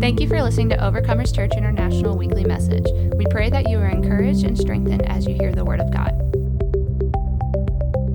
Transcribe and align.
Thank 0.00 0.20
you 0.20 0.28
for 0.28 0.40
listening 0.40 0.68
to 0.68 0.76
Overcomers 0.76 1.34
Church 1.34 1.54
International 1.56 2.16
Weekly 2.16 2.44
Message. 2.44 2.86
We 3.16 3.26
pray 3.26 3.50
that 3.50 3.68
you 3.68 3.78
are 3.78 3.88
encouraged 3.88 4.44
and 4.44 4.56
strengthened 4.56 5.02
as 5.02 5.26
you 5.26 5.34
hear 5.34 5.52
the 5.52 5.64
Word 5.64 5.80
of 5.80 5.90
God. 5.90 6.12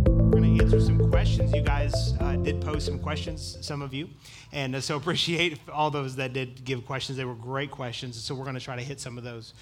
We're 0.08 0.32
going 0.32 0.58
to 0.58 0.64
answer 0.64 0.80
some 0.80 1.10
questions. 1.10 1.54
You 1.54 1.62
guys 1.62 2.14
uh, 2.22 2.38
did 2.38 2.62
post 2.62 2.86
some 2.86 3.00
questions, 3.00 3.58
some 3.60 3.82
of 3.82 3.94
you, 3.94 4.08
and 4.54 4.76
uh, 4.78 4.82
so 4.82 4.96
appreciate 4.98 5.60
all 5.70 5.92
those 5.92 6.16
that 6.16 6.32
did 6.32 6.64
give 6.64 6.86
questions. 6.86 7.18
They 7.18 7.26
were 7.26 7.36
great 7.36 7.70
questions, 7.70 8.18
so 8.24 8.34
we're 8.34 8.46
going 8.46 8.56
to 8.56 8.62
try 8.62 8.78
to 8.78 8.82
hit 8.82 9.02
some 9.02 9.18
of 9.18 9.26
those. 9.26 9.54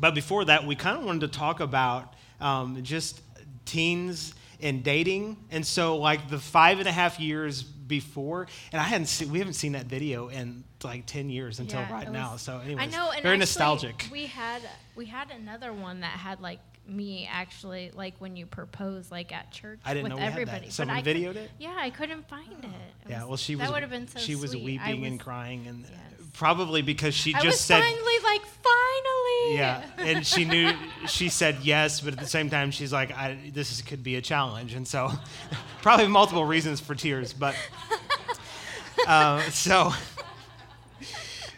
But 0.00 0.16
before 0.16 0.44
that, 0.46 0.66
we 0.66 0.74
kind 0.74 0.98
of 0.98 1.04
wanted 1.04 1.20
to 1.20 1.38
talk 1.38 1.60
about 1.60 2.12
um, 2.40 2.82
just 2.82 3.20
teens 3.66 4.34
and 4.62 4.82
dating, 4.84 5.36
and 5.50 5.66
so 5.66 5.96
like 5.98 6.28
the 6.28 6.38
five 6.38 6.78
and 6.78 6.88
a 6.88 6.92
half 6.92 7.18
years 7.20 7.62
before, 7.62 8.46
and 8.72 8.80
I 8.80 8.84
hadn't 8.84 9.06
seen, 9.06 9.30
we 9.30 9.38
haven't 9.38 9.54
seen 9.54 9.72
that 9.72 9.86
video 9.86 10.28
in 10.28 10.64
like 10.84 11.06
10 11.06 11.28
years 11.28 11.58
until 11.58 11.80
Yeah, 11.80 11.92
right 11.92 12.06
it 12.06 12.10
now. 12.12 12.32
was- 12.32 12.42
So 12.42 12.58
anyways, 12.60 12.86
I 12.86 12.86
know, 12.90 13.10
and 13.10 13.22
very 13.22 13.34
actually, 13.34 13.38
nostalgic. 13.38 14.08
We 14.12 14.26
had 14.26 14.62
we 14.96 15.06
had 15.06 15.30
another 15.30 15.72
one 15.72 16.00
that 16.00 16.12
had 16.12 16.40
like 16.40 16.60
me 16.86 17.28
actually 17.30 17.90
like 17.94 18.14
when 18.18 18.34
you 18.36 18.46
propose 18.46 19.10
like 19.12 19.32
at 19.32 19.50
church 19.52 19.80
I 19.84 19.94
didn't 19.94 20.04
with 20.04 20.10
know 20.10 20.16
we 20.16 20.22
had 20.22 20.32
that. 20.32 20.40
everybody. 20.40 20.70
Someone 20.70 20.96
I 20.96 21.02
videoed 21.02 21.36
it? 21.36 21.50
Yeah, 21.58 21.76
I 21.78 21.90
couldn't 21.90 22.28
find 22.28 22.52
it. 22.64 22.64
It 23.04 23.10
yeah, 23.10 23.20
was- 23.20 23.28
well, 23.28 23.36
she 23.36 23.56
was 23.56 23.66
that 23.66 23.72
would 23.72 23.82
have 23.82 23.90
been 23.90 24.08
so 24.08 24.18
she 24.18 24.34
was 24.36 24.52
sweet. 24.52 24.80
I 24.80 24.88
weeping 24.90 25.06
and 25.06 25.20
crying, 25.20 25.66
and 25.66 25.80
Yes. 25.88 26.19
Probably 26.32 26.82
because 26.82 27.14
she 27.14 27.34
I 27.34 27.40
just 27.40 27.46
was 27.46 27.60
said 27.60 27.82
finally 27.82 28.18
like 28.24 28.42
finally. 28.44 29.56
Yeah, 29.56 29.82
and 29.98 30.26
she 30.26 30.44
knew 30.44 30.72
she 31.06 31.28
said 31.28 31.58
yes, 31.62 32.00
but 32.00 32.12
at 32.12 32.18
the 32.18 32.26
same 32.26 32.50
time 32.50 32.70
she's 32.70 32.92
like, 32.92 33.10
I, 33.12 33.36
"This 33.52 33.72
is, 33.72 33.82
could 33.82 34.02
be 34.02 34.16
a 34.16 34.20
challenge," 34.20 34.74
and 34.74 34.86
so 34.86 35.10
probably 35.82 36.06
multiple 36.06 36.44
reasons 36.44 36.80
for 36.80 36.94
tears. 36.94 37.32
But 37.32 37.56
uh, 39.06 39.40
so 39.50 39.92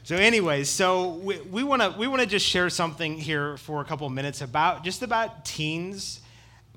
so, 0.05 0.17
anyways, 0.17 0.69
so 0.69 1.11
we 1.51 1.63
want 1.63 1.81
to 1.81 1.95
we 1.97 2.09
want 2.09 2.21
to 2.21 2.27
just 2.27 2.45
share 2.45 2.69
something 2.69 3.17
here 3.17 3.57
for 3.57 3.81
a 3.81 3.85
couple 3.85 4.07
of 4.07 4.13
minutes 4.13 4.43
about 4.43 4.83
just 4.85 5.03
about 5.03 5.45
teens 5.45 6.21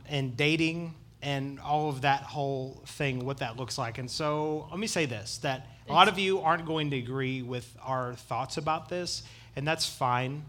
and 0.08 0.38
dating 0.38 0.94
and 1.24 1.60
all 1.60 1.90
of 1.90 2.02
that 2.02 2.22
whole 2.22 2.84
thing, 2.86 3.26
what 3.26 3.40
that 3.40 3.58
looks 3.58 3.80
like. 3.80 3.98
And 3.98 4.10
so, 4.10 4.68
let 4.70 4.80
me 4.80 4.86
say 4.86 5.06
this: 5.06 5.40
that 5.40 5.68
a 5.88 5.94
lot 5.94 6.08
of 6.08 6.18
you 6.18 6.40
aren't 6.42 6.66
going 6.66 6.92
to 6.92 6.98
agree 6.98 7.42
with 7.42 7.76
our 7.82 8.16
thoughts 8.16 8.58
about 8.58 8.90
this, 8.90 9.24
and 9.56 9.68
that's 9.68 9.88
fine. 9.88 10.46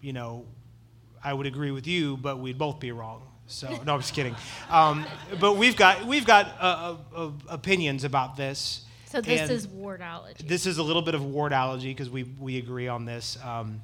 You 0.00 0.12
know, 0.12 0.44
I 1.22 1.32
would 1.32 1.46
agree 1.46 1.70
with 1.70 1.86
you, 1.86 2.16
but 2.16 2.38
we'd 2.38 2.58
both 2.58 2.80
be 2.80 2.92
wrong. 2.92 3.22
So 3.46 3.68
no, 3.84 3.94
I'm 3.94 4.00
just 4.00 4.14
kidding. 4.14 4.34
Um, 4.70 5.04
but 5.38 5.56
we've 5.56 5.76
got 5.76 6.06
we've 6.06 6.24
got 6.24 6.46
uh, 6.58 6.96
uh, 7.14 7.26
uh, 7.26 7.30
opinions 7.48 8.02
about 8.04 8.36
this. 8.36 8.84
So 9.06 9.20
this 9.20 9.42
and 9.42 9.50
is 9.50 9.68
wardology. 9.68 10.38
This 10.38 10.66
is 10.66 10.78
a 10.78 10.82
little 10.82 11.02
bit 11.02 11.14
of 11.14 11.20
wardology 11.20 11.84
because 11.84 12.10
we 12.10 12.24
we 12.24 12.56
agree 12.56 12.88
on 12.88 13.04
this. 13.04 13.38
Um, 13.44 13.82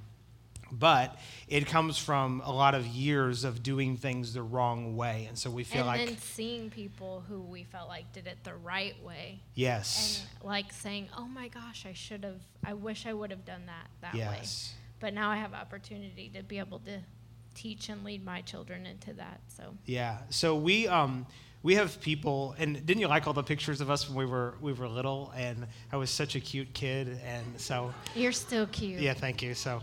but 0.73 1.17
it 1.49 1.67
comes 1.67 1.99
from 1.99 2.43
a 2.45 2.53
lot 2.53 2.75
of 2.75 2.87
years 2.87 3.45
of 3.45 3.63
doing 3.63 3.97
things 3.97 4.33
the 4.33 4.43
wrong 4.43 4.97
way, 4.97 5.27
and 5.29 5.39
so 5.39 5.51
we 5.51 5.65
feel 5.65 5.81
and 5.81 5.89
like 5.89 6.07
then 6.07 6.19
seeing 6.19 6.71
people 6.71 7.25
who 7.29 7.41
we 7.41 7.65
felt 7.65 7.89
like 7.89 8.13
did 8.13 8.27
it 8.27 8.39
the 8.45 8.55
right 8.55 9.01
way, 9.03 9.41
yes, 9.55 10.25
and 10.43 10.47
like 10.49 10.73
saying, 10.73 11.09
"Oh 11.17 11.27
my 11.27 11.49
gosh, 11.49 11.87
I 11.87 11.93
should 11.93 12.25
have. 12.25 12.41
I 12.65 12.75
wish 12.75 13.07
I 13.07 13.13
would 13.13 13.31
have 13.31 13.45
done 13.45 13.67
that 13.67 13.89
that 14.01 14.15
way." 14.15 14.21
yes, 14.21 14.75
But 15.01 15.15
now 15.15 15.31
I 15.31 15.37
have 15.37 15.55
opportunity 15.55 16.31
to 16.35 16.43
be 16.43 16.59
able 16.59 16.81
to 16.81 17.01
teach 17.55 17.89
and 17.89 18.05
lead 18.05 18.25
my 18.25 18.41
children 18.41 18.87
into 18.87 19.13
that. 19.15 19.41
So 19.49 19.75
yeah. 19.87 20.19
So 20.31 20.57
we 20.57 20.89
um 20.89 21.27
we 21.63 21.75
have 21.75 22.01
people, 22.01 22.55
and 22.59 22.75
didn't 22.87 23.01
you 23.01 23.09
like 23.09 23.27
all 23.27 23.35
the 23.35 23.43
pictures 23.43 23.83
of 23.83 23.91
us 23.91 24.09
when 24.09 24.17
we 24.17 24.25
were 24.25 24.55
we 24.61 24.73
were 24.73 24.89
little? 24.89 25.33
And 25.37 25.67
I 25.93 25.97
was 25.97 26.11
such 26.11 26.35
a 26.35 26.41
cute 26.41 26.73
kid, 26.73 27.21
and 27.25 27.61
so 27.61 27.93
you're 28.15 28.33
still 28.33 28.67
cute. 28.67 29.01
Yeah, 29.01 29.15
thank 29.15 29.43
you. 29.43 29.55
So, 29.55 29.83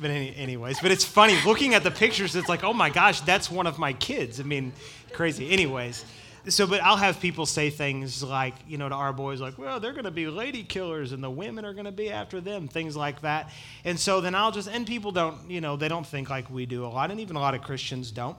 but 0.00 0.10
any, 0.10 0.34
anyways, 0.36 0.80
but 0.80 0.90
it's 0.90 1.04
funny 1.04 1.38
looking 1.44 1.74
at 1.74 1.82
the 1.82 1.90
pictures. 1.90 2.36
It's 2.36 2.48
like, 2.48 2.64
oh 2.64 2.72
my 2.72 2.90
gosh, 2.90 3.20
that's 3.22 3.50
one 3.50 3.66
of 3.66 3.78
my 3.78 3.92
kids. 3.92 4.40
I 4.40 4.42
mean, 4.44 4.72
crazy. 5.12 5.50
Anyways, 5.50 6.04
so 6.48 6.66
but 6.66 6.80
I'll 6.82 6.96
have 6.96 7.20
people 7.20 7.46
say 7.46 7.70
things 7.70 8.22
like, 8.22 8.54
you 8.68 8.78
know, 8.78 8.88
to 8.88 8.94
our 8.94 9.12
boys, 9.12 9.40
like, 9.40 9.58
well, 9.58 9.80
they're 9.80 9.92
going 9.92 10.04
to 10.04 10.10
be 10.10 10.26
lady 10.26 10.62
killers, 10.62 11.12
and 11.12 11.22
the 11.22 11.30
women 11.30 11.64
are 11.64 11.72
going 11.72 11.86
to 11.86 11.92
be 11.92 12.10
after 12.10 12.40
them, 12.40 12.68
things 12.68 12.96
like 12.96 13.22
that. 13.22 13.50
And 13.84 13.98
so 13.98 14.20
then 14.20 14.34
I'll 14.34 14.52
just, 14.52 14.68
and 14.68 14.86
people 14.86 15.12
don't, 15.12 15.50
you 15.50 15.60
know, 15.60 15.76
they 15.76 15.88
don't 15.88 16.06
think 16.06 16.30
like 16.30 16.48
we 16.50 16.66
do 16.66 16.84
a 16.84 16.88
lot, 16.88 17.10
and 17.10 17.20
even 17.20 17.36
a 17.36 17.40
lot 17.40 17.54
of 17.54 17.62
Christians 17.62 18.10
don't. 18.10 18.36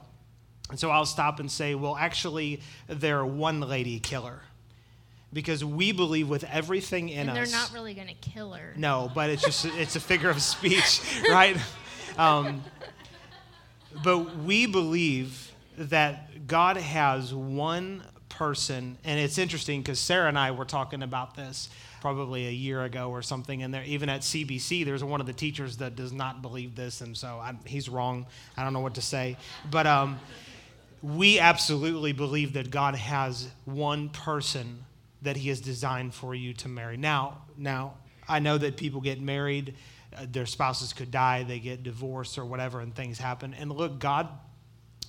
And 0.70 0.78
so 0.78 0.90
I'll 0.90 1.06
stop 1.06 1.40
and 1.40 1.50
say, 1.50 1.74
well, 1.74 1.96
actually, 1.96 2.60
they're 2.88 3.24
one 3.24 3.60
lady 3.60 4.00
killer. 4.00 4.40
Because 5.32 5.62
we 5.64 5.92
believe 5.92 6.28
with 6.28 6.44
everything 6.44 7.10
in 7.10 7.28
and 7.28 7.36
they're 7.36 7.42
us. 7.42 7.52
not 7.52 7.72
really 7.74 7.92
going 7.92 8.08
to 8.08 8.14
kill 8.14 8.52
her. 8.52 8.72
No, 8.76 9.10
but 9.14 9.28
it's 9.28 9.42
just 9.42 9.66
it's 9.66 9.94
a 9.94 10.00
figure 10.00 10.30
of 10.30 10.40
speech, 10.40 11.02
right? 11.30 11.56
Um, 12.16 12.64
but 14.02 14.36
we 14.38 14.66
believe 14.66 15.52
that 15.76 16.46
God 16.46 16.76
has 16.76 17.34
one 17.34 18.02
person, 18.28 18.96
and 19.04 19.20
it's 19.20 19.38
interesting 19.38 19.80
because 19.80 19.98
Sarah 19.98 20.28
and 20.28 20.38
I 20.38 20.52
were 20.52 20.64
talking 20.64 21.02
about 21.02 21.34
this 21.34 21.68
probably 22.00 22.46
a 22.46 22.52
year 22.52 22.84
ago 22.84 23.10
or 23.10 23.22
something, 23.22 23.62
and 23.62 23.74
there 23.74 23.82
even 23.84 24.08
at 24.08 24.20
CBC, 24.20 24.84
there's 24.84 25.02
one 25.02 25.20
of 25.20 25.26
the 25.26 25.32
teachers 25.32 25.78
that 25.78 25.96
does 25.96 26.12
not 26.12 26.42
believe 26.42 26.74
this, 26.76 27.00
and 27.00 27.16
so 27.16 27.38
i 27.40 27.54
he's 27.64 27.88
wrong. 27.88 28.26
I 28.56 28.64
don't 28.64 28.72
know 28.72 28.80
what 28.80 28.94
to 28.94 29.02
say, 29.02 29.36
but 29.70 29.86
um, 29.86 30.18
we 31.02 31.38
absolutely 31.38 32.12
believe 32.12 32.54
that 32.54 32.70
God 32.70 32.94
has 32.94 33.48
one 33.64 34.08
person 34.08 34.84
that 35.22 35.36
He 35.36 35.48
has 35.48 35.60
designed 35.60 36.14
for 36.14 36.34
you 36.34 36.54
to 36.54 36.68
marry. 36.68 36.96
Now, 36.96 37.42
now 37.56 37.94
I 38.28 38.38
know 38.38 38.58
that 38.58 38.76
people 38.76 39.00
get 39.00 39.20
married, 39.20 39.74
uh, 40.16 40.26
their 40.30 40.46
spouses 40.46 40.92
could 40.92 41.10
die, 41.10 41.42
they 41.42 41.58
get 41.58 41.82
divorced 41.82 42.38
or 42.38 42.44
whatever, 42.44 42.80
and 42.80 42.94
things 42.94 43.18
happen. 43.18 43.54
And 43.54 43.72
look, 43.72 43.98
God 43.98 44.28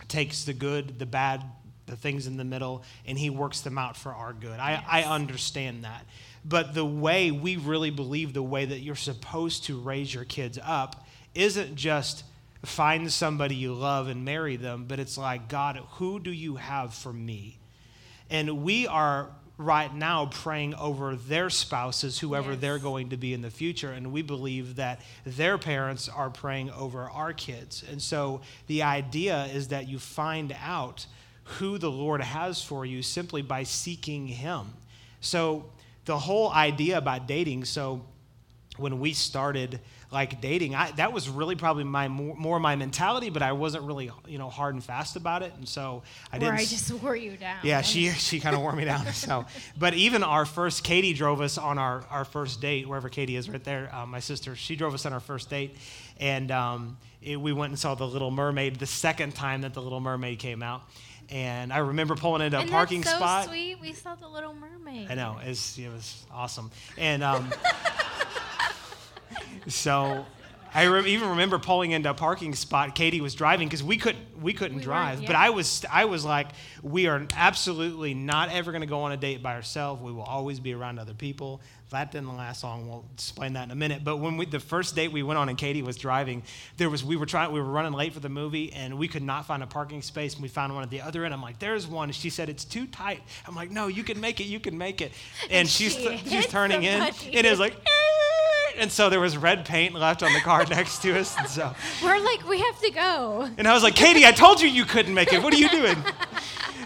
takes 0.07 0.43
the 0.43 0.53
good, 0.53 0.99
the 0.99 1.05
bad, 1.05 1.43
the 1.85 1.95
things 1.95 2.27
in 2.27 2.37
the 2.37 2.43
middle, 2.43 2.83
and 3.05 3.17
He 3.17 3.29
works 3.29 3.61
them 3.61 3.77
out 3.77 3.97
for 3.97 4.13
our 4.13 4.33
good. 4.33 4.59
I, 4.59 4.83
I 4.87 5.03
understand 5.03 5.83
that. 5.83 6.05
But 6.45 6.73
the 6.73 6.85
way 6.85 7.31
we 7.31 7.57
really 7.57 7.89
believe 7.91 8.33
the 8.33 8.43
way 8.43 8.65
that 8.65 8.79
you're 8.79 8.95
supposed 8.95 9.65
to 9.65 9.77
raise 9.77 10.13
your 10.13 10.25
kids 10.25 10.57
up 10.63 11.05
isn't 11.35 11.75
just 11.75 12.23
find 12.63 13.11
somebody 13.11 13.55
you 13.55 13.73
love 13.73 14.07
and 14.07 14.25
marry 14.25 14.55
them, 14.55 14.85
but 14.87 14.99
it's 14.99 15.17
like, 15.17 15.47
God, 15.47 15.77
who 15.91 16.19
do 16.19 16.31
you 16.31 16.55
have 16.55 16.93
for 16.93 17.13
me? 17.13 17.57
And 18.29 18.63
we 18.63 18.85
are 18.85 19.31
right 19.59 19.93
now 19.93 20.25
praying 20.25 20.73
over 20.75 21.17
their 21.17 21.49
spouses, 21.49 22.17
whoever 22.19 22.53
Yes. 22.53 22.61
they're 22.61 22.79
going 22.79 23.09
to 23.09 23.17
be 23.17 23.33
in 23.33 23.41
the 23.41 23.51
future. 23.51 23.91
And 23.91 24.13
we 24.13 24.21
believe 24.21 24.77
that 24.77 25.01
their 25.25 25.57
parents 25.57 26.07
are 26.07 26.29
praying 26.29 26.71
over 26.71 27.09
our 27.09 27.33
kids. 27.33 27.83
And 27.91 28.01
so 28.01 28.39
the 28.67 28.83
idea 28.83 29.45
is 29.47 29.67
that 29.67 29.89
you 29.89 29.99
find 29.99 30.55
out 30.63 31.05
who 31.43 31.77
the 31.77 31.91
Lord 31.91 32.21
has 32.21 32.63
for 32.63 32.85
you 32.85 33.01
simply 33.03 33.41
by 33.41 33.63
seeking 33.63 34.27
Him. 34.27 34.67
So 35.19 35.65
the 36.05 36.19
whole 36.19 36.49
idea 36.51 36.97
about 36.97 37.27
dating, 37.27 37.65
so 37.65 38.05
when 38.79 38.99
we 38.99 39.13
started 39.13 39.79
like 40.11 40.41
dating 40.41 40.73
I, 40.73 40.91
that 40.93 41.13
was 41.13 41.29
really 41.29 41.55
probably 41.55 41.83
my 41.83 42.07
more, 42.07 42.35
more 42.35 42.59
my 42.59 42.75
mentality 42.75 43.29
but 43.29 43.41
i 43.43 43.51
wasn't 43.51 43.83
really 43.83 44.09
you 44.27 44.37
know 44.37 44.49
hard 44.49 44.73
and 44.73 44.83
fast 44.83 45.15
about 45.15 45.43
it 45.43 45.53
and 45.57 45.67
so 45.67 46.01
i 46.31 46.39
didn't 46.39 46.55
I 46.55 46.65
just 46.65 46.91
wore 46.93 47.15
you 47.15 47.37
down. 47.37 47.59
yeah, 47.63 47.81
she 47.81 48.09
she 48.27 48.39
kind 48.39 48.55
of 48.55 48.61
wore 48.61 48.73
me 48.73 48.85
down. 48.85 49.05
So, 49.13 49.45
but 49.77 49.93
even 49.93 50.23
our 50.23 50.45
first, 50.45 50.83
Katie 50.83 51.13
drove 51.13 51.41
us 51.41 51.57
on 51.57 51.77
our, 51.77 52.03
our 52.09 52.25
first 52.25 52.61
date, 52.61 52.87
wherever 52.87 53.09
Katie 53.09 53.35
is, 53.35 53.49
right 53.49 53.63
there. 53.63 53.93
Uh, 53.93 54.05
my 54.05 54.19
sister, 54.19 54.55
she 54.55 54.75
drove 54.75 54.93
us 54.93 55.05
on 55.05 55.13
our 55.13 55.19
first 55.19 55.49
date, 55.49 55.75
and 56.19 56.49
um, 56.51 56.97
it, 57.21 57.39
we 57.39 57.53
went 57.53 57.71
and 57.71 57.79
saw 57.79 57.95
the 57.95 58.07
Little 58.07 58.31
Mermaid 58.31 58.77
the 58.77 58.85
second 58.85 59.35
time 59.35 59.61
that 59.61 59.73
the 59.73 59.81
Little 59.81 59.99
Mermaid 59.99 60.39
came 60.39 60.63
out, 60.63 60.81
and 61.29 61.71
I 61.73 61.79
remember 61.79 62.15
pulling 62.15 62.41
into 62.41 62.57
a 62.57 62.61
and 62.61 62.71
parking 62.71 63.01
that's 63.01 63.11
so 63.11 63.17
spot. 63.17 63.45
sweet. 63.47 63.79
We 63.81 63.93
saw 63.93 64.15
the 64.15 64.27
Little 64.27 64.53
Mermaid. 64.53 65.07
I 65.11 65.15
know 65.15 65.37
it 65.43 65.49
was, 65.49 65.77
it 65.77 65.89
was 65.89 66.25
awesome, 66.31 66.71
and 66.97 67.23
um, 67.23 67.49
so 69.67 70.25
I 70.73 70.83
re- 70.83 71.11
even 71.11 71.29
remember 71.29 71.57
pulling 71.57 71.91
into 71.91 72.09
a 72.09 72.13
parking 72.13 72.53
spot. 72.53 72.93
Katie 72.93 73.21
was 73.21 73.33
driving 73.33 73.67
because 73.67 73.83
we 73.83 73.97
couldn't 73.97 74.41
we 74.41 74.53
couldn't 74.53 74.77
We 74.77 74.83
drive, 74.83 75.25
but. 75.25 75.35
I 75.35 75.49
was 75.49 75.83
I 75.91 76.05
was 76.05 76.23
like, 76.23 76.49
we 76.83 77.07
are 77.07 77.25
absolutely 77.35 78.13
not 78.13 78.51
ever 78.51 78.71
going 78.71 78.81
to 78.81 78.87
go 78.87 79.01
on 79.01 79.11
a 79.11 79.17
date 79.17 79.41
by 79.41 79.55
ourselves. 79.55 80.01
We 80.01 80.11
will 80.11 80.23
always 80.23 80.59
be 80.59 80.73
around 80.73 80.99
other 80.99 81.13
people. 81.13 81.61
That 81.89 82.11
didn't 82.11 82.37
last 82.37 82.63
long. 82.63 82.87
We'll 82.87 83.03
explain 83.15 83.53
that 83.53 83.63
in 83.63 83.71
a 83.71 83.75
minute. 83.75 84.03
But 84.03 84.17
when 84.17 84.37
we 84.37 84.45
the 84.45 84.59
first 84.59 84.95
date 84.95 85.11
we 85.11 85.23
went 85.23 85.39
on 85.39 85.49
and 85.49 85.57
Katie 85.57 85.81
was 85.81 85.97
driving, 85.97 86.43
there 86.77 86.89
was 86.89 87.03
we 87.03 87.15
were 87.15 87.25
trying 87.25 87.51
we 87.51 87.59
were 87.59 87.71
running 87.71 87.93
late 87.93 88.13
for 88.13 88.19
the 88.19 88.29
movie 88.29 88.71
and 88.73 88.99
we 88.99 89.07
could 89.07 89.23
not 89.23 89.47
find 89.47 89.63
a 89.63 89.67
parking 89.67 90.03
space. 90.03 90.35
And 90.35 90.43
we 90.43 90.49
found 90.49 90.75
one 90.75 90.83
at 90.83 90.91
the 90.91 91.01
other 91.01 91.25
end. 91.25 91.33
I'm 91.33 91.41
like, 91.41 91.57
there's 91.57 91.87
one. 91.87 92.11
She 92.11 92.29
said 92.29 92.47
it's 92.47 92.63
too 92.63 92.85
tight. 92.85 93.23
I'm 93.47 93.55
like, 93.55 93.71
no, 93.71 93.87
you 93.87 94.03
can 94.03 94.21
make 94.21 94.39
it. 94.39 94.43
You 94.43 94.59
can 94.59 94.77
make 94.77 95.01
it. 95.01 95.13
And, 95.49 95.67
she's 95.67 95.95
she 95.95 96.17
she's 96.27 96.45
turning 96.45 96.83
in. 96.83 97.09
It 97.31 97.45
is 97.45 97.59
like. 97.59 97.75
And 98.79 98.91
so 98.91 99.09
there 99.09 99.19
was 99.19 99.35
red 99.37 99.65
paint 99.65 99.93
left 99.93 100.23
on 100.23 100.31
the 100.33 100.39
car 100.39 100.65
next 100.69 101.01
to 101.01 101.19
us. 101.19 101.37
And 101.37 101.47
so, 101.47 101.73
We're 102.03 102.19
like, 102.19 102.47
we 102.47 102.59
have 102.59 102.79
to 102.81 102.91
go. 102.91 103.49
and 103.57 103.67
I 103.67 103.73
was 103.73 103.83
like, 103.83 103.95
Katie, 103.95 104.25
I 104.25 104.31
told 104.31 104.61
you 104.61 104.67
you 104.69 104.85
couldn't 104.85 105.13
make 105.13 105.33
it. 105.33 105.43
What 105.43 105.53
are 105.53 105.57
you 105.57 105.69
doing? 105.69 105.97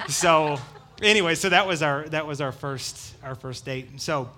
So, 0.09 0.59
anyway, 1.01 1.35
so 1.35 1.47
that 1.49 1.65
was 1.65 1.81
our 1.81 2.03
that 2.09 2.27
was 2.27 2.41
our 2.41 2.51
first 2.51 3.15
our 3.23 3.35
first 3.35 3.63
date. 3.63 4.01
So, 4.01 4.29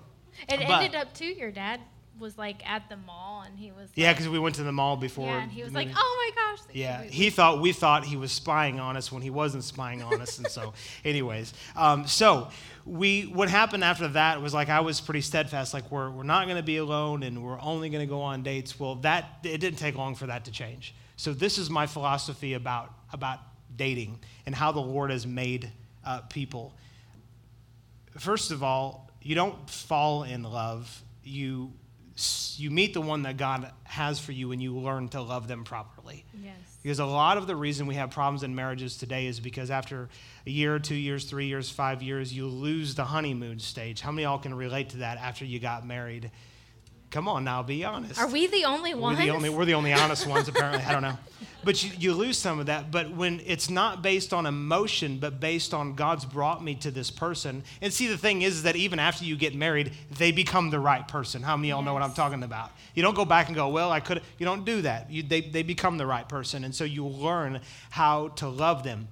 It 0.48 0.60
But- 0.60 0.70
ended 0.82 0.94
up 0.94 1.12
too. 1.12 1.24
Your 1.26 1.50
dad 1.50 1.80
was 2.20 2.38
like 2.38 2.64
at 2.68 2.88
the 2.88 2.96
mall 2.96 3.42
and 3.46 3.58
he 3.58 3.72
was 3.72 3.90
Yeah, 3.94 4.06
like, 4.08 4.16
because 4.16 4.30
we 4.30 4.38
went 4.38 4.54
to 4.54 4.62
the 4.62 4.72
mall 4.72 4.96
before. 4.96 5.26
yeah, 5.26 5.42
and 5.42 5.50
he 5.52 5.62
was 5.64 5.72
like, 5.74 5.88
oh 5.94 6.32
my 6.36 6.40
gosh. 6.42 6.60
Yeah, 6.72 7.02
he 7.02 7.30
thought 7.30 7.60
we 7.60 7.72
thought 7.72 8.04
he 8.04 8.16
was 8.16 8.30
spying 8.32 8.78
on 8.80 8.96
us 8.96 9.10
when 9.10 9.22
he 9.22 9.28
wasn't 9.30 9.64
spying 9.64 10.02
on 10.02 10.20
us, 10.20 10.38
and 10.38 10.46
so, 10.46 10.72
anyways, 11.04 11.52
um, 11.74 12.06
so 12.06 12.48
we 12.86 13.22
what 13.22 13.50
happened 13.50 13.82
after 13.82 14.06
that 14.08 14.40
was 14.40 14.54
like 14.54 14.68
I 14.68 14.80
was 14.80 15.00
pretty 15.00 15.20
steadfast, 15.20 15.74
like 15.74 15.90
we're 15.90 16.08
we're 16.08 16.22
not 16.22 16.44
going 16.46 16.56
to 16.56 16.62
be 16.62 16.76
alone, 16.76 17.24
and 17.24 17.42
we're 17.42 17.60
only 17.60 17.90
going 17.90 18.06
to 18.06 18.10
go 18.10 18.22
on 18.22 18.42
dates. 18.42 18.78
Well, 18.78 18.94
that 18.96 19.40
it 19.42 19.58
didn't 19.58 19.78
take 19.78 19.96
long 19.96 20.14
for 20.14 20.26
that 20.26 20.44
to 20.44 20.52
change. 20.52 20.94
So 21.16 21.32
this 21.32 21.58
is 21.58 21.68
my 21.68 21.86
philosophy 21.86 22.54
about 22.54 22.94
about 23.12 23.40
dating 23.74 24.20
and 24.46 24.54
how 24.54 24.70
the 24.72 24.80
Lord 24.80 25.10
has 25.10 25.26
made 25.26 25.70
uh, 26.04 26.20
people. 26.20 26.74
First 28.18 28.52
of 28.52 28.62
all, 28.62 29.10
you 29.20 29.34
don't 29.34 29.68
fall 29.68 30.22
in 30.22 30.44
love. 30.44 31.02
You 31.24 31.72
you 32.56 32.70
meet 32.70 32.94
the 32.94 33.00
one 33.00 33.22
that 33.22 33.36
God 33.36 33.70
has 33.82 34.20
for 34.20 34.32
you, 34.32 34.52
and 34.52 34.62
you 34.62 34.78
learn 34.78 35.08
to 35.08 35.20
love 35.20 35.48
them 35.48 35.64
properly. 35.64 36.24
yes. 36.40 36.54
Because 36.86 37.00
a 37.00 37.04
lot 37.04 37.36
of 37.36 37.48
the 37.48 37.56
reason 37.56 37.88
we 37.88 37.96
have 37.96 38.10
problems 38.10 38.44
in 38.44 38.54
marriages 38.54 38.96
today 38.96 39.26
is 39.26 39.40
because 39.40 39.72
after 39.72 40.08
a 40.46 40.50
year, 40.50 40.78
two 40.78 40.94
years, 40.94 41.24
three 41.24 41.46
years, 41.46 41.68
five 41.68 42.00
years, 42.00 42.32
you 42.32 42.46
lose 42.46 42.94
the 42.94 43.02
honeymoon 43.02 43.58
stage. 43.58 44.00
How 44.00 44.12
many 44.12 44.24
of 44.24 44.30
y'all 44.30 44.38
can 44.38 44.54
relate 44.54 44.90
to 44.90 44.98
that 44.98 45.18
after 45.18 45.44
you 45.44 45.58
got 45.58 45.84
married? 45.84 46.30
Come 47.16 47.28
on 47.28 47.44
now, 47.44 47.62
be 47.62 47.82
honest. 47.82 48.20
Are 48.20 48.28
we 48.28 48.46
the 48.46 48.66
only 48.66 48.92
ones? 48.92 49.18
We're 49.18 49.24
the 49.24 49.30
only, 49.30 49.48
we're 49.48 49.64
the 49.64 49.72
only 49.72 49.94
honest 49.94 50.26
ones, 50.26 50.48
apparently. 50.48 50.84
I 50.84 50.92
don't 50.92 51.00
know. 51.00 51.16
But 51.64 51.82
you, 51.82 51.90
you 51.98 52.12
lose 52.12 52.36
some 52.36 52.60
of 52.60 52.66
that. 52.66 52.90
But 52.90 53.10
when 53.10 53.40
it's 53.46 53.70
not 53.70 54.02
based 54.02 54.34
on 54.34 54.44
emotion, 54.44 55.16
but 55.16 55.40
based 55.40 55.72
on 55.72 55.94
God's 55.94 56.26
brought 56.26 56.62
me 56.62 56.74
to 56.74 56.90
this 56.90 57.10
person. 57.10 57.64
And 57.80 57.90
see, 57.90 58.06
the 58.06 58.18
thing 58.18 58.42
is 58.42 58.64
that 58.64 58.76
even 58.76 58.98
after 58.98 59.24
you 59.24 59.34
get 59.34 59.54
married, 59.54 59.92
they 60.18 60.30
become 60.30 60.68
the 60.68 60.78
right 60.78 61.08
person. 61.08 61.42
How 61.42 61.56
many 61.56 61.70
of 61.70 61.76
y'all 61.76 61.84
know 61.86 61.94
what 61.94 62.02
I'm 62.02 62.12
talking 62.12 62.42
about? 62.42 62.70
You 62.94 63.02
don't 63.02 63.16
go 63.16 63.24
back 63.24 63.46
and 63.46 63.56
go, 63.56 63.70
well, 63.70 63.90
I 63.90 64.00
could. 64.00 64.20
You 64.36 64.44
don't 64.44 64.66
do 64.66 64.82
that. 64.82 65.10
You, 65.10 65.22
they, 65.22 65.40
they 65.40 65.62
become 65.62 65.96
the 65.96 66.06
right 66.06 66.28
person. 66.28 66.64
And 66.64 66.74
so 66.74 66.84
you 66.84 67.06
learn 67.06 67.62
how 67.88 68.28
to 68.28 68.46
love 68.46 68.82
them. 68.82 69.08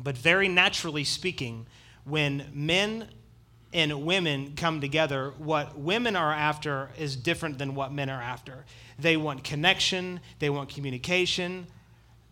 But 0.00 0.16
very 0.16 0.46
naturally 0.46 1.02
speaking, 1.02 1.66
when 2.04 2.52
men 2.54 3.08
and 3.72 4.04
women 4.04 4.52
come 4.56 4.80
together, 4.80 5.32
what 5.38 5.78
women 5.78 6.16
are 6.16 6.32
after 6.32 6.90
is 6.98 7.16
different 7.16 7.58
than 7.58 7.74
what 7.74 7.92
men 7.92 8.10
are 8.10 8.20
after. 8.20 8.64
They 8.98 9.16
want 9.16 9.44
connection, 9.44 10.20
they 10.38 10.50
want 10.50 10.68
communication. 10.68 11.66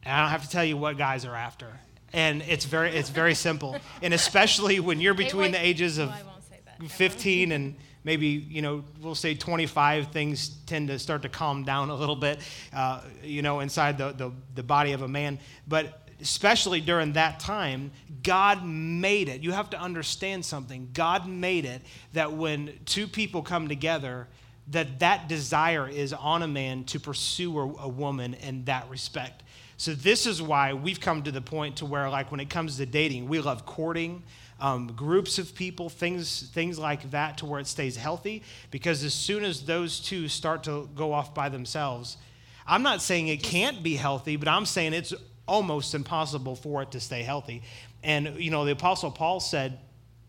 And 0.02 0.14
I 0.14 0.20
don't 0.22 0.30
have 0.30 0.44
to 0.44 0.50
tell 0.50 0.64
you 0.64 0.76
what 0.76 0.98
guys 0.98 1.24
are 1.24 1.34
after. 1.34 1.80
And 2.12 2.42
it's 2.42 2.64
very, 2.64 2.90
it's 2.90 3.10
very 3.10 3.34
simple. 3.34 3.76
And 4.02 4.12
especially 4.12 4.80
when 4.80 5.00
you're 5.00 5.14
between 5.14 5.52
the 5.52 5.64
ages 5.64 5.98
of 5.98 6.08
well, 6.08 6.18
I 6.18 6.22
won't 6.22 6.44
say 6.44 6.58
that. 6.64 6.80
Never 6.80 6.82
mind. 6.82 6.92
15 6.92 7.52
and 7.52 7.76
maybe 8.04 8.26
you 8.26 8.62
know 8.62 8.84
we'll 9.00 9.14
say 9.14 9.34
25 9.34 10.08
things 10.08 10.56
tend 10.66 10.88
to 10.88 10.98
start 10.98 11.22
to 11.22 11.28
calm 11.28 11.64
down 11.64 11.90
a 11.90 11.94
little 11.94 12.16
bit 12.16 12.38
uh, 12.72 13.02
you 13.22 13.42
know 13.42 13.60
inside 13.60 13.98
the, 13.98 14.12
the, 14.12 14.32
the 14.54 14.62
body 14.62 14.92
of 14.92 15.02
a 15.02 15.08
man 15.08 15.38
but 15.68 15.99
especially 16.20 16.80
during 16.80 17.12
that 17.14 17.40
time 17.40 17.90
god 18.22 18.64
made 18.64 19.28
it. 19.28 19.42
You 19.42 19.52
have 19.52 19.70
to 19.70 19.80
understand 19.80 20.44
something. 20.44 20.90
God 20.92 21.26
made 21.26 21.64
it 21.64 21.82
that 22.12 22.32
when 22.32 22.78
two 22.84 23.06
people 23.06 23.42
come 23.42 23.68
together 23.68 24.28
that 24.68 25.00
that 25.00 25.28
desire 25.28 25.88
is 25.88 26.12
on 26.12 26.42
a 26.42 26.48
man 26.48 26.84
to 26.84 27.00
pursue 27.00 27.58
a, 27.58 27.62
a 27.82 27.88
woman 27.88 28.34
in 28.34 28.64
that 28.66 28.88
respect. 28.88 29.42
So 29.76 29.94
this 29.94 30.26
is 30.26 30.40
why 30.40 30.74
we've 30.74 31.00
come 31.00 31.22
to 31.24 31.32
the 31.32 31.40
point 31.40 31.76
to 31.76 31.86
where 31.86 32.08
like 32.08 32.30
when 32.30 32.40
it 32.40 32.50
comes 32.50 32.76
to 32.76 32.86
dating 32.86 33.28
we 33.28 33.40
love 33.40 33.66
courting 33.66 34.22
um, 34.60 34.88
groups 34.88 35.38
of 35.38 35.54
people, 35.54 35.88
things, 35.88 36.50
things 36.52 36.78
like 36.78 37.10
that, 37.12 37.38
to 37.38 37.46
where 37.46 37.60
it 37.60 37.66
stays 37.66 37.96
healthy. 37.96 38.42
Because 38.70 39.02
as 39.02 39.14
soon 39.14 39.42
as 39.42 39.64
those 39.64 40.00
two 40.00 40.28
start 40.28 40.64
to 40.64 40.86
go 40.94 41.14
off 41.14 41.34
by 41.34 41.48
themselves, 41.48 42.18
I'm 42.66 42.82
not 42.82 43.00
saying 43.00 43.28
it 43.28 43.42
can't 43.42 43.82
be 43.82 43.96
healthy, 43.96 44.36
but 44.36 44.48
I'm 44.48 44.66
saying 44.66 44.92
it's 44.92 45.14
almost 45.50 45.96
impossible 45.96 46.54
for 46.54 46.82
it 46.82 46.92
to 46.92 47.00
stay 47.00 47.22
healthy. 47.22 47.62
And, 48.04 48.36
you 48.38 48.52
know, 48.52 48.64
the 48.64 48.70
Apostle 48.70 49.10
Paul 49.10 49.40
said, 49.40 49.80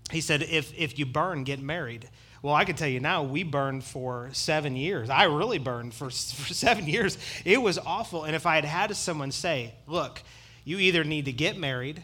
he 0.10 0.20
said, 0.20 0.42
if, 0.42 0.74
if 0.76 0.98
you 0.98 1.06
burn, 1.06 1.44
get 1.44 1.62
married. 1.62 2.10
Well, 2.42 2.56
I 2.56 2.66
can 2.66 2.76
tell 2.76 2.88
you 2.88 3.00
now, 3.00 3.22
we 3.22 3.44
burned 3.44 3.84
for 3.84 4.30
seven 4.34 4.76
years. 4.76 5.12
I 5.12 5.26
really 5.26 5.60
burned 5.60 5.94
for, 5.94 6.06
for 6.10 6.54
seven 6.54 6.88
years. 6.88 7.20
It 7.46 7.62
was 7.62 7.78
awful. 7.78 8.24
And 8.24 8.36
if 8.36 8.48
I 8.48 8.56
had 8.56 8.66
had 8.66 8.96
someone 8.98 9.32
say, 9.32 9.76
look, 9.86 10.24
you 10.66 10.80
either 10.80 11.04
need 11.04 11.26
to 11.26 11.32
get 11.32 11.56
married 11.56 12.04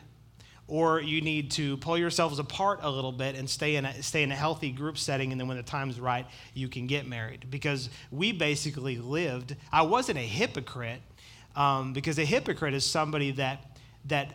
or 0.68 1.02
you 1.02 1.22
need 1.22 1.50
to 1.52 1.78
pull 1.78 1.98
yourselves 1.98 2.38
apart 2.38 2.82
a 2.84 2.90
little 2.90 3.12
bit 3.12 3.36
and 3.36 3.50
stay 3.50 3.78
in 3.78 3.86
a, 3.86 4.04
stay 4.04 4.22
in 4.22 4.32
a 4.32 4.36
healthy 4.36 4.70
group 4.72 4.98
setting 4.98 5.32
and 5.32 5.42
then 5.42 5.48
when 5.48 5.58
the 5.58 5.64
time's 5.64 6.00
right 6.00 6.28
you 6.54 6.68
can 6.68 6.88
get 6.88 7.08
married 7.08 7.46
because 7.50 7.90
we 8.12 8.34
basically 8.34 8.98
lived 8.98 9.56
i 9.72 9.82
wasn't 9.82 10.18
a 10.18 10.22
hypocrite 10.22 11.02
um, 11.58 11.92
because 11.92 12.18
a 12.20 12.24
hypocrite 12.24 12.74
is 12.74 12.86
somebody 12.86 13.32
that 13.32 13.66
that 14.06 14.30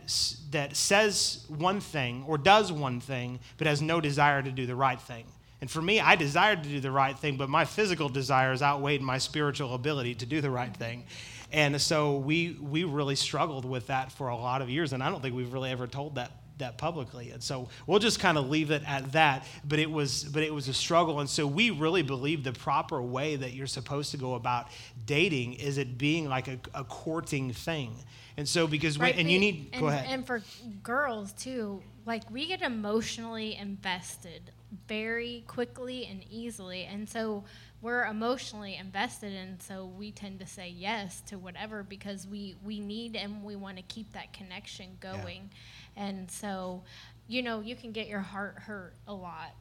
that 0.50 0.76
says 0.76 1.46
one 1.48 1.80
thing 1.80 2.24
or 2.26 2.36
does 2.36 2.70
one 2.70 3.00
thing 3.00 3.38
but 3.56 3.66
has 3.66 3.80
no 3.80 4.02
desire 4.02 4.42
to 4.42 4.50
do 4.50 4.66
the 4.66 4.74
right 4.74 5.00
thing. 5.00 5.24
And 5.62 5.70
for 5.70 5.80
me 5.80 6.00
i 6.00 6.16
desired 6.16 6.62
to 6.64 6.68
do 6.68 6.80
the 6.80 6.90
right 6.90 7.18
thing 7.18 7.36
but 7.38 7.48
my 7.48 7.64
physical 7.64 8.08
desires 8.10 8.60
outweighed 8.60 9.00
my 9.00 9.16
spiritual 9.16 9.74
ability 9.74 10.16
to 10.16 10.26
do 10.26 10.42
the 10.42 10.50
right 10.50 10.76
thing. 10.76 11.04
And 11.52 11.80
so 11.80 12.16
we 12.16 12.58
we 12.60 12.84
really 12.84 13.16
struggled 13.16 13.64
with 13.64 13.86
that 13.86 14.10
for 14.10 14.28
a 14.28 14.36
lot 14.36 14.60
of 14.60 14.68
years, 14.68 14.92
and 14.92 15.02
I 15.02 15.10
don't 15.10 15.22
think 15.22 15.34
we've 15.34 15.52
really 15.52 15.70
ever 15.70 15.86
told 15.86 16.16
that 16.16 16.32
that 16.62 16.78
publicly. 16.78 17.30
And 17.30 17.42
so 17.42 17.68
we'll 17.86 17.98
just 17.98 18.18
kind 18.18 18.38
of 18.38 18.48
leave 18.48 18.70
it 18.70 18.82
at 18.86 19.12
that. 19.12 19.46
But 19.64 19.78
it 19.78 19.90
was 19.90 20.24
but 20.24 20.42
it 20.42 20.52
was 20.52 20.68
a 20.68 20.74
struggle, 20.74 21.20
and 21.20 21.28
so 21.28 21.46
we 21.46 21.70
really 21.70 22.02
believe 22.02 22.42
the 22.42 22.52
proper 22.52 23.02
way 23.02 23.36
that 23.36 23.52
you're 23.52 23.66
supposed 23.66 24.10
to 24.12 24.16
go 24.16 24.34
about 24.34 24.68
dating 25.04 25.54
is 25.54 25.78
it 25.78 25.98
being 25.98 26.28
like 26.28 26.48
a, 26.48 26.58
a 26.74 26.84
courting 26.84 27.52
thing. 27.52 27.94
And 28.36 28.48
so 28.48 28.66
because 28.66 28.98
we, 28.98 29.04
Right, 29.04 29.18
and 29.18 29.30
you 29.30 29.38
need 29.38 29.68
and, 29.72 29.82
go 29.82 29.88
ahead. 29.88 30.06
And 30.08 30.26
for 30.26 30.42
girls 30.82 31.32
too, 31.32 31.82
like 32.06 32.30
we 32.30 32.46
get 32.46 32.62
emotionally 32.62 33.56
invested 33.56 34.50
very 34.88 35.44
quickly 35.46 36.06
and 36.06 36.24
easily, 36.30 36.84
and 36.84 37.08
so 37.08 37.44
we're 37.82 38.04
emotionally 38.06 38.76
invested, 38.76 39.32
and 39.32 39.60
so 39.60 39.86
we 39.98 40.12
tend 40.12 40.38
to 40.38 40.46
say 40.46 40.68
yes 40.68 41.20
to 41.26 41.36
whatever 41.36 41.82
because 41.82 42.26
we 42.26 42.54
we 42.64 42.80
need 42.80 43.16
and 43.16 43.42
we 43.42 43.56
want 43.56 43.76
to 43.76 43.82
keep 43.82 44.12
that 44.12 44.32
connection 44.32 44.96
going, 45.00 45.50
and 45.96 46.30
so 46.30 46.82
you 47.28 47.42
know 47.42 47.60
you 47.60 47.76
can 47.76 47.92
get 47.92 48.08
your 48.08 48.20
heart 48.20 48.56
hurt 48.58 48.94
a 49.06 49.14
lot. 49.14 49.54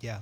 Yeah. 0.00 0.20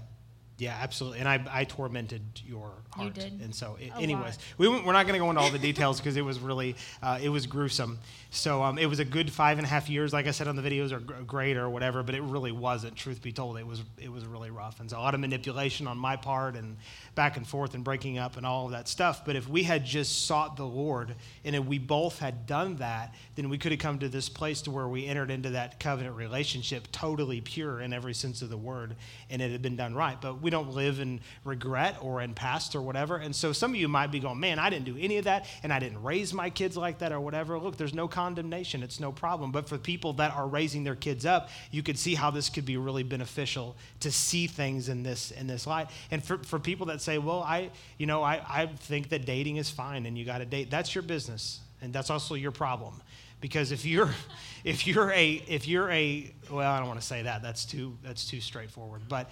Yeah, 0.60 0.76
absolutely. 0.78 1.20
And 1.20 1.28
I, 1.28 1.42
I 1.50 1.64
tormented 1.64 2.20
your 2.44 2.70
You 2.96 3.04
heart. 3.04 3.14
did. 3.14 3.40
And 3.40 3.54
so, 3.54 3.78
i 3.80 3.84
A 3.98 4.02
anyways, 4.02 4.36
lot. 4.36 4.38
we, 4.58 4.68
we're 4.68 4.92
not 4.92 5.06
going 5.06 5.14
to 5.14 5.18
go 5.18 5.30
into 5.30 5.40
all 5.40 5.50
the 5.50 5.58
details 5.58 5.98
because 5.98 6.18
it 6.18 6.24
was 6.24 6.38
really, 6.38 6.76
uh, 7.02 7.18
it 7.22 7.30
was 7.30 7.46
gruesome. 7.46 7.98
So 8.28 8.62
um, 8.62 8.76
it 8.76 8.84
was 8.84 8.98
a 8.98 9.04
good 9.06 9.32
five 9.32 9.56
and 9.56 9.66
a 9.66 9.70
half 9.70 9.88
years, 9.88 10.12
like 10.12 10.26
I 10.26 10.32
said 10.32 10.48
on 10.48 10.56
the 10.56 10.62
videos, 10.62 10.92
or 10.92 11.00
gr- 11.00 11.14
great 11.26 11.56
or 11.56 11.70
whatever, 11.70 12.02
but 12.02 12.14
it 12.14 12.20
really 12.22 12.52
wasn't, 12.52 12.94
truth 12.94 13.22
be 13.22 13.32
told. 13.32 13.56
It 13.56 13.66
was, 13.66 13.82
it 13.98 14.12
was 14.12 14.26
really 14.26 14.50
rough. 14.50 14.80
And 14.80 14.90
so 14.90 14.98
a 14.98 15.00
lot 15.00 15.14
of 15.14 15.20
manipulation 15.20 15.86
on 15.86 15.96
my 15.96 16.16
part 16.16 16.56
and 16.56 16.76
back 17.14 17.38
and 17.38 17.46
forth 17.46 17.74
and 17.74 17.82
breaking 17.82 18.18
up 18.18 18.36
and 18.36 18.44
all 18.44 18.66
of 18.66 18.72
that 18.72 18.86
stuff. 18.86 19.24
But 19.24 19.36
if 19.36 19.48
we 19.48 19.62
had 19.62 19.86
just 19.86 20.26
sought 20.26 20.58
the 20.58 20.66
Lord 20.66 21.14
and 21.42 21.56
if 21.56 21.64
we 21.64 21.78
both 21.78 22.18
had 22.18 22.46
done 22.46 22.76
that, 22.76 23.14
then 23.34 23.48
we 23.48 23.56
could 23.56 23.72
have 23.72 23.80
come 23.80 23.98
to 24.00 24.10
this 24.10 24.28
place 24.28 24.60
to 24.62 24.70
where 24.70 24.88
we 24.88 25.06
entered 25.06 25.30
into 25.30 25.50
that 25.50 25.80
covenant 25.80 26.16
relationship 26.16 26.86
totally 26.92 27.40
pure 27.40 27.80
in 27.80 27.94
every 27.94 28.12
sense 28.12 28.42
of 28.42 28.50
the 28.50 28.58
word 28.58 28.94
and 29.30 29.40
it 29.40 29.50
had 29.50 29.62
been 29.62 29.76
done 29.76 29.94
right. 29.94 30.20
But 30.20 30.42
we 30.42 30.49
don't 30.50 30.74
live 30.74 31.00
in 31.00 31.20
regret 31.44 31.96
or 32.00 32.20
in 32.20 32.34
past 32.34 32.74
or 32.74 32.82
whatever. 32.82 33.16
And 33.16 33.34
so 33.34 33.52
some 33.52 33.70
of 33.70 33.76
you 33.76 33.88
might 33.88 34.08
be 34.08 34.20
going, 34.20 34.38
man, 34.38 34.58
I 34.58 34.70
didn't 34.70 34.84
do 34.84 34.96
any 34.98 35.18
of 35.18 35.24
that 35.24 35.46
and 35.62 35.72
I 35.72 35.78
didn't 35.78 36.02
raise 36.02 36.34
my 36.34 36.50
kids 36.50 36.76
like 36.76 36.98
that 36.98 37.12
or 37.12 37.20
whatever. 37.20 37.58
Look, 37.58 37.76
there's 37.76 37.94
no 37.94 38.08
condemnation, 38.08 38.82
it's 38.82 39.00
no 39.00 39.12
problem. 39.12 39.52
But 39.52 39.68
for 39.68 39.78
people 39.78 40.12
that 40.14 40.34
are 40.34 40.46
raising 40.46 40.84
their 40.84 40.96
kids 40.96 41.24
up, 41.24 41.48
you 41.70 41.82
could 41.82 41.98
see 41.98 42.14
how 42.14 42.30
this 42.30 42.48
could 42.48 42.66
be 42.66 42.76
really 42.76 43.02
beneficial 43.02 43.76
to 44.00 44.10
see 44.10 44.46
things 44.46 44.88
in 44.88 45.02
this 45.02 45.30
in 45.30 45.46
this 45.46 45.66
light. 45.66 45.88
And 46.10 46.22
for, 46.22 46.38
for 46.38 46.58
people 46.58 46.86
that 46.86 47.00
say, 47.00 47.18
well, 47.18 47.42
I, 47.42 47.70
you 47.98 48.06
know, 48.06 48.22
I, 48.22 48.42
I 48.48 48.66
think 48.66 49.08
that 49.10 49.24
dating 49.24 49.56
is 49.56 49.70
fine 49.70 50.06
and 50.06 50.18
you 50.18 50.24
got 50.24 50.38
to 50.38 50.46
date, 50.46 50.70
that's 50.70 50.94
your 50.94 51.02
business. 51.02 51.60
And 51.82 51.92
that's 51.92 52.10
also 52.10 52.34
your 52.34 52.50
problem 52.50 53.00
because 53.40 53.72
if 53.72 53.84
you're 53.84 54.10
if 54.64 54.86
you're 54.86 55.10
a 55.12 55.42
if 55.48 55.66
you're 55.66 55.90
a 55.90 56.32
well 56.50 56.70
i 56.70 56.78
don't 56.78 56.88
want 56.88 57.00
to 57.00 57.06
say 57.06 57.22
that 57.22 57.42
that's 57.42 57.64
too 57.64 57.96
that's 58.02 58.26
too 58.26 58.40
straightforward 58.40 59.02
but 59.08 59.30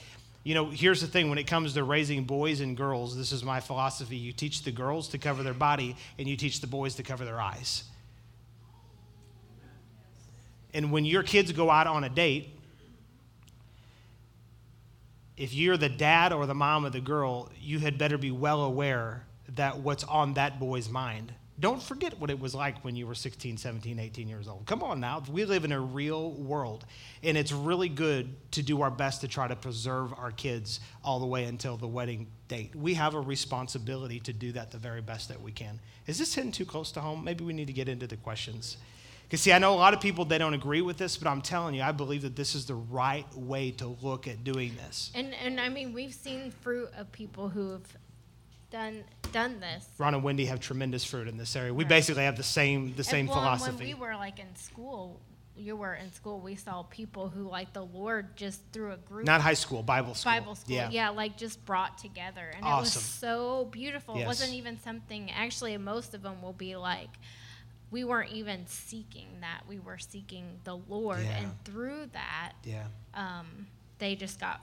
you 0.49 0.55
know 0.55 0.71
here's 0.71 1.03
the 1.03 1.07
thing 1.07 1.29
when 1.29 1.37
it 1.37 1.47
comes 1.47 1.75
to 1.75 1.85
raising 1.85 2.25
boys 2.25 2.61
and 2.61 2.75
girls 2.75 3.15
this 3.15 3.33
is 3.33 3.45
my 3.45 3.61
philosophy. 3.61 4.17
You 4.17 4.33
teach 4.33 4.63
the 4.63 4.71
girls 4.71 5.09
to 5.09 5.19
cover 5.19 5.43
their 5.43 5.53
body 5.53 5.95
and 6.19 6.27
you 6.27 6.39
teach 6.39 6.63
the 6.63 6.67
boys 6.67 6.95
to 6.95 7.03
cover 7.03 7.27
their 7.27 7.39
eyes. 7.39 7.85
And 10.73 10.91
when 10.91 11.05
your 11.05 11.23
kids 11.23 11.53
go 11.53 11.71
out 11.71 11.87
on 11.87 12.03
a 12.03 12.09
date 12.09 12.59
if 15.37 15.53
you're 15.53 15.77
the 15.77 15.91
dad 15.91 16.33
or 16.33 16.47
the 16.47 16.55
mom 16.55 16.87
of 16.87 16.93
the 16.95 17.03
girl 17.03 17.51
you 17.61 17.79
had 17.79 17.99
better 17.99 18.17
be 18.17 18.31
well 18.31 18.63
aware 18.63 19.27
that 19.51 19.81
what's 19.81 20.05
on 20.05 20.33
that 20.33 20.59
boy's 20.59 20.89
mind 20.89 21.31
Don't 21.61 21.83
forget 21.83 22.21
what 22.21 22.31
it 22.31 22.39
was 22.39 22.55
like 22.55 22.85
when 22.85 22.95
you 22.95 23.07
were 23.07 23.17
16, 23.17 23.57
17, 23.57 23.99
18 23.99 24.29
years 24.29 24.47
old. 24.47 24.65
Come 24.67 24.83
on 24.83 25.01
now. 25.01 25.23
We 25.31 25.45
live 25.45 25.65
in 25.65 25.73
a 25.73 25.81
real 25.81 26.31
world, 26.33 26.85
and 27.25 27.37
it's 27.37 27.51
really 27.51 27.89
good 27.89 28.37
to 28.53 28.63
do 28.63 28.83
our 28.83 28.93
best 28.93 29.23
to 29.23 29.29
try 29.29 29.49
to 29.49 29.57
preserve 29.57 30.13
our 30.13 30.31
kids 30.31 30.79
all 31.03 31.19
the 31.19 31.27
way 31.27 31.45
until 31.45 31.77
the 31.77 31.89
wedding 31.89 32.29
date. 32.47 32.77
We 32.77 32.95
have 32.95 33.15
a 33.15 33.21
responsibility 33.21 34.21
to 34.21 34.33
do 34.33 34.53
that 34.53 34.71
the 34.71 34.79
very 34.79 35.01
best 35.01 35.29
that 35.31 35.43
we 35.43 35.51
can. 35.51 35.81
Is 36.07 36.19
this 36.19 36.33
hitting 36.33 36.53
too 36.53 36.65
close 36.65 36.93
to 36.93 37.01
home? 37.01 37.25
Maybe 37.25 37.45
we 37.45 37.53
need 37.53 37.67
to 37.67 37.73
get 37.73 37.89
into 37.89 38.07
the 38.07 38.17
questions. 38.17 38.77
Because, 39.25 39.43
see, 39.43 39.53
I 39.53 39.59
know 39.59 39.75
a 39.75 39.77
lot 39.77 39.93
of 39.93 40.01
people, 40.01 40.25
they 40.25 40.39
don't 40.39 40.55
agree 40.55 40.81
with 40.81 40.97
this, 40.97 41.19
but 41.19 41.29
I'm 41.29 41.43
telling 41.43 41.75
you, 41.75 41.83
I 41.83 41.93
believe 41.93 42.23
that 42.23 42.35
this 42.35 42.55
is 42.55 42.65
the 42.65 42.77
right 42.77 43.27
way 43.35 43.73
to 43.73 43.89
look 44.01 44.27
at 44.27 44.43
doing 44.43 44.75
this. 44.77 45.11
And, 45.15 45.35
and 45.35 45.61
I 45.61 45.69
mean, 45.69 45.93
we've 45.93 46.15
seen 46.15 46.51
fruit 46.51 46.89
of 46.97 47.13
people 47.13 47.51
who 47.51 47.73
have 47.73 47.83
done 48.71 49.05
done 49.33 49.61
this. 49.61 49.87
Ron 49.99 50.15
and 50.15 50.23
Wendy 50.23 50.47
have 50.47 50.61
tremendous 50.61 51.05
fruit 51.05 51.29
in 51.29 51.37
this 51.37 51.55
area. 51.57 51.73
We 51.73 51.85
right. 51.85 51.89
basically 51.89 52.25
have 52.25 52.37
the 52.37 52.43
same 52.43 52.95
the 52.95 53.05
same 53.05 53.21
and, 53.21 53.29
well, 53.29 53.39
philosophy. 53.39 53.77
When 53.77 53.87
we 53.87 53.95
were 53.95 54.17
like 54.17 54.39
in 54.39 54.55
school, 54.57 55.21
you 55.57 55.77
were 55.77 55.95
in 55.95 56.13
school, 56.13 56.41
we 56.41 56.55
saw 56.55 56.83
people 56.85 57.29
who 57.29 57.49
like 57.49 57.73
the 57.73 57.85
Lord 57.85 58.37
just 58.37 58.61
through 58.73 58.93
a 58.93 58.97
group. 58.97 59.27
Not 59.27 59.41
high 59.41 59.55
school, 59.55 59.83
Bible 59.83 60.15
school. 60.15 60.33
Bible 60.33 60.55
school, 60.55 60.75
yeah, 60.75 60.91
yeah 60.91 61.09
like 61.11 61.37
just 61.37 61.65
brought 61.65 61.99
together, 61.99 62.51
and 62.55 62.65
awesome. 62.65 62.79
it 62.79 62.81
was 62.81 62.93
so 62.93 63.69
beautiful. 63.71 64.17
Yes. 64.17 64.25
It 64.25 64.27
wasn't 64.27 64.55
even 64.55 64.79
something. 64.81 65.31
Actually, 65.31 65.77
most 65.79 66.15
of 66.15 66.23
them 66.23 66.43
will 66.43 66.53
be 66.53 66.77
like. 66.77 67.11
We 67.91 68.05
weren't 68.05 68.33
even 68.33 68.67
seeking 68.67 69.29
that. 69.41 69.63
We 69.67 69.79
were 69.79 69.97
seeking 69.97 70.61
the 70.65 70.77
Lord, 70.77 71.23
yeah. 71.23 71.39
and 71.39 71.65
through 71.65 72.11
that, 72.13 72.53
yeah, 72.63 72.85
um, 73.15 73.67
they 73.99 74.15
just 74.15 74.39
got 74.39 74.61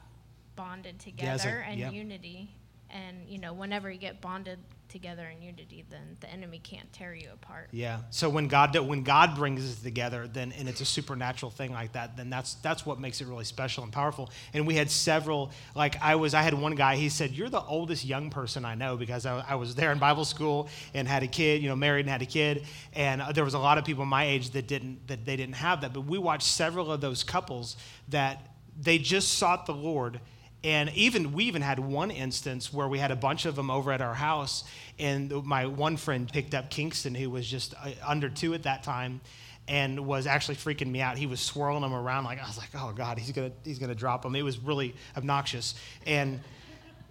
bonded 0.56 1.00
together 1.00 1.50
yeah, 1.50 1.56
like, 1.56 1.68
and 1.68 1.80
yep. 1.80 1.94
unity 1.94 2.52
and 2.90 3.28
you 3.28 3.38
know 3.38 3.54
whenever 3.54 3.92
you 3.92 4.00
get 4.00 4.22
bonded 4.22 4.60
together 4.88 5.28
in 5.28 5.42
unity 5.42 5.84
then 5.90 6.16
the 6.20 6.32
enemy 6.32 6.60
can't 6.60 6.92
tear 6.94 7.14
you 7.14 7.28
apart. 7.34 7.70
Yeah. 7.72 8.00
So 8.12 8.30
when 8.30 8.48
god 8.48 8.78
when 8.78 9.04
god 9.04 9.36
brings 9.36 9.66
us 9.66 9.82
together 9.82 10.28
then 10.28 10.52
and 10.54 10.70
it's 10.70 10.80
a 10.82 10.86
supernatural 10.86 11.52
thing 11.52 11.74
like 11.74 11.94
that 11.94 12.16
then 12.16 12.30
that's 12.30 12.56
that's 12.56 12.86
what 12.86 13.00
makes 13.00 13.20
it 13.20 13.28
really 13.28 13.44
special 13.44 13.84
and 13.84 13.92
powerful. 13.92 14.30
And 14.54 14.68
we 14.68 14.76
had 14.76 14.90
several 14.90 15.52
like 15.76 16.02
i 16.02 16.16
was 16.16 16.34
i 16.34 16.42
had 16.42 16.54
one 16.54 16.76
guy 16.76 16.96
he 16.96 17.10
said 17.10 17.32
you're 17.32 17.50
the 17.50 17.62
oldest 17.62 18.06
young 18.06 18.30
person 18.30 18.64
i 18.64 18.76
know 18.76 18.96
because 18.96 19.26
i, 19.26 19.44
I 19.50 19.56
was 19.56 19.76
there 19.76 19.92
in 19.92 19.98
bible 19.98 20.26
school 20.26 20.70
and 20.94 21.08
had 21.08 21.24
a 21.24 21.28
kid 21.28 21.62
you 21.62 21.70
know 21.70 21.76
married 21.76 22.02
and 22.02 22.10
had 22.10 22.22
a 22.22 22.26
kid. 22.26 22.66
And 22.94 23.22
uh, 23.22 23.32
there 23.32 23.44
was 23.44 23.54
a 23.54 23.60
lot 23.60 23.78
of 23.78 23.86
people 23.86 24.06
my 24.06 24.26
age 24.26 24.52
that 24.52 24.68
didn't 24.68 25.08
that 25.08 25.26
they 25.26 25.36
didn't 25.36 25.56
have 25.56 25.82
that. 25.82 25.94
But 25.94 26.02
we 26.02 26.18
watched 26.18 26.48
several 26.48 26.92
of 26.92 27.02
those 27.02 27.24
couples 27.24 27.76
that 28.10 28.56
they 28.80 28.98
just 28.98 29.38
sought 29.38 29.66
the 29.66 29.74
lord 29.74 30.20
and 30.66 30.90
even 30.96 31.32
we 31.32 31.44
even 31.44 31.62
had 31.62 31.78
one 31.78 32.10
instance 32.10 32.74
where 32.74 32.88
we 32.88 32.98
had 32.98 33.12
a 33.12 33.16
bunch 33.16 33.46
of 33.46 33.56
them 33.56 33.70
over 33.70 33.92
at 33.92 34.02
our 34.02 34.16
house, 34.16 34.64
and 34.98 35.32
my 35.46 35.68
one 35.68 35.96
friend 35.96 36.28
picked 36.28 36.56
up 36.56 36.72
Kingston, 36.72 37.14
who 37.14 37.30
was 37.30 37.48
just 37.48 37.76
uh, 37.76 37.92
under 38.04 38.30
two 38.30 38.56
at 38.56 38.64
that 38.64 38.82
time, 38.82 39.22
and 39.68 40.08
was 40.08 40.26
actually 40.26 40.56
freaking 40.56 40.88
me 40.88 41.02
out. 41.02 41.20
He 41.20 41.28
was 41.28 41.40
swirling 41.40 41.84
them 41.84 41.94
around 41.94 42.24
like 42.24 42.42
I 42.42 42.48
was 42.48 42.58
like, 42.58 42.70
oh 42.74 42.92
god, 42.94 43.20
he's 43.20 43.32
gonna 43.32 43.52
he's 43.64 43.78
gonna 43.78 43.94
drop 43.94 44.24
them. 44.24 44.36
It 44.36 44.42
was 44.42 44.58
really 44.58 44.96
obnoxious. 45.16 45.76
And 46.08 46.40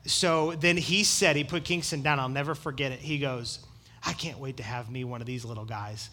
so 0.05 0.53
then 0.57 0.77
he 0.77 1.05
said 1.05 1.37
he 1.37 1.45
put 1.45 1.63
Kingston 1.63 2.03
down. 2.03 2.19
I'll 2.19 2.29
never 2.29 2.57
forget 2.57 2.91
it. 2.91 2.99
He 2.99 3.19
goes, 3.19 3.61
I 4.05 4.15
can't 4.15 4.41
wait 4.41 4.57
to 4.57 4.65
have 4.65 4.91
me 4.91 5.05
one 5.05 5.21
of 5.21 5.29
these 5.29 5.45
little 5.45 5.65
guys. 5.65 6.11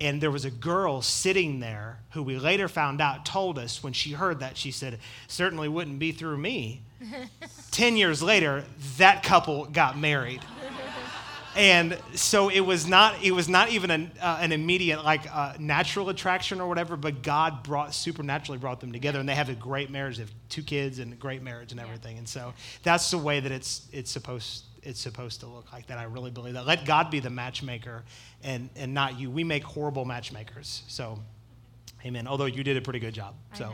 And 0.00 0.20
there 0.20 0.30
was 0.30 0.44
a 0.44 0.50
girl 0.50 1.02
sitting 1.02 1.60
there 1.60 2.00
who 2.10 2.22
we 2.22 2.36
later 2.38 2.68
found 2.68 3.00
out 3.00 3.24
told 3.24 3.58
us 3.58 3.82
when 3.82 3.92
she 3.92 4.12
heard 4.12 4.40
that, 4.40 4.56
she 4.56 4.70
said, 4.70 4.98
Certainly 5.28 5.68
wouldn't 5.68 5.98
be 5.98 6.12
through 6.12 6.38
me. 6.38 6.82
Ten 7.70 7.96
years 7.96 8.22
later, 8.22 8.64
that 8.98 9.22
couple 9.22 9.66
got 9.66 9.96
married. 9.98 10.40
and 11.56 11.96
so 12.14 12.48
it 12.48 12.60
was 12.60 12.86
not 12.86 13.22
it 13.22 13.30
was 13.30 13.48
not 13.48 13.70
even 13.70 13.90
an, 13.90 14.10
uh, 14.20 14.38
an 14.40 14.50
immediate 14.50 15.04
like 15.04 15.22
uh, 15.32 15.54
natural 15.58 16.08
attraction 16.08 16.60
or 16.60 16.68
whatever 16.68 16.96
but 16.96 17.22
god 17.22 17.62
brought 17.62 17.94
supernaturally 17.94 18.58
brought 18.58 18.80
them 18.80 18.90
together 18.90 19.20
and 19.20 19.28
they 19.28 19.34
have 19.36 19.48
a 19.48 19.54
great 19.54 19.88
marriage 19.88 20.16
they 20.16 20.22
have 20.24 20.32
two 20.48 20.62
kids 20.64 20.98
and 20.98 21.12
a 21.12 21.16
great 21.16 21.42
marriage 21.42 21.70
and 21.70 21.80
everything 21.80 22.18
and 22.18 22.28
so 22.28 22.52
that's 22.82 23.08
the 23.12 23.18
way 23.18 23.38
that 23.38 23.52
it's 23.52 23.86
it's 23.92 24.10
supposed 24.10 24.64
it's 24.84 25.00
supposed 25.00 25.40
to 25.40 25.46
look 25.46 25.72
like 25.72 25.86
that. 25.86 25.98
I 25.98 26.04
really 26.04 26.30
believe 26.30 26.54
that. 26.54 26.66
Let 26.66 26.84
God 26.84 27.10
be 27.10 27.20
the 27.20 27.30
matchmaker 27.30 28.04
and, 28.42 28.68
and 28.76 28.92
not 28.94 29.18
you. 29.18 29.30
We 29.30 29.44
make 29.44 29.64
horrible 29.64 30.04
matchmakers. 30.04 30.82
So, 30.88 31.18
amen. 32.04 32.26
Although 32.26 32.46
you 32.46 32.62
did 32.62 32.76
a 32.76 32.80
pretty 32.80 32.98
good 32.98 33.14
job. 33.14 33.34
So, 33.54 33.72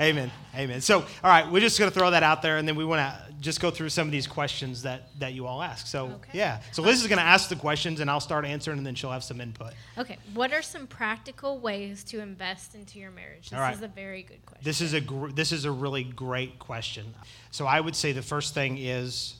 amen. 0.00 0.30
Amen. 0.54 0.80
So, 0.80 1.00
all 1.00 1.06
right, 1.24 1.50
we're 1.50 1.60
just 1.60 1.78
going 1.78 1.90
to 1.90 1.98
throw 1.98 2.10
that 2.10 2.22
out 2.22 2.42
there 2.42 2.58
and 2.58 2.68
then 2.68 2.76
we 2.76 2.84
want 2.84 3.00
to 3.00 3.32
just 3.40 3.60
go 3.60 3.70
through 3.70 3.88
some 3.88 4.06
of 4.06 4.12
these 4.12 4.26
questions 4.26 4.82
that, 4.82 5.08
that 5.18 5.32
you 5.32 5.46
all 5.46 5.62
ask. 5.62 5.86
So, 5.86 6.06
okay. 6.06 6.30
yeah. 6.34 6.60
So, 6.72 6.82
Liz 6.82 7.00
is 7.00 7.08
going 7.08 7.18
to 7.18 7.24
ask 7.24 7.48
the 7.48 7.56
questions 7.56 8.00
and 8.00 8.10
I'll 8.10 8.20
start 8.20 8.44
answering 8.44 8.78
and 8.78 8.86
then 8.86 8.94
she'll 8.94 9.10
have 9.10 9.24
some 9.24 9.40
input. 9.40 9.72
Okay. 9.96 10.18
What 10.34 10.52
are 10.52 10.62
some 10.62 10.86
practical 10.86 11.58
ways 11.58 12.04
to 12.04 12.20
invest 12.20 12.74
into 12.74 12.98
your 12.98 13.10
marriage? 13.10 13.50
This 13.50 13.76
is 13.76 13.82
a 13.82 13.88
very 13.88 14.22
good 14.22 14.44
question. 14.44 14.64
This 14.64 14.80
is 14.80 14.92
a, 14.92 15.00
gr- 15.00 15.30
this 15.30 15.50
is 15.50 15.64
a 15.64 15.72
really 15.72 16.04
great 16.04 16.58
question. 16.58 17.14
So, 17.50 17.66
I 17.66 17.80
would 17.80 17.96
say 17.96 18.12
the 18.12 18.22
first 18.22 18.54
thing 18.54 18.76
is, 18.78 19.34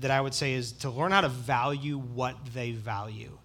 that 0.00 0.10
I 0.10 0.20
would 0.20 0.34
say 0.34 0.54
is 0.54 0.72
to 0.72 0.90
learn 0.90 1.12
how 1.12 1.22
to 1.22 1.28
value 1.28 1.98
what 1.98 2.36
they 2.54 2.72
value. 2.72 3.38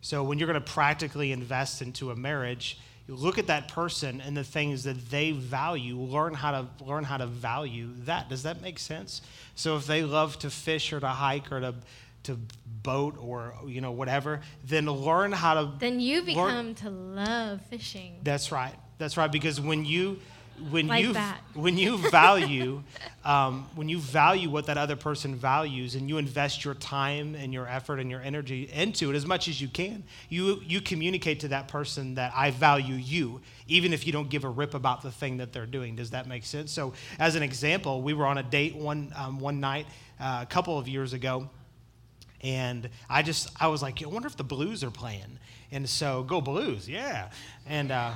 So 0.00 0.22
when 0.24 0.38
you're 0.38 0.48
going 0.48 0.62
to 0.62 0.72
practically 0.72 1.32
invest 1.32 1.82
into 1.82 2.10
a 2.10 2.16
marriage, 2.16 2.78
you 3.06 3.14
look 3.14 3.38
at 3.38 3.48
that 3.48 3.68
person 3.68 4.20
and 4.20 4.36
the 4.36 4.44
things 4.44 4.84
that 4.84 5.10
they 5.10 5.32
value, 5.32 5.96
learn 5.98 6.32
how 6.32 6.52
to 6.52 6.66
learn 6.84 7.04
how 7.04 7.16
to 7.18 7.26
value 7.26 7.88
that. 8.04 8.28
Does 8.28 8.44
that 8.44 8.62
make 8.62 8.78
sense? 8.78 9.20
So 9.56 9.76
if 9.76 9.86
they 9.86 10.02
love 10.04 10.38
to 10.40 10.50
fish 10.50 10.92
or 10.92 11.00
to 11.00 11.08
hike 11.08 11.50
or 11.52 11.60
to 11.60 11.74
to 12.22 12.38
boat 12.82 13.16
or 13.18 13.54
you 13.66 13.80
know 13.80 13.90
whatever, 13.92 14.40
then 14.64 14.86
learn 14.86 15.32
how 15.32 15.54
to 15.54 15.72
Then 15.78 16.00
you 16.00 16.22
become 16.22 16.44
learn. 16.44 16.74
to 16.76 16.90
love 16.90 17.60
fishing. 17.62 18.16
That's 18.22 18.52
right. 18.52 18.74
That's 18.98 19.16
right 19.16 19.30
because 19.32 19.60
when 19.60 19.84
you 19.84 20.20
when 20.70 20.86
like 20.88 21.04
you 21.04 21.12
that. 21.12 21.40
when 21.54 21.78
you 21.78 21.96
value 21.96 22.82
um, 23.24 23.68
when 23.74 23.88
you 23.88 23.98
value 23.98 24.48
what 24.48 24.66
that 24.66 24.78
other 24.78 24.96
person 24.96 25.34
values 25.34 25.94
and 25.94 26.08
you 26.08 26.18
invest 26.18 26.64
your 26.64 26.74
time 26.74 27.34
and 27.34 27.52
your 27.52 27.66
effort 27.66 27.98
and 27.98 28.10
your 28.10 28.20
energy 28.22 28.70
into 28.72 29.10
it 29.10 29.16
as 29.16 29.26
much 29.26 29.48
as 29.48 29.60
you 29.60 29.68
can 29.68 30.02
you 30.28 30.60
you 30.66 30.80
communicate 30.80 31.40
to 31.40 31.48
that 31.48 31.68
person 31.68 32.14
that 32.14 32.32
I 32.34 32.50
value 32.50 32.94
you 32.94 33.40
even 33.68 33.92
if 33.92 34.06
you 34.06 34.12
don't 34.12 34.28
give 34.28 34.44
a 34.44 34.48
rip 34.48 34.74
about 34.74 35.02
the 35.02 35.10
thing 35.10 35.36
that 35.36 35.52
they're 35.52 35.66
doing. 35.66 35.94
Does 35.94 36.10
that 36.10 36.26
make 36.26 36.44
sense? 36.44 36.72
So 36.72 36.92
as 37.18 37.36
an 37.36 37.42
example 37.42 38.02
we 38.02 38.14
were 38.14 38.26
on 38.26 38.38
a 38.38 38.42
date 38.42 38.74
one 38.74 39.12
um, 39.16 39.38
one 39.40 39.60
night 39.60 39.86
uh, 40.18 40.40
a 40.42 40.46
couple 40.46 40.78
of 40.78 40.88
years 40.88 41.12
ago 41.12 41.48
and 42.42 42.88
I 43.08 43.22
just 43.22 43.50
I 43.60 43.68
was 43.68 43.82
like 43.82 44.02
I 44.02 44.06
wonder 44.06 44.28
if 44.28 44.36
the 44.36 44.44
Blues 44.44 44.82
are 44.82 44.90
playing. 44.90 45.38
And 45.72 45.88
so 45.88 46.22
go 46.22 46.40
Blues 46.40 46.88
yeah. 46.88 47.30
And 47.66 47.90
uh, 47.90 48.12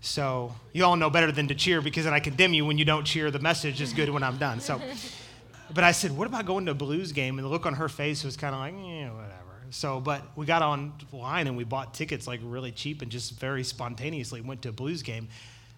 so 0.00 0.54
you 0.72 0.84
all 0.84 0.96
know 0.96 1.10
better 1.10 1.32
than 1.32 1.48
to 1.48 1.54
cheer 1.54 1.80
because 1.80 2.04
then 2.04 2.14
I 2.14 2.20
condemn 2.20 2.54
you 2.54 2.64
when 2.64 2.78
you 2.78 2.84
don't 2.84 3.04
cheer. 3.04 3.30
The 3.30 3.38
message 3.38 3.80
is 3.80 3.92
good 3.92 4.08
when 4.08 4.22
I'm 4.22 4.38
done. 4.38 4.60
So, 4.60 4.80
but 5.74 5.84
I 5.84 5.92
said, 5.92 6.16
what 6.16 6.26
about 6.26 6.46
going 6.46 6.66
to 6.66 6.72
a 6.72 6.74
Blues 6.74 7.12
game? 7.12 7.38
And 7.38 7.44
the 7.44 7.48
look 7.48 7.66
on 7.66 7.74
her 7.74 7.88
face 7.88 8.24
was 8.24 8.36
kind 8.36 8.54
of 8.54 8.60
like, 8.60 8.74
yeah, 8.74 9.10
whatever. 9.10 9.34
So, 9.70 10.00
but 10.00 10.22
we 10.36 10.46
got 10.46 10.62
online 10.62 11.46
and 11.46 11.56
we 11.56 11.64
bought 11.64 11.94
tickets 11.94 12.26
like 12.26 12.40
really 12.42 12.72
cheap 12.72 13.02
and 13.02 13.10
just 13.10 13.38
very 13.38 13.64
spontaneously 13.64 14.40
went 14.40 14.62
to 14.62 14.70
a 14.70 14.72
Blues 14.72 15.02
game. 15.02 15.28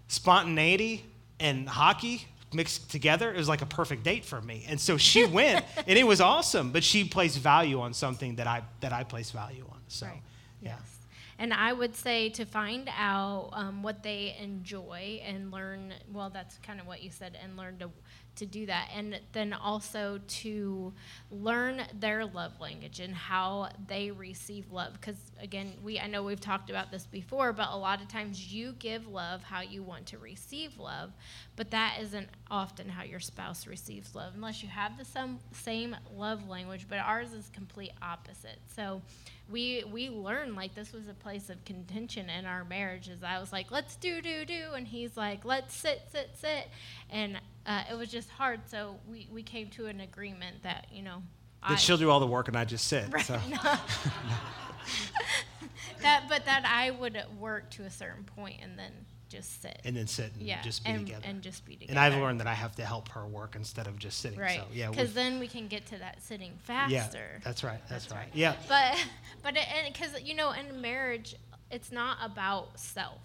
Spontaneity 0.09 1.05
and 1.41 1.69
hockey 1.69 2.27
mixed 2.53 2.91
together, 2.91 3.33
it 3.33 3.37
was 3.37 3.49
like 3.49 3.63
a 3.63 3.67
perfect 3.67 4.03
date 4.03 4.25
for 4.25 4.41
me. 4.41 4.65
And 4.69 4.81
so 4.81 4.97
she 4.97 5.25
went, 5.27 5.65
and 5.87 5.99
it 5.99 6.07
was 6.07 6.21
awesome. 6.21 6.73
But 6.73 6.85
she 6.85 7.05
placed 7.05 7.39
value 7.39 7.81
on 7.81 7.95
something 7.95 8.37
that 8.37 8.47
I 8.47 8.63
that 8.81 8.93
I 8.93 9.05
place 9.05 9.31
value 9.31 9.65
on. 9.71 9.79
So, 9.89 10.07
right. 10.07 10.23
yeah. 10.63 10.77
And 11.41 11.55
I 11.55 11.73
would 11.73 11.97
say 11.97 12.29
to 12.29 12.45
find 12.45 12.91
out 12.95 13.49
um, 13.55 13.83
what 13.83 14.03
they 14.03 14.37
enjoy 14.39 15.23
and 15.25 15.51
learn, 15.51 15.95
well, 16.13 16.29
that's 16.29 16.59
kind 16.59 16.79
of 16.79 16.87
what 16.87 17.03
you 17.03 17.11
said, 17.11 17.35
and 17.43 17.57
learn 17.57 17.79
to, 17.79 17.91
to 18.41 18.47
do 18.47 18.67
that. 18.67 18.91
And 18.95 19.21
then 19.33 19.53
also 19.53 20.21
to 20.27 20.93
learn 21.31 21.83
their 21.99 22.27
love 22.27 22.61
language 22.61 23.01
and 23.01 23.15
how 23.15 23.71
they 23.87 24.11
receive 24.11 24.71
love. 24.73 24.95
Because 24.95 25.17
again, 25.41 25.73
we 25.83 26.01
I 26.01 26.07
know 26.07 26.23
we've 26.23 26.41
talked 26.41 26.69
about 26.69 26.91
this 26.91 27.07
before, 27.07 27.53
but 27.53 27.69
a 27.71 27.77
lot 27.77 28.03
of 28.03 28.09
times 28.09 28.53
you 28.53 28.75
give 28.79 29.07
love 29.07 29.43
how 29.43 29.61
you 29.61 29.83
want 29.83 30.07
to 30.07 30.19
receive 30.19 30.79
love, 30.79 31.13
but 31.57 31.71
that 31.71 31.99
isn't 32.01 32.29
often 32.51 32.89
how 32.89 33.05
your 33.05 33.21
spouse 33.21 33.67
receives 33.67 34.15
love 34.15 34.33
unless 34.35 34.63
you 34.63 34.69
have 34.69 34.99
the 34.99 35.05
some, 35.05 35.39
same 35.53 35.97
love 36.15 36.49
language, 36.49 36.87
but 36.89 36.99
ours 36.99 37.33
is 37.33 37.49
complete 37.55 37.93
opposite. 38.03 38.59
So 38.75 39.03
we 39.51 39.85
we 39.91 40.09
learned 40.11 40.57
like 40.57 40.75
this 40.75 40.93
was 40.93 41.09
a 41.09 41.15
place 41.15 41.51
of 41.51 41.65
contention 41.65 42.31
in 42.31 42.47
our 42.47 42.65
marriages. 42.65 43.23
I 43.23 43.39
was 43.39 43.53
like, 43.53 43.71
let's 43.71 43.97
do 43.97 44.23
do 44.23 44.45
do, 44.45 44.73
and 44.75 44.87
he's 44.87 45.17
like, 45.17 45.45
let's 45.45 45.75
sit 45.75 46.03
sit 46.11 46.31
sit, 46.35 46.69
and 47.11 47.41
uh, 47.67 47.83
it 47.91 47.95
was 47.97 48.11
just 48.11 48.31
hard. 48.31 48.61
So 48.67 48.97
we 49.09 49.29
we 49.33 49.43
came 49.43 49.69
to 49.71 49.87
an 49.87 50.01
agreement 50.01 50.63
that 50.63 50.87
you 50.93 51.03
know. 51.03 51.23
That 51.63 51.73
I, 51.73 51.77
she'll 51.77 51.99
do 51.99 52.11
all 52.11 52.21
the 52.21 52.27
work 52.27 52.49
and 52.49 52.57
I 52.57 52.65
just 52.65 52.87
sit. 52.87 53.13
Right, 53.13 53.25
so. 53.25 53.39
no. 53.49 53.59
that, 56.01 56.25
but 56.29 56.47
that 56.47 56.65
I 56.65 56.91
would 56.91 57.23
work 57.39 57.69
to 57.73 57.83
a 57.83 57.91
certain 57.91 58.25
point 58.25 58.57
and 58.63 58.79
then 58.79 58.93
just 59.29 59.63
sit. 59.63 59.81
and 59.85 59.97
then 59.97 60.07
sit 60.07 60.33
and 60.35 60.43
yeah, 60.43 60.63
just 60.63 60.85
be 60.85 60.91
and, 60.91 61.07
together. 61.07 61.25
and 61.27 61.43
just 61.43 61.65
be 61.65 61.75
together. 61.75 61.91
and 61.91 61.99
I've 61.99 62.21
learned 62.21 62.41
that 62.41 62.47
I 62.47 62.55
have 62.55 62.75
to 62.77 62.85
help 62.85 63.09
her 63.11 63.27
work 63.27 63.55
instead 63.57 63.87
of 63.87 63.99
just 63.99 64.21
sitting. 64.21 64.39
right. 64.39 64.61
So 64.61 64.65
yeah, 64.73 64.91
because 64.91 65.13
then 65.15 65.39
we 65.39 65.47
can 65.47 65.69
get 65.69 65.87
to 65.87 65.99
that 65.99 66.23
sitting 66.23 66.53
faster. 66.65 66.95
yeah, 66.95 67.39
that's 67.45 67.63
right. 67.63 67.81
That's, 67.89 68.07
That's 68.07 68.11
right. 68.11 68.21
right. 68.21 68.31
Yeah. 68.35 68.55
but 68.69 69.07
but 69.43 69.55
because 69.87 70.21
you 70.23 70.35
know 70.35 70.53
in 70.53 70.81
marriage 70.81 71.37
it's 71.71 71.93
not 71.93 72.19
about 72.23 72.79
self 72.79 73.21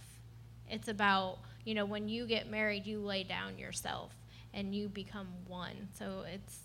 it's 0.69 0.87
about 0.87 1.39
you 1.63 1.73
know 1.73 1.85
when 1.85 2.07
you 2.07 2.25
get 2.27 2.49
married 2.49 2.85
you 2.85 2.99
lay 2.99 3.23
down 3.23 3.57
yourself 3.57 4.11
and 4.55 4.73
you 4.73 4.89
become 4.89 5.27
one 5.47 5.89
so 5.93 6.23
it's 6.27 6.61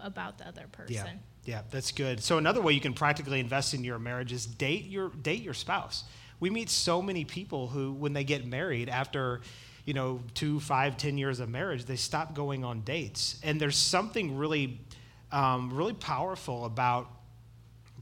about 0.00 0.38
the 0.38 0.46
other 0.46 0.66
person 0.70 0.94
Yeah, 0.94 1.12
yeah, 1.44 1.62
that's 1.70 1.92
good. 1.92 2.22
So 2.22 2.38
another 2.38 2.60
way 2.60 2.72
you 2.72 2.80
can 2.80 2.92
practically 2.92 3.40
invest 3.40 3.74
in 3.74 3.82
your 3.82 3.98
marriage 3.98 4.32
is 4.32 4.46
date 4.46 4.86
your 4.86 5.08
date 5.08 5.42
your 5.42 5.54
spouse. 5.54 6.04
We 6.38 6.50
meet 6.50 6.70
so 6.70 7.02
many 7.02 7.24
people 7.24 7.68
who, 7.68 7.92
when 7.92 8.12
they 8.12 8.24
get 8.24 8.46
married, 8.46 8.88
after 8.88 9.40
you 9.84 9.94
know 9.94 10.20
two, 10.34 10.60
five, 10.60 10.96
ten 10.96 11.18
years 11.18 11.40
of 11.40 11.48
marriage, 11.48 11.84
they 11.86 11.96
stop 11.96 12.34
going 12.34 12.64
on 12.64 12.82
dates, 12.82 13.40
and 13.42 13.60
there's 13.60 13.76
something 13.76 14.36
really, 14.36 14.80
um, 15.32 15.72
really 15.72 15.94
powerful 15.94 16.64
about 16.64 17.08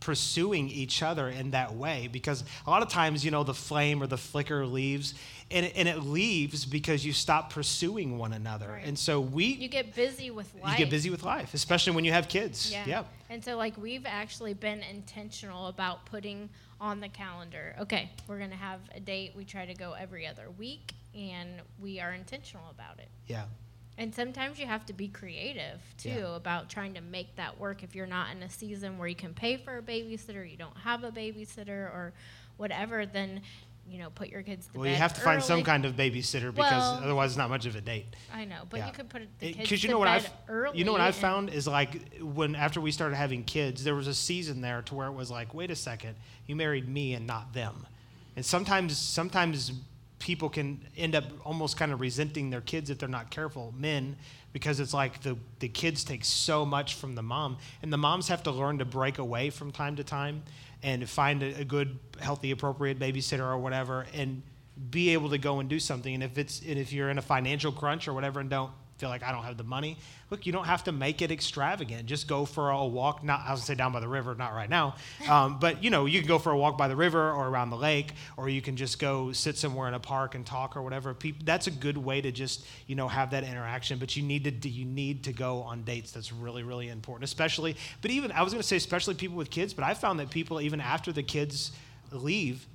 pursuing 0.00 0.68
each 0.68 1.02
other 1.02 1.28
in 1.28 1.50
that 1.52 1.74
way 1.74 2.08
because 2.10 2.44
a 2.66 2.70
lot 2.70 2.82
of 2.82 2.88
times 2.88 3.24
you 3.24 3.30
know 3.30 3.44
the 3.44 3.54
flame 3.54 4.02
or 4.02 4.06
the 4.06 4.16
flicker 4.18 4.64
leaves 4.66 5.14
and 5.50 5.64
it, 5.66 5.72
and 5.76 5.88
it 5.88 6.00
leaves 6.02 6.64
because 6.66 7.04
you 7.04 7.12
stop 7.12 7.52
pursuing 7.52 8.18
one 8.18 8.32
another 8.32 8.68
Right. 8.68 8.84
and 8.84 8.98
so 8.98 9.20
we 9.20 9.44
you 9.46 9.68
get 9.68 9.94
busy 9.94 10.30
with 10.30 10.52
life. 10.62 10.72
you 10.72 10.84
get 10.84 10.90
busy 10.90 11.10
with 11.10 11.22
life 11.22 11.54
especially 11.54 11.94
when 11.94 12.04
you 12.04 12.12
have 12.12 12.28
kids 12.28 12.70
yeah. 12.70 12.84
Yep. 12.86 13.06
and 13.30 13.44
so 13.44 13.56
like 13.56 13.76
we've 13.76 14.06
actually 14.06 14.54
been 14.54 14.80
intentional 14.82 15.66
about 15.68 16.06
putting 16.06 16.48
on 16.80 17.00
the 17.00 17.08
calendar 17.08 17.74
okay 17.80 18.10
we're 18.28 18.38
gonna 18.38 18.54
have 18.54 18.80
a 18.94 19.00
date 19.00 19.32
we 19.36 19.44
try 19.44 19.66
to 19.66 19.74
go 19.74 19.92
every 19.94 20.26
other 20.26 20.50
week 20.58 20.94
and 21.14 21.48
we 21.80 21.98
are 21.98 22.12
intentional 22.12 22.68
about 22.70 22.98
it 22.98 23.08
yeah 23.26 23.44
And 23.98 24.14
sometimes 24.14 24.60
you 24.60 24.66
have 24.66 24.86
to 24.86 24.92
be 24.92 25.08
creative 25.08 25.80
too 25.98 26.10
Yeah. 26.10 26.36
about 26.36 26.68
trying 26.70 26.94
to 26.94 27.00
make 27.00 27.34
that 27.34 27.58
work. 27.58 27.82
If 27.82 27.96
you're 27.96 28.06
not 28.06 28.30
in 28.30 28.42
a 28.44 28.48
season 28.48 28.96
where 28.96 29.08
you 29.08 29.16
can 29.16 29.34
pay 29.34 29.56
for 29.56 29.76
a 29.78 29.82
babysitter, 29.82 30.48
you 30.48 30.56
don't 30.56 30.76
have 30.78 31.02
a 31.02 31.10
babysitter 31.10 31.68
or 31.92 32.12
whatever, 32.58 33.04
then 33.06 33.42
you 33.90 33.98
know 33.98 34.10
put 34.10 34.28
your 34.28 34.42
kids 34.42 34.66
to 34.66 34.72
Well, 34.74 34.84
bed. 34.84 34.90
you 34.90 34.96
have 34.96 35.14
to 35.14 35.20
find 35.20 35.42
some 35.42 35.64
kind 35.64 35.84
of 35.84 35.94
babysitter 35.96 36.54
because 36.54 36.70
Well- 36.70 37.00
otherwise 37.02 37.30
it's 37.30 37.38
not 37.38 37.48
much 37.50 37.66
of 37.66 37.74
a 37.74 37.80
date. 37.80 38.06
I 38.32 38.44
know, 38.44 38.64
but 38.70 38.78
Yeah. 38.78 38.86
you 38.86 38.92
could 38.92 39.08
put 39.08 39.22
the 39.40 39.46
kids 39.54 39.58
Because 39.58 39.82
you 39.82 39.88
know 39.90 39.98
what 39.98 40.08
I've 40.08 40.30
early. 40.48 40.78
you 40.78 40.84
know 40.84 40.92
what 40.92 41.00
I've 41.00 41.16
found 41.16 41.50
is 41.50 41.66
like 41.66 42.18
when 42.20 42.54
after 42.54 42.80
we 42.80 42.92
started 42.92 43.16
having 43.16 43.42
kids, 43.42 43.82
there 43.82 43.94
was 43.96 44.06
a 44.06 44.14
season 44.14 44.60
there 44.60 44.82
to 44.82 44.94
where 44.94 45.08
it 45.08 45.12
was 45.12 45.30
like, 45.30 45.54
wait 45.54 45.70
a 45.72 45.76
second, 45.76 46.14
you 46.46 46.54
married 46.54 46.86
me 46.88 47.14
and 47.14 47.26
not 47.26 47.52
them, 47.54 47.86
and 48.36 48.44
sometimes 48.46 48.96
sometimes 48.96 49.72
people 50.18 50.48
can 50.48 50.80
end 50.96 51.14
up 51.14 51.24
almost 51.44 51.76
kind 51.76 51.92
of 51.92 52.00
resenting 52.00 52.50
their 52.50 52.60
kids 52.60 52.90
if 52.90 52.98
they're 52.98 53.08
not 53.08 53.30
careful, 53.30 53.72
men, 53.76 54.16
because 54.52 54.80
it's 54.80 54.94
like 54.94 55.22
the 55.22 55.36
the 55.60 55.68
kids 55.68 56.04
take 56.04 56.24
so 56.24 56.64
much 56.64 56.94
from 56.94 57.14
the 57.14 57.22
mom, 57.22 57.58
and 57.82 57.92
the 57.92 57.98
moms 57.98 58.28
have 58.28 58.42
to 58.42 58.50
learn 58.50 58.78
to 58.78 58.84
break 58.84 59.18
away 59.18 59.50
from 59.50 59.70
time 59.70 59.96
to 59.96 60.04
time 60.04 60.42
and 60.82 61.08
find 61.08 61.42
a, 61.42 61.60
a 61.60 61.64
good, 61.64 61.98
healthy, 62.20 62.50
appropriate 62.50 62.98
babysitter 62.98 63.46
or 63.46 63.58
whatever, 63.58 64.06
and 64.14 64.42
be 64.90 65.10
able 65.10 65.30
to 65.30 65.38
go 65.38 65.60
and 65.60 65.68
do 65.68 65.80
something. 65.80 66.14
And 66.14 66.22
if 66.22 66.38
it's 66.38 66.60
and 66.60 66.78
if 66.78 66.92
you're 66.92 67.10
in 67.10 67.18
a 67.18 67.22
financial 67.22 67.72
crunch 67.72 68.08
or 68.08 68.14
whatever, 68.14 68.40
and 68.40 68.50
don't 68.50 68.70
feel 68.98 69.08
like 69.08 69.22
I 69.22 69.32
don't 69.32 69.44
have 69.44 69.56
the 69.56 69.64
money, 69.64 69.96
look, 70.30 70.44
you 70.44 70.52
don't 70.52 70.66
have 70.66 70.84
to 70.84 70.92
make 70.92 71.22
it 71.22 71.30
extravagant. 71.30 72.06
Just 72.06 72.26
go 72.26 72.44
for 72.44 72.70
a 72.70 72.84
walk. 72.84 73.22
Not 73.22 73.40
I 73.46 73.52
was 73.52 73.60
gonna 73.60 73.66
say 73.66 73.74
down 73.76 73.92
by 73.92 74.00
the 74.00 74.08
river, 74.08 74.34
not 74.34 74.52
right 74.52 74.68
now, 74.68 74.96
um, 75.28 75.58
but 75.58 75.82
you 75.82 75.90
know 75.90 76.06
you 76.06 76.20
can 76.20 76.28
go 76.28 76.38
for 76.38 76.52
a 76.52 76.58
walk 76.58 76.76
by 76.76 76.88
the 76.88 76.96
river 76.96 77.30
or 77.30 77.48
around 77.48 77.70
the 77.70 77.76
lake, 77.76 78.12
or 78.36 78.48
you 78.48 78.60
can 78.60 78.76
just 78.76 78.98
go 78.98 79.32
sit 79.32 79.56
somewhere 79.56 79.88
in 79.88 79.94
a 79.94 80.00
park 80.00 80.34
and 80.34 80.44
talk 80.44 80.76
or 80.76 80.82
whatever. 80.82 81.14
People, 81.14 81.42
that's 81.44 81.66
a 81.66 81.70
good 81.70 81.96
way 81.96 82.20
to 82.20 82.32
just 82.32 82.66
you 82.86 82.94
know 82.94 83.08
have 83.08 83.30
that 83.30 83.44
interaction. 83.44 83.98
But 83.98 84.16
you 84.16 84.22
need 84.22 84.62
to 84.62 84.68
you 84.68 84.84
need 84.84 85.24
to 85.24 85.32
go 85.32 85.62
on 85.62 85.84
dates. 85.84 86.12
That's 86.12 86.32
really 86.32 86.62
really 86.62 86.88
important, 86.88 87.24
especially. 87.24 87.76
But 88.02 88.10
even 88.10 88.32
I 88.32 88.42
was 88.42 88.52
gonna 88.52 88.62
say 88.62 88.76
especially 88.76 89.14
people 89.14 89.36
with 89.36 89.50
kids. 89.50 89.72
But 89.74 89.84
I 89.84 89.94
found 89.94 90.20
that 90.20 90.30
people 90.30 90.60
even 90.60 90.80
after 90.80 91.12
the 91.12 91.22
kids 91.22 91.72
leave 92.10 92.66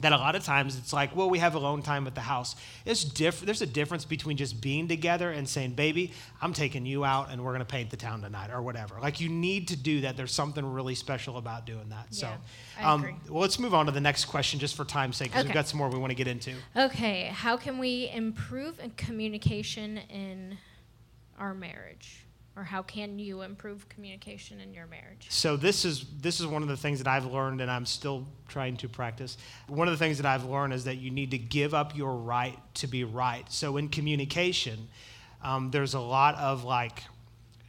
that 0.00 0.12
a 0.12 0.16
lot 0.16 0.34
of 0.36 0.44
times 0.44 0.76
it's 0.76 0.92
like, 0.92 1.14
well, 1.16 1.30
we 1.30 1.38
have 1.38 1.54
alone 1.54 1.82
time 1.82 2.06
at 2.06 2.14
the 2.14 2.20
house. 2.20 2.56
It's 2.84 3.04
diff- 3.04 3.40
There's 3.40 3.62
a 3.62 3.66
difference 3.66 4.04
between 4.04 4.36
just 4.36 4.60
being 4.60 4.88
together 4.88 5.30
and 5.30 5.48
saying, 5.48 5.72
baby, 5.72 6.12
I'm 6.42 6.52
taking 6.52 6.84
you 6.86 7.04
out 7.04 7.30
and 7.30 7.42
we're 7.44 7.52
going 7.52 7.60
to 7.60 7.64
paint 7.64 7.90
the 7.90 7.96
town 7.96 8.20
tonight 8.22 8.50
or 8.50 8.60
whatever. 8.62 8.98
Like, 9.00 9.20
you 9.20 9.28
need 9.28 9.68
to 9.68 9.76
do 9.76 10.02
that. 10.02 10.16
There's 10.16 10.32
something 10.32 10.64
really 10.64 10.94
special 10.94 11.38
about 11.38 11.64
doing 11.66 11.88
that. 11.88 12.14
so, 12.14 12.26
Yeah, 12.28 12.86
I 12.86 12.92
um, 12.92 13.00
agree. 13.00 13.14
well, 13.30 13.40
let's 13.40 13.58
move 13.58 13.74
on 13.74 13.86
to 13.86 13.92
the 13.92 14.00
next 14.00 14.26
question 14.26 14.60
just 14.60 14.76
for 14.76 14.84
time's 14.84 15.16
sake 15.16 15.28
because 15.30 15.44
we've 15.44 15.54
got 15.54 15.66
some 15.68 15.78
more 15.78 15.88
we 15.88 15.98
want 15.98 16.10
to 16.10 16.16
get 16.16 16.28
into. 16.28 16.52
Okay, 16.76 17.24
how 17.32 17.56
can 17.56 17.78
we 17.78 18.10
improve 18.12 18.78
communication 18.96 19.98
in 20.10 20.58
our 21.38 21.54
marriage? 21.54 22.25
Or 22.56 22.64
how 22.64 22.82
can 22.82 23.18
you 23.18 23.42
improve 23.42 23.86
communication 23.90 24.60
in 24.60 24.72
your 24.72 24.86
marriage? 24.86 25.26
So 25.28 25.58
this 25.58 25.84
is 25.84 26.06
this 26.22 26.40
is 26.40 26.46
one 26.46 26.62
of 26.62 26.68
the 26.68 26.76
things 26.76 26.98
that 26.98 27.06
I've 27.06 27.26
learned, 27.26 27.60
and 27.60 27.70
I'm 27.70 27.84
still 27.84 28.26
trying 28.48 28.78
to 28.78 28.88
practice. 28.88 29.36
One 29.68 29.88
of 29.88 29.92
the 29.92 29.98
things 29.98 30.16
that 30.16 30.26
I've 30.26 30.44
learned 30.44 30.72
is 30.72 30.84
that 30.84 30.96
you 30.96 31.10
need 31.10 31.30
to 31.32 31.38
give 31.38 31.74
up 31.74 31.94
your 31.94 32.14
right 32.14 32.58
to 32.76 32.86
be 32.86 33.04
right. 33.04 33.44
So 33.52 33.76
in 33.76 33.88
communication, 33.90 34.88
um, 35.42 35.70
there's 35.70 35.92
a 35.92 36.00
lot 36.00 36.34
of 36.36 36.64
like 36.64 37.02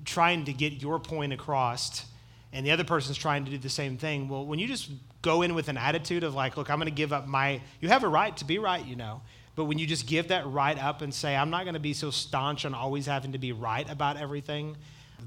trying 0.06 0.46
to 0.46 0.54
get 0.54 0.82
your 0.82 1.00
point 1.00 1.34
across, 1.34 2.06
and 2.54 2.66
the 2.66 2.72
other 2.72 2.86
person's 2.86 3.18
trying 3.18 3.44
to 3.44 3.52
do 3.52 3.58
the 3.58 3.70
same 3.70 3.98
thing. 3.98 4.30
Well, 4.30 4.46
when 4.46 4.58
you 4.58 4.68
just 4.68 4.90
go 5.22 5.42
in 5.42 5.54
with 5.54 5.68
an 5.68 5.78
attitude 5.78 6.24
of 6.24 6.34
like, 6.34 6.56
look, 6.56 6.70
I'm 6.70 6.78
going 6.78 6.88
to 6.88 6.96
give 6.96 7.12
up 7.12 7.28
my, 7.28 7.62
you 7.82 7.90
have 7.90 8.04
a 8.04 8.08
right 8.08 8.36
to 8.38 8.46
be 8.46 8.60
right, 8.60 8.86
you 8.86 8.96
know. 8.96 9.22
But 9.58 9.66
when 9.66 9.80
you 9.80 9.88
just 9.88 10.06
give 10.06 10.28
that 10.28 10.46
right 10.46 10.82
up 10.82 11.02
and 11.02 11.12
say, 11.12 11.36
I'm 11.36 11.50
not 11.50 11.64
going 11.64 11.74
to 11.74 11.80
be 11.80 11.94
so 11.94 12.12
staunch 12.12 12.64
on 12.64 12.76
always 12.76 13.08
having 13.08 13.32
to 13.32 13.40
be 13.40 13.52
right 13.54 13.90
about 13.90 14.16
everything, 14.16 14.78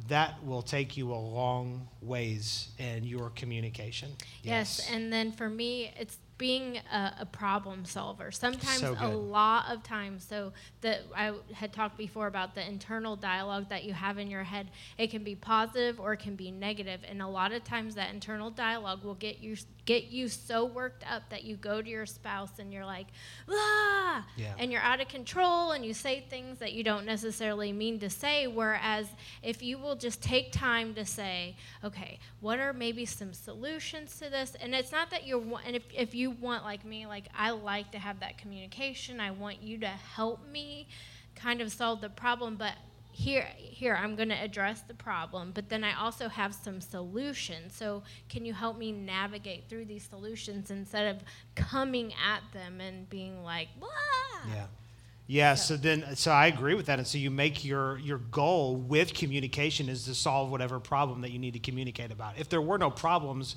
that 0.07 0.45
will 0.45 0.62
take 0.62 0.97
you 0.97 1.12
a 1.12 1.19
long 1.19 1.88
ways 2.01 2.69
in 2.79 3.03
your 3.03 3.31
communication. 3.31 4.12
Yes. 4.45 4.88
and 4.88 5.12
then 5.12 5.33
for 5.33 5.49
me, 5.49 5.93
it's 5.99 6.19
being 6.38 6.79
a, 6.90 7.12
a 7.21 7.27
problem 7.27 7.85
solver. 7.85 8.31
Sometimes, 8.31 8.81
So 8.81 8.97
a 8.99 9.09
lot 9.09 9.66
of 9.69 9.83
times, 9.83 10.25
so 10.27 10.53
that 10.81 11.03
I 11.14 11.35
had 11.53 11.73
talked 11.73 11.99
before 11.99 12.29
about 12.29 12.55
the 12.55 12.66
internal 12.66 13.14
dialogue 13.14 13.69
that 13.69 13.85
you 13.85 13.93
have 13.93 14.16
in 14.16 14.31
your 14.31 14.45
head. 14.45 14.71
It 14.97 15.11
can 15.11 15.23
be 15.23 15.35
positive 15.35 16.01
or 16.01 16.14
it 16.14 16.21
can 16.21 16.37
be 16.37 16.51
negative, 16.51 17.01
and 17.07 17.21
a 17.21 17.29
lot 17.29 17.53
of 17.53 17.62
times 17.62 17.95
that 17.97 18.14
internal 18.14 18.51
dialogue 18.51 19.05
will 19.05 19.16
get 19.16 19.40
you 19.40 19.57
get 19.90 20.05
you 20.12 20.29
so 20.29 20.64
worked 20.64 21.05
up 21.11 21.29
that 21.31 21.42
you 21.42 21.57
go 21.57 21.83
to 21.83 21.88
your 21.90 22.07
spouse 22.07 22.61
and 22.61 22.72
you're 22.72 22.87
like, 22.87 23.09
ah, 23.50 24.24
Yeah. 24.37 24.55
and 24.57 24.70
you're 24.70 24.81
out 24.83 25.00
of 25.00 25.09
control 25.09 25.72
and 25.72 25.85
you 25.85 25.92
say 25.94 26.20
things 26.31 26.61
that 26.61 26.72
you 26.74 26.85
don't 26.85 27.05
necessarily 27.05 27.72
mean 27.72 27.98
to 27.98 28.09
say. 28.09 28.46
Whereas 28.46 29.09
if 29.42 29.64
you 29.64 29.79
will 29.79 29.96
just 29.96 30.22
take 30.22 30.53
time 30.53 30.94
to 30.94 31.05
say, 31.05 31.57
okay, 31.83 32.20
what 32.38 32.61
are 32.61 32.72
maybe 32.72 33.05
some 33.05 33.33
solutions 33.33 34.16
to 34.20 34.31
this? 34.31 34.55
And 34.61 34.76
it's 34.76 34.92
not 34.92 35.11
that 35.11 35.26
you're, 35.26 35.42
and 35.66 35.74
if, 35.74 35.83
if 35.92 36.14
you 36.14 36.31
want, 36.31 36.62
like 36.62 36.85
me, 36.85 37.07
like 37.07 37.24
I 37.37 37.50
like 37.50 37.90
to 37.90 37.98
have 37.98 38.20
that 38.20 38.38
communication, 38.38 39.18
I 39.18 39.33
want 39.33 39.61
you 39.61 39.76
to 39.79 39.88
help 39.88 40.46
me 40.53 40.87
kind 41.35 41.61
of 41.61 41.72
solve 41.72 42.00
the 42.00 42.11
problem, 42.11 42.55
but 42.55 42.74
here 43.12 43.46
here 43.59 43.96
i'm 43.96 44.14
going 44.14 44.29
to 44.29 44.42
address 44.42 44.83
the 44.83 44.94
problem 44.94 45.51
but 45.53 45.68
then 45.68 45.83
i 45.83 45.92
also 45.99 46.29
have 46.29 46.55
some 46.55 46.81
solutions 46.81 47.75
so 47.75 48.03
can 48.29 48.44
you 48.44 48.53
help 48.53 48.79
me 48.79 48.92
navigate 48.92 49.64
through 49.68 49.85
these 49.85 50.05
solutions 50.05 50.70
instead 50.70 51.14
of 51.14 51.23
coming 51.55 52.12
at 52.12 52.40
them 52.53 52.81
and 52.81 53.09
being 53.11 53.42
like 53.42 53.68
Wah! 53.81 53.88
Yeah. 54.49 54.66
Yeah, 55.27 55.55
so 55.55 55.77
then 55.77 56.16
so 56.16 56.33
I 56.33 56.49
agree 56.49 56.75
with 56.75 56.87
that 56.87 56.99
and 56.99 57.07
so 57.07 57.16
you 57.16 57.31
make 57.31 57.64
your 57.64 57.99
your 57.99 58.18
goal 58.18 58.75
with 58.75 59.14
communication 59.14 59.88
is 59.88 60.05
to 60.07 60.14
solve 60.16 60.51
whatever 60.51 60.81
problem 60.81 61.20
that 61.20 61.31
you 61.31 61.38
need 61.38 61.53
to 61.53 61.61
communicate 61.61 62.11
about. 62.11 62.37
If 62.37 62.49
there 62.49 62.61
were 62.61 62.79
no 62.79 62.90
problems, 62.90 63.55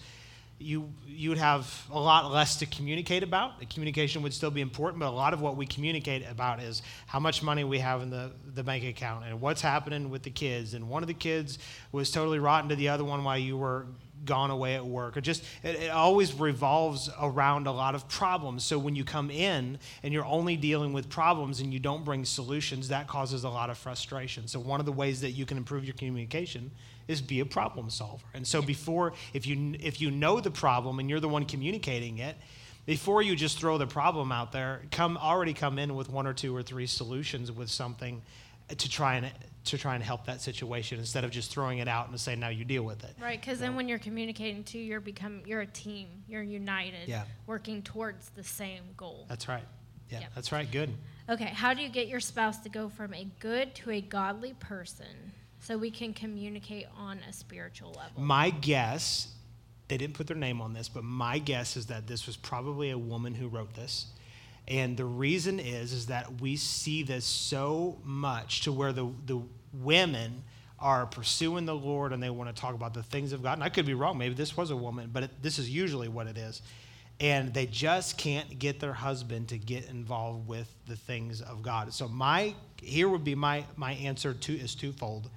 you 0.60 0.92
you 1.06 1.30
would 1.30 1.38
have 1.38 1.86
a 1.92 2.00
lot 2.00 2.32
less 2.32 2.58
to 2.58 2.66
communicate 2.66 3.24
about. 3.24 3.60
The 3.60 3.66
communication 3.66 4.22
would 4.24 4.34
still 4.34 4.52
be 4.52 4.62
important, 4.62 5.00
but 5.00 5.08
a 5.08 5.12
lot 5.12 5.34
of 5.34 5.42
what 5.42 5.58
we 5.58 5.66
communicate 5.66 6.26
about 6.30 6.62
is 6.62 6.82
how 7.06 7.20
much 7.20 7.44
money 7.44 7.64
we 7.64 7.80
have 7.80 8.02
in 8.02 8.10
the, 8.10 8.32
the 8.54 8.64
bank 8.64 8.84
account 8.84 9.26
and 9.26 9.40
what's 9.42 9.62
happening 9.62 10.10
with 10.10 10.24
the 10.24 10.30
kids. 10.30 10.74
And 10.74 10.90
one 10.90 11.04
of 11.04 11.08
the 11.08 11.14
kids 11.14 11.60
was 11.92 12.12
totally 12.12 12.40
rotten 12.40 12.70
to 12.70 12.76
the 12.76 12.90
other 12.90 13.04
one 13.04 13.24
while 13.24 13.38
you 13.38 13.58
were 13.58 13.88
gone 14.26 14.52
away 14.52 14.76
at 14.76 14.86
work 14.86 15.18
or 15.18 15.22
just 15.22 15.44
it, 15.64 15.76
it 15.76 15.92
always 15.92 16.34
revolves 16.34 17.10
around 17.22 17.68
a 17.68 17.72
lot 17.72 17.94
of 17.94 18.08
problems 18.08 18.64
so 18.64 18.80
when 18.80 18.96
you 18.96 19.04
come 19.04 19.30
in 19.30 19.78
and 20.02 20.14
you're 20.14 20.26
only 20.26 20.56
dealing 20.56 20.94
with 20.94 21.10
problems 21.10 21.60
and 21.60 21.74
you 21.74 21.80
don't 21.80 22.06
bring 22.06 22.24
solutions 22.24 22.88
that 22.88 23.06
causes 23.06 23.44
a 23.44 23.50
lot 23.50 23.70
of 23.70 23.78
frustration 23.78 24.48
so 24.48 24.60
one 24.62 24.80
of 24.80 24.86
the 24.86 24.94
ways 24.94 25.20
that 25.20 25.32
you 25.32 25.46
can 25.46 25.58
improve 25.58 25.84
your 25.84 25.96
communication 25.96 26.72
is 27.08 27.22
be 27.22 27.40
a 27.40 27.46
problem 27.46 27.90
solver 27.90 28.26
and 28.34 28.46
so 28.48 28.62
before 28.62 29.14
if 29.34 29.46
you 29.48 29.76
if 29.80 30.00
you 30.02 30.10
know 30.12 30.40
the 30.40 30.52
problem 30.52 31.00
and 31.00 31.10
you're 31.10 31.20
the 31.20 31.28
one 31.30 31.46
communicating 31.46 32.18
it 32.20 32.36
before 32.86 33.22
you 33.22 33.36
just 33.36 33.60
throw 33.60 33.78
the 33.78 33.88
problem 33.88 34.32
out 34.32 34.52
there 34.52 34.82
come 34.92 35.18
already 35.18 35.54
come 35.54 35.78
in 35.80 35.96
with 35.96 36.10
one 36.10 36.28
or 36.28 36.34
two 36.34 36.56
or 36.56 36.64
three 36.64 36.86
solutions 36.88 37.52
with 37.52 37.70
something 37.70 38.22
to 38.70 38.90
try 38.90 39.16
and 39.16 39.32
to 39.66 39.78
try 39.78 39.96
and 39.96 40.04
help 40.04 40.26
that 40.26 40.42
situation 40.42 41.00
instead 41.00 41.24
of 41.24 41.32
just 41.32 41.50
throwing 41.52 41.80
it 41.80 41.88
out 41.88 42.10
and 42.10 42.20
say 42.20 42.36
now 42.36 42.50
you 42.50 42.66
deal 42.66 42.84
with 42.84 43.04
it 43.04 43.14
right 43.22 43.40
because 43.40 43.60
then 43.60 43.76
when 43.76 43.88
you're 43.88 44.00
communicating 44.00 44.64
too 44.64 44.80
you're 44.80 45.00
become 45.02 45.42
you're 45.46 45.62
a 45.62 45.68
team 45.68 46.08
you're 46.28 46.42
united 46.44 47.08
Yeah. 47.08 47.24
working 47.48 47.82
towards 47.82 48.30
the 48.32 48.44
same 48.44 48.84
goal 48.98 49.26
That's 49.30 49.48
right. 49.48 49.64
Yeah, 50.10 50.20
Yep. 50.20 50.32
that's 50.36 50.52
right. 50.52 50.70
Good. 50.72 50.90
Okay, 51.30 51.46
how 51.46 51.74
do 51.74 51.82
you 51.82 51.90
get 51.90 52.08
your 52.08 52.20
spouse 52.20 52.60
to 52.60 52.70
go 52.70 52.88
from 52.90 53.14
a 53.14 53.26
good 53.40 53.74
to 53.76 53.90
a 53.92 54.02
godly 54.02 54.54
person 54.60 55.32
so 55.64 55.78
we 55.78 55.90
can 55.90 56.14
communicate 56.14 56.88
on 56.98 57.20
a 57.30 57.34
spiritual 57.34 57.90
level? 57.90 58.22
My 58.22 58.50
guess, 58.50 59.34
they 59.88 59.98
didn't 59.98 60.14
put 60.14 60.28
their 60.28 60.38
name 60.38 60.62
on 60.62 60.74
this, 60.74 60.90
but 60.90 61.04
my 61.04 61.40
guess 61.40 61.78
is 61.78 61.88
that 61.88 62.06
this 62.08 62.28
was 62.28 62.36
probably 62.36 62.92
a 62.92 62.98
woman 62.98 63.34
who 63.34 63.48
wrote 63.48 63.74
this. 63.74 64.08
And 64.68 64.96
the 64.96 65.06
reason 65.06 65.60
is 65.60 65.92
is 65.92 66.06
that 66.08 66.42
we 66.42 66.56
see 66.56 67.04
this 67.04 67.26
so 67.26 67.98
much 68.04 68.62
to 68.62 68.72
where 68.72 68.94
the 68.94 69.12
the 69.26 69.42
women 69.74 70.44
are 70.80 71.06
pursuing 71.06 71.66
the 71.66 71.76
Lord 71.76 72.12
and 72.12 72.22
they 72.22 72.30
want 72.30 72.54
to 72.54 72.62
talk 72.62 72.76
about 72.76 72.94
the 72.94 73.04
things 73.04 73.32
of 73.32 73.42
God. 73.42 73.54
And 73.54 73.64
I 73.64 73.70
could 73.70 73.86
be 73.86 73.94
wrong. 73.94 74.18
Maybe 74.18 74.36
this 74.36 74.58
was 74.58 74.70
a 74.70 74.76
woman, 74.76 75.10
but 75.12 75.24
it, 75.24 75.32
this 75.42 75.58
is 75.58 75.70
usually 75.70 76.10
what 76.10 76.28
it 76.28 76.38
is. 76.38 76.62
And 77.20 77.54
they 77.54 77.66
just 77.68 78.18
can't 78.18 78.60
get 78.60 78.82
their 78.82 78.94
husband 78.94 79.48
to 79.50 79.58
get 79.58 79.90
involved 79.90 80.48
with 80.48 80.74
the 80.88 80.96
things 80.96 81.42
of 81.42 81.62
God. 81.62 81.94
So 81.94 82.08
my 82.08 82.54
here 82.82 83.08
would 83.08 83.24
be 83.24 83.36
my 83.36 83.66
my 83.78 83.94
answer 83.94 84.34
to 84.34 84.54
is 84.54 84.76
twofold. 84.76 85.30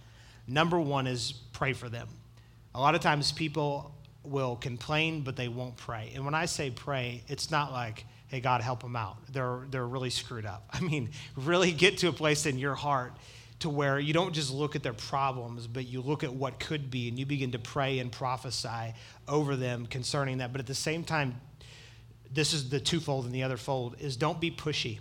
Number 0.46 0.78
one 0.78 1.06
is 1.06 1.32
pray 1.52 1.72
for 1.72 1.88
them. 1.88 2.08
A 2.74 2.80
lot 2.80 2.94
of 2.94 3.00
times 3.00 3.32
people 3.32 3.94
will 4.22 4.56
complain, 4.56 5.22
but 5.22 5.36
they 5.36 5.48
won't 5.48 5.76
pray. 5.76 6.12
And 6.14 6.24
when 6.24 6.34
I 6.34 6.46
say 6.46 6.70
pray, 6.70 7.22
it's 7.28 7.50
not 7.50 7.72
like, 7.72 8.04
hey, 8.28 8.40
God, 8.40 8.60
help 8.60 8.82
them 8.82 8.96
out. 8.96 9.16
They're, 9.32 9.62
they're 9.70 9.86
really 9.86 10.10
screwed 10.10 10.46
up. 10.46 10.68
I 10.72 10.80
mean, 10.80 11.10
really 11.36 11.72
get 11.72 11.98
to 11.98 12.08
a 12.08 12.12
place 12.12 12.46
in 12.46 12.58
your 12.58 12.74
heart 12.74 13.16
to 13.60 13.70
where 13.70 13.98
you 13.98 14.12
don't 14.12 14.34
just 14.34 14.52
look 14.52 14.76
at 14.76 14.82
their 14.82 14.92
problems, 14.92 15.66
but 15.66 15.86
you 15.86 16.02
look 16.02 16.22
at 16.22 16.32
what 16.32 16.60
could 16.60 16.90
be 16.90 17.08
and 17.08 17.18
you 17.18 17.24
begin 17.24 17.52
to 17.52 17.58
pray 17.58 17.98
and 18.00 18.12
prophesy 18.12 18.92
over 19.26 19.56
them 19.56 19.86
concerning 19.86 20.38
that. 20.38 20.52
But 20.52 20.60
at 20.60 20.66
the 20.66 20.74
same 20.74 21.04
time, 21.04 21.40
this 22.30 22.52
is 22.52 22.68
the 22.68 22.80
twofold 22.80 23.24
and 23.24 23.34
the 23.34 23.44
other 23.44 23.56
fold 23.56 23.96
is 23.98 24.16
don't 24.16 24.40
be 24.40 24.50
pushy. 24.50 24.98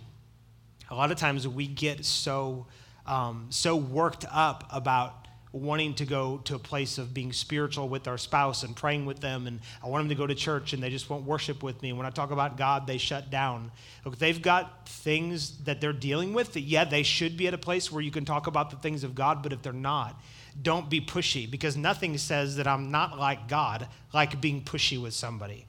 A 0.88 0.94
lot 0.94 1.10
of 1.10 1.18
times 1.18 1.46
we 1.46 1.66
get 1.66 2.04
so 2.04 2.66
um, 3.06 3.46
so 3.50 3.76
worked 3.76 4.24
up 4.32 4.68
about 4.70 5.25
wanting 5.56 5.94
to 5.94 6.04
go 6.04 6.38
to 6.44 6.54
a 6.54 6.58
place 6.58 6.98
of 6.98 7.14
being 7.14 7.32
spiritual 7.32 7.88
with 7.88 8.06
our 8.06 8.18
spouse 8.18 8.62
and 8.62 8.76
praying 8.76 9.06
with 9.06 9.20
them 9.20 9.46
and 9.46 9.60
i 9.82 9.88
want 9.88 10.02
them 10.02 10.08
to 10.08 10.14
go 10.14 10.26
to 10.26 10.34
church 10.34 10.72
and 10.72 10.82
they 10.82 10.90
just 10.90 11.08
won't 11.08 11.24
worship 11.24 11.62
with 11.62 11.80
me 11.82 11.88
and 11.88 11.98
when 11.98 12.06
i 12.06 12.10
talk 12.10 12.30
about 12.30 12.56
god 12.56 12.86
they 12.86 12.98
shut 12.98 13.30
down 13.30 13.70
Look, 14.04 14.18
they've 14.18 14.40
got 14.40 14.88
things 14.88 15.58
that 15.64 15.80
they're 15.80 15.92
dealing 15.92 16.34
with 16.34 16.52
that 16.54 16.60
yeah 16.60 16.84
they 16.84 17.02
should 17.02 17.36
be 17.36 17.46
at 17.46 17.54
a 17.54 17.58
place 17.58 17.90
where 17.90 18.02
you 18.02 18.10
can 18.10 18.24
talk 18.24 18.46
about 18.46 18.70
the 18.70 18.76
things 18.76 19.04
of 19.04 19.14
god 19.14 19.42
but 19.42 19.52
if 19.52 19.62
they're 19.62 19.72
not 19.72 20.20
don't 20.60 20.88
be 20.88 21.00
pushy 21.00 21.50
because 21.50 21.76
nothing 21.76 22.16
says 22.18 22.56
that 22.56 22.66
i'm 22.66 22.90
not 22.90 23.18
like 23.18 23.48
god 23.48 23.88
like 24.12 24.40
being 24.40 24.62
pushy 24.62 25.00
with 25.00 25.14
somebody 25.14 25.66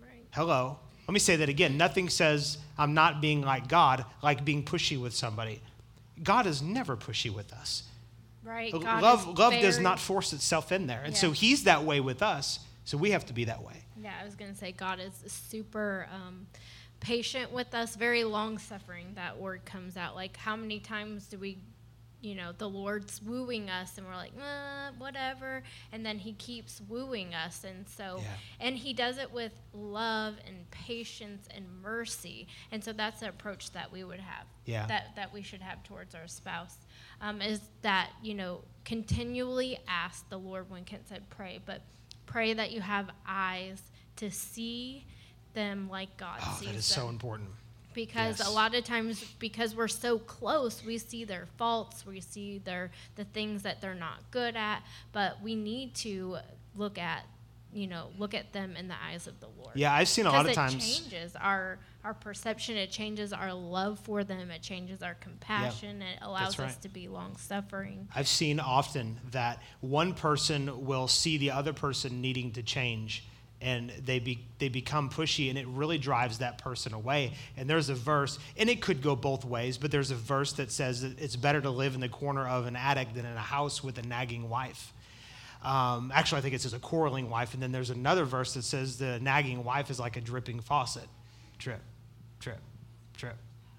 Right. 0.00 0.24
Hello. 0.32 0.78
Let 1.06 1.14
me 1.14 1.20
say 1.20 1.36
that 1.36 1.48
again. 1.48 1.78
Nothing 1.78 2.10
says 2.10 2.58
I'm 2.76 2.92
not 2.92 3.22
being 3.22 3.40
like 3.40 3.66
God, 3.66 4.04
like 4.22 4.44
being 4.44 4.62
pushy 4.62 5.00
with 5.00 5.14
somebody. 5.14 5.62
God 6.22 6.46
is 6.46 6.60
never 6.60 6.96
pushy 6.96 7.34
with 7.34 7.52
us. 7.52 7.84
Right. 8.48 8.72
God 8.72 9.02
love 9.02 9.38
love 9.38 9.52
does 9.52 9.78
not 9.78 10.00
force 10.00 10.32
itself 10.32 10.72
in 10.72 10.86
there. 10.86 11.02
And 11.04 11.14
so 11.16 11.32
he's 11.32 11.64
that 11.64 11.84
way 11.84 12.00
with 12.00 12.22
us. 12.22 12.60
So 12.84 12.96
we 12.96 13.10
have 13.10 13.26
to 13.26 13.34
be 13.34 13.44
that 13.44 13.62
way. 13.62 13.84
Yeah, 14.02 14.14
I 14.18 14.24
was 14.24 14.34
going 14.34 14.50
to 14.50 14.56
say 14.56 14.72
God 14.72 14.98
is 14.98 15.12
super 15.30 16.08
um, 16.10 16.46
patient 17.00 17.52
with 17.52 17.74
us, 17.74 17.96
very 17.96 18.24
long 18.24 18.56
suffering. 18.56 19.08
That 19.16 19.38
word 19.38 19.66
comes 19.66 19.98
out. 19.98 20.14
Like, 20.14 20.38
how 20.38 20.56
many 20.56 20.78
times 20.80 21.26
do 21.26 21.36
we, 21.36 21.58
you 22.22 22.34
know, 22.34 22.52
the 22.56 22.68
Lord's 22.68 23.20
wooing 23.22 23.68
us 23.68 23.98
and 23.98 24.06
we're 24.06 24.16
like, 24.16 24.32
uh, 24.40 24.92
whatever. 24.96 25.62
And 25.92 26.06
then 26.06 26.16
he 26.18 26.32
keeps 26.32 26.80
wooing 26.88 27.34
us. 27.34 27.64
And 27.64 27.86
so, 27.86 28.20
Yeah. 28.22 28.66
and 28.66 28.76
he 28.76 28.94
does 28.94 29.18
it 29.18 29.30
with 29.32 29.52
love 29.74 30.36
and 30.46 30.70
patience 30.70 31.46
and 31.54 31.66
mercy. 31.82 32.48
And 32.72 32.82
so 32.82 32.94
that's 32.94 33.20
the 33.20 33.28
approach 33.28 33.72
that 33.72 33.92
we 33.92 34.02
would 34.02 34.20
have. 34.20 34.46
Yeah. 34.64 34.86
That, 34.86 35.14
that 35.16 35.32
we 35.34 35.42
should 35.42 35.60
have 35.60 35.82
towards 35.82 36.14
our 36.14 36.26
spouse. 36.26 36.78
Um, 37.20 37.42
is 37.42 37.60
that, 37.82 38.10
you 38.22 38.34
know, 38.34 38.60
continually 38.84 39.78
ask 39.88 40.28
the 40.28 40.38
Lord 40.38 40.70
when 40.70 40.84
Kent 40.84 41.08
said 41.08 41.28
pray, 41.30 41.60
but 41.64 41.80
pray 42.26 42.52
that 42.54 42.70
you 42.72 42.80
have 42.80 43.10
eyes 43.26 43.82
to 44.16 44.30
see 44.30 45.04
them 45.54 45.88
like 45.90 46.16
God 46.16 46.38
Oh, 46.42 46.56
sees 46.60 46.68
that 46.68 46.76
is 46.76 46.88
them. 46.88 47.02
so 47.04 47.08
important. 47.08 47.48
because 47.94 48.38
yes. 48.38 48.46
a 48.48 48.50
lot 48.50 48.74
of 48.74 48.84
times 48.84 49.24
because 49.38 49.74
we're 49.74 49.88
so 49.88 50.18
close, 50.18 50.84
we 50.84 50.98
see 50.98 51.24
their 51.24 51.46
faults, 51.56 52.06
we 52.06 52.20
see 52.20 52.58
their 52.58 52.90
the 53.16 53.24
things 53.24 53.62
that 53.62 53.80
they're 53.80 53.94
not 53.94 54.18
good 54.30 54.54
at, 54.56 54.82
but 55.12 55.42
we 55.42 55.54
need 55.56 55.94
to 55.96 56.36
look 56.76 56.98
at 56.98 57.24
you 57.72 57.86
know 57.86 58.08
look 58.18 58.32
at 58.34 58.52
them 58.52 58.76
in 58.76 58.88
the 58.88 58.94
eyes 59.04 59.26
of 59.26 59.40
the 59.40 59.48
Lord. 59.60 59.72
Yeah, 59.74 59.92
I've 59.92 60.08
seen 60.08 60.26
a 60.26 60.30
lot 60.32 60.46
of 60.46 60.52
times. 60.52 60.74
it 60.74 60.80
changes 60.80 61.34
our 61.36 61.78
our 62.08 62.14
perception. 62.14 62.78
It 62.78 62.90
changes 62.90 63.34
our 63.34 63.52
love 63.52 63.98
for 63.98 64.24
them. 64.24 64.50
It 64.50 64.62
changes 64.62 65.02
our 65.02 65.12
compassion. 65.14 66.00
It 66.00 66.18
allows 66.22 66.58
us 66.58 66.76
to 66.78 66.88
be 66.88 67.06
long 67.06 67.36
suffering. 67.36 68.08
I've 68.16 68.28
seen 68.28 68.60
often 68.60 69.20
that 69.32 69.62
one 69.80 70.14
person 70.14 70.86
will 70.86 71.06
see 71.06 71.36
the 71.36 71.50
other 71.50 71.74
person 71.74 72.22
needing 72.22 72.52
to 72.52 72.62
change 72.62 73.24
and 73.60 73.90
they 74.06 74.20
be, 74.20 74.42
they 74.58 74.70
become 74.70 75.10
pushy 75.10 75.50
and 75.50 75.58
it 75.58 75.66
really 75.66 75.98
drives 75.98 76.38
that 76.38 76.56
person 76.56 76.94
away. 76.94 77.34
And 77.58 77.68
there's 77.68 77.90
a 77.90 77.94
verse, 77.94 78.38
and 78.56 78.70
it 78.70 78.80
could 78.80 79.02
go 79.02 79.14
both 79.14 79.44
ways, 79.44 79.76
but 79.76 79.90
there's 79.90 80.10
a 80.10 80.14
verse 80.14 80.52
that 80.54 80.72
says 80.72 81.02
that 81.02 81.20
it's 81.20 81.36
better 81.36 81.60
to 81.60 81.68
live 81.68 81.94
in 81.94 82.00
the 82.00 82.08
corner 82.08 82.48
of 82.48 82.66
an 82.66 82.76
attic 82.76 83.12
than 83.12 83.26
in 83.26 83.36
a 83.36 83.40
house 83.40 83.84
with 83.84 83.98
a 83.98 84.02
nagging 84.02 84.48
wife. 84.48 84.94
Um, 85.62 86.10
actually, 86.14 86.38
I 86.38 86.40
think 86.42 86.54
it 86.54 86.62
says 86.62 86.72
a 86.72 86.78
quarreling 86.78 87.28
wife, 87.28 87.52
and 87.52 87.62
then 87.62 87.72
there's 87.72 87.90
another 87.90 88.24
verse 88.24 88.54
that 88.54 88.62
says 88.62 88.96
the 88.96 89.18
nagging 89.20 89.62
wife 89.62 89.90
is 89.90 90.00
like 90.00 90.16
a 90.16 90.22
dripping 90.22 90.60
faucet. 90.60 91.08
Drip, 91.58 91.80
drip, 92.38 92.60
drip, 93.16 93.36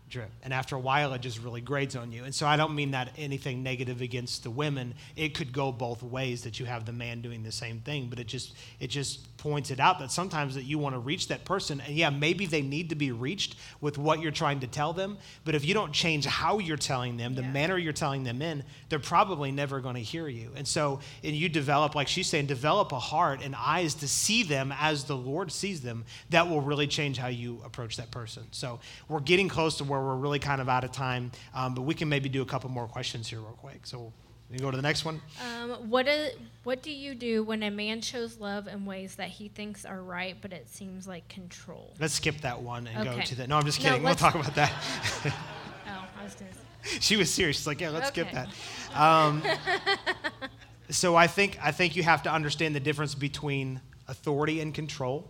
drip. 0.09 0.31
And 0.43 0.53
after 0.53 0.75
a 0.75 0.79
while, 0.79 1.13
it 1.13 1.21
just 1.21 1.41
really 1.43 1.61
grades 1.61 1.95
on 1.95 2.11
you. 2.11 2.23
And 2.23 2.33
so 2.33 2.47
I 2.47 2.57
don't 2.57 2.75
mean 2.75 2.91
that 2.91 3.11
anything 3.17 3.63
negative 3.63 4.01
against 4.01 4.43
the 4.43 4.49
women. 4.49 4.95
It 5.15 5.35
could 5.35 5.53
go 5.53 5.71
both 5.71 6.03
ways 6.03 6.43
that 6.43 6.59
you 6.59 6.65
have 6.65 6.85
the 6.85 6.93
man 6.93 7.21
doing 7.21 7.43
the 7.43 7.51
same 7.51 7.79
thing, 7.79 8.07
but 8.09 8.19
it 8.19 8.27
just 8.27 8.55
it 8.79 8.87
just 8.87 9.37
points 9.37 9.71
it 9.71 9.79
out 9.79 9.99
that 9.99 10.11
sometimes 10.11 10.55
that 10.55 10.63
you 10.63 10.77
want 10.77 10.93
to 10.95 10.99
reach 10.99 11.29
that 11.29 11.45
person, 11.45 11.81
and 11.81 11.95
yeah, 11.95 12.09
maybe 12.09 12.45
they 12.45 12.61
need 12.61 12.89
to 12.89 12.95
be 12.95 13.11
reached 13.11 13.55
with 13.79 13.97
what 13.97 14.21
you're 14.21 14.33
trying 14.33 14.59
to 14.59 14.67
tell 14.67 14.91
them. 14.91 15.17
But 15.45 15.55
if 15.55 15.63
you 15.63 15.73
don't 15.73 15.93
change 15.93 16.25
how 16.25 16.59
you're 16.59 16.75
telling 16.75 17.15
them, 17.15 17.35
the 17.35 17.41
Yeah. 17.41 17.51
manner 17.51 17.77
you're 17.77 17.93
telling 17.93 18.23
them 18.23 18.41
in, 18.41 18.63
they're 18.89 18.99
probably 18.99 19.51
never 19.51 19.79
going 19.79 19.95
to 19.95 20.01
hear 20.01 20.27
you. 20.27 20.51
And 20.57 20.67
so, 20.67 20.99
and 21.23 21.33
you 21.33 21.47
develop, 21.47 21.95
like 21.95 22.09
she's 22.09 22.27
saying, 22.27 22.47
develop 22.47 22.91
a 22.91 22.99
heart 22.99 23.41
and 23.41 23.55
eyes 23.55 23.93
to 23.95 24.07
see 24.09 24.43
them 24.43 24.73
as 24.77 25.05
the 25.05 25.15
Lord 25.15 25.51
sees 25.51 25.81
them. 25.81 26.03
That 26.31 26.49
will 26.49 26.61
really 26.61 26.87
change 26.87 27.17
how 27.17 27.27
you 27.27 27.61
approach 27.63 27.95
that 27.95 28.11
person. 28.11 28.43
So 28.51 28.79
we're 29.07 29.19
getting 29.21 29.47
close 29.47 29.77
to 29.77 29.85
where 29.85 29.98
we're 30.03 30.15
really 30.15 30.39
kind 30.39 30.61
of 30.61 30.69
out 30.69 30.83
of 30.83 30.91
time, 30.91 31.31
um, 31.53 31.73
but 31.75 31.81
we 31.81 31.93
can 31.93 32.09
maybe 32.09 32.29
do 32.29 32.41
a 32.41 32.45
couple 32.45 32.69
more 32.69 32.87
questions 32.87 33.27
here 33.27 33.39
real 33.39 33.57
quick. 33.59 33.85
So 33.85 34.11
we 34.49 34.57
go 34.57 34.71
to 34.71 34.77
the 34.77 34.83
next 34.83 35.05
one. 35.05 35.21
Um, 35.43 35.89
what 35.89 36.07
is, 36.07 36.33
what 36.63 36.81
do 36.81 36.91
you 36.91 37.13
do 37.13 37.43
when 37.43 37.61
a 37.63 37.69
man 37.69 38.01
shows 38.01 38.39
love 38.39 38.67
in 38.67 38.85
ways 38.85 39.15
that 39.15 39.29
he 39.29 39.47
thinks 39.47 39.85
are 39.85 40.01
right, 40.01 40.35
but 40.41 40.51
it 40.53 40.69
seems 40.69 41.07
like 41.07 41.27
control? 41.29 41.93
Let's 41.99 42.15
skip 42.15 42.41
that 42.41 42.61
one 42.61 42.87
and 42.87 43.05
go 43.05 43.19
to 43.19 43.35
the. 43.35 43.47
No, 43.47 43.57
I'm 43.57 43.65
just 43.65 43.81
No, 43.83 43.89
kidding. 43.89 44.03
we'll 44.03 44.15
talk 44.15 44.35
about 44.35 44.55
that. 44.55 44.73
Oh, 45.91 46.07
I 46.19 46.23
was 46.23 46.35
gonna. 46.35 46.51
Say. 46.53 46.59
she 46.99 47.17
was 47.17 47.31
serious. 47.33 47.57
She's 47.57 47.67
like, 47.67 47.81
yeah, 47.81 47.89
let's 47.89 48.09
skip 48.09 48.27
that. 48.31 48.49
Um, 48.93 49.41
so 50.89 51.15
I 51.15 51.27
think 51.27 51.57
I 51.61 51.71
think 51.71 51.95
you 51.95 52.03
have 52.03 52.23
to 52.23 52.31
understand 52.31 52.75
the 52.75 52.79
difference 52.79 53.15
between 53.15 53.81
authority 54.07 54.61
and 54.61 54.73
control. 54.73 55.27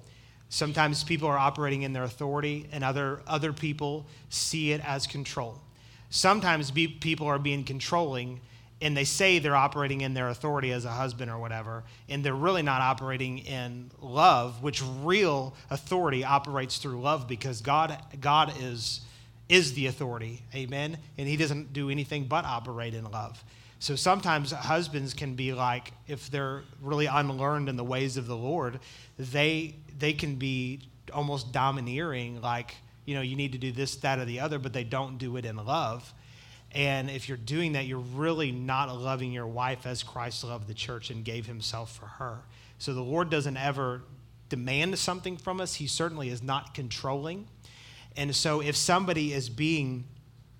Sometimes 0.50 1.04
people 1.04 1.28
are 1.28 1.38
operating 1.38 1.84
in 1.84 1.94
their 1.94 2.04
authority, 2.04 2.68
and 2.72 2.84
other 2.84 3.22
other 3.28 3.54
people 3.54 4.06
see 4.30 4.72
it 4.72 4.82
as 4.84 5.06
control. 5.06 5.62
Sometimes 6.10 6.72
be, 6.72 6.88
people 6.88 7.28
are 7.28 7.38
being 7.38 7.64
controlling, 7.64 8.40
and 8.82 8.98
they 8.98 9.04
say 9.04 9.38
they're 9.38 9.56
operating 9.56 10.02
in 10.02 10.16
their 10.16 10.30
authority 10.30 10.72
as 10.72 10.86
a 10.86 10.92
husband 10.92 11.30
or 11.30 11.38
whatever, 11.38 11.84
and 12.10 12.24
they're 12.24 12.34
really 12.34 12.64
not 12.64 12.82
operating 12.82 13.40
in 13.40 13.92
love, 14.02 14.64
which 14.64 14.82
real 15.04 15.54
authority 15.70 16.24
operates 16.24 16.80
through 16.80 17.00
love 17.00 17.28
because 17.28 17.62
God 17.62 17.98
God 18.20 18.52
is 18.60 19.02
is 19.50 19.74
the 19.74 19.88
authority. 19.88 20.42
Amen. 20.56 20.98
And 21.18 21.28
he 21.28 21.38
doesn't 21.38 21.74
do 21.74 21.90
anything 21.90 22.26
but 22.26 22.46
operate 22.46 22.94
in 22.94 23.10
love. 23.10 23.44
So 23.80 23.96
sometimes 23.96 24.52
husbands 24.52 25.14
can 25.14 25.36
be 25.36 25.54
like, 25.54 25.94
if 26.08 26.30
they're 26.30 26.64
really 26.82 27.06
unlearned 27.06 27.70
in 27.70 27.78
the 27.78 27.84
ways 27.84 28.18
of 28.18 28.28
the 28.28 28.36
Lord, 28.36 28.80
they 29.18 29.76
they 29.98 30.14
can 30.14 30.36
be 30.36 30.82
almost 31.14 31.52
domineering, 31.52 32.42
like, 32.42 32.76
you 33.06 33.16
know, 33.16 33.22
you 33.22 33.36
need 33.36 33.54
to 33.54 33.58
do 33.58 33.72
this, 33.72 33.96
that, 33.98 34.20
or 34.20 34.26
the 34.26 34.40
other, 34.40 34.60
but 34.60 34.74
they 34.74 34.84
don't 34.84 35.18
do 35.18 35.38
it 35.38 35.46
in 35.46 35.56
love. 35.58 36.14
And 36.72 37.10
if 37.10 37.28
you're 37.28 37.38
doing 37.38 37.74
that, 37.74 37.86
you're 37.88 37.98
really 37.98 38.52
not 38.52 38.96
loving 38.96 39.32
your 39.32 39.48
wife 39.48 39.86
as 39.86 40.04
Christ 40.04 40.44
loved 40.44 40.68
the 40.68 40.74
church 40.74 41.10
and 41.10 41.26
gave 41.26 41.48
himself 41.48 41.96
for 41.98 42.06
her. 42.06 42.40
So 42.78 42.94
the 42.94 43.02
Lord 43.02 43.30
doesn't 43.30 43.58
ever 43.58 44.04
demand 44.50 44.98
something 45.00 45.38
from 45.38 45.60
us. 45.60 45.76
He 45.76 45.88
certainly 45.88 46.30
is 46.30 46.44
not 46.44 46.74
controlling. 46.74 47.48
And 48.16 48.36
so 48.36 48.62
if 48.62 48.76
somebody 48.76 49.34
is 49.34 49.50
being 49.50 50.06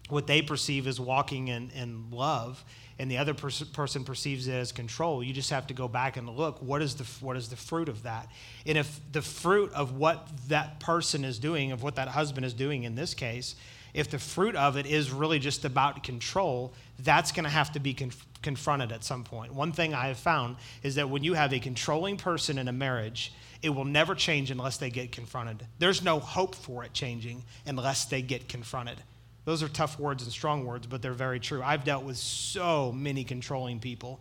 what 0.10 0.26
they 0.26 0.42
perceive 0.42 0.88
as 0.88 1.00
walking 1.00 1.50
in, 1.50 1.70
in 1.72 2.10
love, 2.10 2.64
and 3.00 3.10
the 3.10 3.18
other 3.18 3.34
pers- 3.34 3.64
person 3.64 4.04
perceives 4.04 4.48
it 4.48 4.54
as 4.54 4.74
control, 4.74 5.24
you 5.24 5.34
just 5.34 5.50
have 5.50 5.66
to 5.68 5.74
go 5.74 5.88
back 5.88 6.18
and 6.18 6.30
look 6.30 6.62
what 6.62 6.82
is 6.82 6.96
the 6.96 7.06
what 7.26 7.38
is 7.38 7.48
the 7.48 7.56
fruit 7.56 7.88
of 7.88 8.04
that. 8.04 8.30
And 8.66 8.78
if 8.78 9.00
the 9.12 9.22
fruit 9.22 9.72
of 9.74 9.96
what 9.96 10.28
that 10.50 10.80
person 10.82 11.24
is 11.24 11.40
doing, 11.40 11.72
of 11.72 11.82
what 11.82 11.96
that 11.96 12.10
husband 12.10 12.46
is 12.46 12.54
doing 12.54 12.84
in 12.84 12.96
this 12.96 13.14
case, 13.14 13.56
if 13.94 14.12
the 14.12 14.20
fruit 14.20 14.56
of 14.56 14.78
it 14.78 14.86
is 14.86 15.12
really 15.12 15.40
just 15.40 15.66
about 15.66 16.04
control, 16.04 16.74
that's 17.00 17.32
going 17.32 17.46
to 17.46 17.50
have 17.50 17.72
to 17.72 17.80
be 17.80 17.94
conf- 17.94 18.26
confronted 18.42 18.92
at 18.92 19.04
some 19.04 19.24
point. 19.24 19.54
One 19.54 19.72
thing 19.72 19.94
I 19.94 20.08
have 20.08 20.20
found 20.20 20.58
is 20.84 20.96
that 20.96 21.10
when 21.10 21.24
you 21.24 21.34
have 21.34 21.54
a 21.54 21.60
controlling 21.60 22.18
person 22.18 22.58
in 22.58 22.68
a 22.68 22.74
marriage, 22.74 23.34
it 23.62 23.70
will 23.70 23.86
never 23.86 24.14
change 24.14 24.52
unless 24.52 24.78
they 24.78 24.90
get 24.90 25.12
confronted. 25.12 25.66
There's 25.80 26.04
no 26.04 26.20
hope 26.20 26.54
for 26.54 26.84
it 26.84 26.94
changing 26.94 27.44
unless 27.66 28.06
they 28.06 28.22
get 28.22 28.48
confronted. 28.48 29.02
Those 29.50 29.64
are 29.64 29.68
tough 29.68 29.98
words 29.98 30.22
and 30.22 30.32
strong 30.32 30.64
words, 30.64 30.86
but 30.86 31.02
they're 31.02 31.12
very 31.12 31.40
true. 31.40 31.64
I've 31.64 31.84
dealt 31.84 32.04
with 32.04 32.18
so 32.18 32.92
many 32.92 33.24
controlling 33.24 33.80
people, 33.80 34.20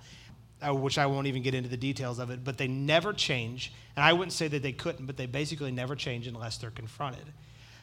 uh, 0.67 0.75
which 0.75 0.97
I 0.97 1.05
won't 1.05 1.27
even 1.27 1.43
get 1.43 1.55
into 1.55 1.69
the 1.69 1.77
details 1.77 2.19
of 2.19 2.31
it, 2.31 2.45
but 2.45 2.57
they 2.57 2.67
never 2.67 3.13
change. 3.13 3.71
And 3.95 4.07
I 4.07 4.15
wouldn't 4.15 4.33
say 4.33 4.49
that 4.49 4.63
they 4.63 4.73
couldn't, 4.73 5.05
but 5.05 5.19
they 5.19 5.27
basically 5.27 5.71
never 5.71 5.95
change 5.95 6.27
unless 6.27 6.57
they're 6.57 6.71
confronted. 6.71 7.27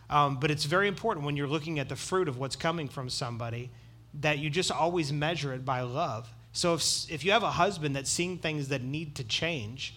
Um, 0.10 0.39
but 0.39 0.49
it's 0.49 0.65
very 0.65 0.88
important 0.88 1.23
when 1.23 1.38
you're 1.38 1.45
looking 1.45 1.77
at 1.77 1.88
the 1.88 1.95
fruit 1.95 2.27
of 2.27 2.39
what's 2.39 2.55
coming 2.55 2.88
from 2.88 3.12
somebody 3.12 3.69
that 4.21 4.39
you 4.39 4.49
just 4.49 4.71
always 4.71 5.13
measure 5.13 5.53
it 5.53 5.63
by 5.63 5.81
love. 5.81 6.27
So 6.51 6.73
if, 6.73 7.12
if 7.12 7.23
you 7.23 7.31
have 7.31 7.43
a 7.43 7.51
husband 7.51 7.95
that's 7.95 8.10
seeing 8.10 8.39
things 8.39 8.69
that 8.69 8.81
need 8.81 9.13
to 9.17 9.23
change 9.23 9.93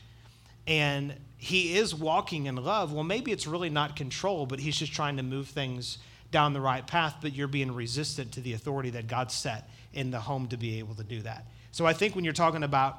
and 0.66 1.14
he 1.38 1.78
is 1.78 1.94
walking 1.94 2.44
in 2.44 2.56
love, 2.56 2.92
well, 2.92 3.04
maybe 3.04 3.32
it's 3.32 3.46
really 3.46 3.70
not 3.70 3.96
control, 3.96 4.44
but 4.44 4.60
he's 4.60 4.76
just 4.76 4.92
trying 4.92 5.16
to 5.16 5.22
move 5.22 5.48
things 5.48 5.96
down 6.30 6.52
the 6.52 6.60
right 6.60 6.86
path, 6.86 7.16
but 7.20 7.34
you're 7.34 7.48
being 7.48 7.74
resistant 7.74 8.32
to 8.32 8.40
the 8.40 8.52
authority 8.52 8.90
that 8.90 9.06
God 9.06 9.32
set 9.32 9.68
in 9.92 10.10
the 10.10 10.20
home 10.20 10.48
to 10.48 10.56
be 10.56 10.78
able 10.78 10.94
to 10.96 11.04
do 11.04 11.22
that. 11.22 11.46
So 11.72 11.86
I 11.86 11.92
think 11.92 12.14
when 12.14 12.24
you're 12.24 12.34
talking 12.34 12.62
about 12.62 12.98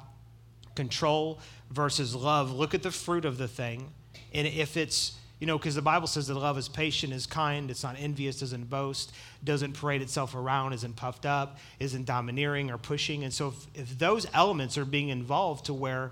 control 0.76 1.40
versus 1.70 2.16
love, 2.16 2.52
look 2.52 2.74
at 2.74 2.84
the 2.84 2.92
fruit 2.92 3.26
of 3.26 3.38
the 3.38 3.48
thing. 3.48 3.92
And 4.34 4.48
if 4.48 4.78
it's 4.78 5.14
you 5.40 5.48
know, 5.48 5.58
because 5.58 5.76
the 5.76 5.82
Bible 5.82 6.08
says 6.08 6.28
that 6.28 6.36
love 6.36 6.58
is 6.58 6.68
patient, 6.68 7.14
is 7.14 7.26
kind, 7.26 7.72
it's 7.72 7.84
not 7.84 7.96
envious, 7.98 8.42
doesn't 8.42 8.70
boast, 8.70 9.14
doesn't 9.44 9.74
parade 9.74 10.02
itself 10.02 10.36
around, 10.36 10.74
isn't 10.74 10.98
puffed 10.98 11.26
up, 11.26 11.60
isn't 11.80 12.06
domineering 12.06 12.70
or 12.70 12.78
pushing. 12.78 13.24
And 13.24 13.34
so 13.34 13.48
if, 13.48 13.68
if 13.74 13.98
those 13.98 14.28
elements 14.34 14.78
are 14.78 14.84
being 14.84 15.08
involved 15.08 15.66
to 15.68 15.74
where 15.74 16.12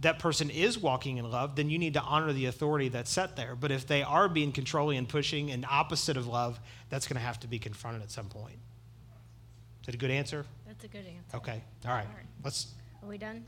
that 0.00 0.18
person 0.18 0.48
is 0.50 0.78
walking 0.78 1.18
in 1.18 1.30
love, 1.30 1.56
then 1.56 1.68
you 1.68 1.78
need 1.78 1.94
to 1.94 2.00
honor 2.00 2.32
the 2.32 2.46
authority 2.46 2.88
that's 2.88 3.10
set 3.10 3.36
there. 3.36 3.54
But 3.54 3.70
if 3.70 3.86
they 3.86 4.02
are 4.02 4.28
being 4.28 4.52
controlling 4.52 4.96
and 4.98 5.08
pushing 5.08 5.50
and 5.50 5.66
opposite 5.68 6.16
of 6.16 6.26
love, 6.26 6.58
that's 6.88 7.06
going 7.06 7.16
to 7.16 7.22
have 7.26 7.38
to 7.40 7.46
be 7.46 7.58
confronted 7.58 8.02
at 8.02 8.10
some 8.10 8.26
point. 8.26 8.56
Is 9.82 9.86
that 9.86 9.94
a 9.94 9.98
good 9.98 10.10
answer? 10.10 10.46
That's 10.66 10.84
a 10.84 10.88
good 10.88 11.06
answer. 11.06 11.36
Okay. 11.36 11.62
All 11.86 11.92
right. 11.92 12.06
All 12.06 12.14
right. 12.14 12.26
Let's 12.44 12.68
Are 13.02 13.08
we 13.08 13.18
done? 13.18 13.44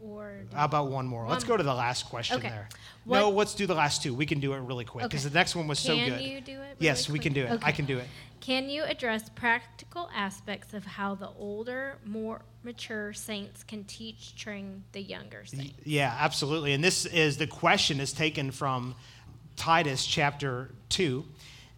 Or 0.00 0.38
do- 0.50 0.56
How 0.56 0.64
about 0.64 0.90
one 0.90 1.06
more? 1.06 1.22
One 1.22 1.30
let's 1.30 1.44
go 1.44 1.56
to 1.56 1.62
the 1.62 1.74
last 1.74 2.06
question 2.06 2.38
Okay. 2.38 2.48
there. 2.48 2.68
What- 3.04 3.18
No, 3.18 3.30
let's 3.30 3.54
do 3.54 3.66
the 3.66 3.74
last 3.74 4.02
two. 4.02 4.14
We 4.14 4.26
can 4.26 4.40
do 4.40 4.54
it 4.54 4.58
really 4.60 4.84
quick 4.84 5.04
because 5.04 5.26
Okay. 5.26 5.32
the 5.32 5.38
next 5.38 5.54
one 5.56 5.66
was 5.66 5.78
so 5.78 5.94
good. 5.96 6.18
can 6.18 6.22
you 6.22 6.40
do 6.40 6.60
it? 6.60 6.76
yes, 6.78 7.08
really 7.08 7.18
we 7.18 7.22
can 7.22 7.32
do 7.32 7.44
it. 7.44 7.60
I 7.62 7.72
can 7.72 7.84
do 7.84 7.98
it. 7.98 8.08
Can 8.40 8.70
you 8.70 8.84
address 8.84 9.28
practical 9.28 10.08
aspects 10.14 10.72
of 10.72 10.86
how 10.86 11.14
the 11.14 11.28
older, 11.38 11.98
more 12.04 12.40
mature 12.62 13.12
saints 13.12 13.62
can 13.62 13.84
teach, 13.84 14.34
train 14.34 14.82
the 14.92 15.02
younger 15.02 15.44
saints? 15.44 15.74
Yeah, 15.84 16.14
absolutely. 16.18 16.72
And 16.72 16.82
this 16.82 17.04
is 17.04 17.36
the 17.36 17.46
question 17.46 18.00
is 18.00 18.12
taken 18.12 18.50
from 18.50 18.94
Titus 19.56 20.06
chapter 20.06 20.70
2. 20.88 21.24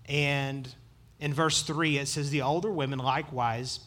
And 0.09 0.72
in 1.18 1.35
verse 1.35 1.62
3, 1.62 1.98
it 1.98 2.07
says, 2.07 2.31
The 2.31 2.42
older 2.42 2.70
women 2.70 3.01
likewise, 3.01 3.81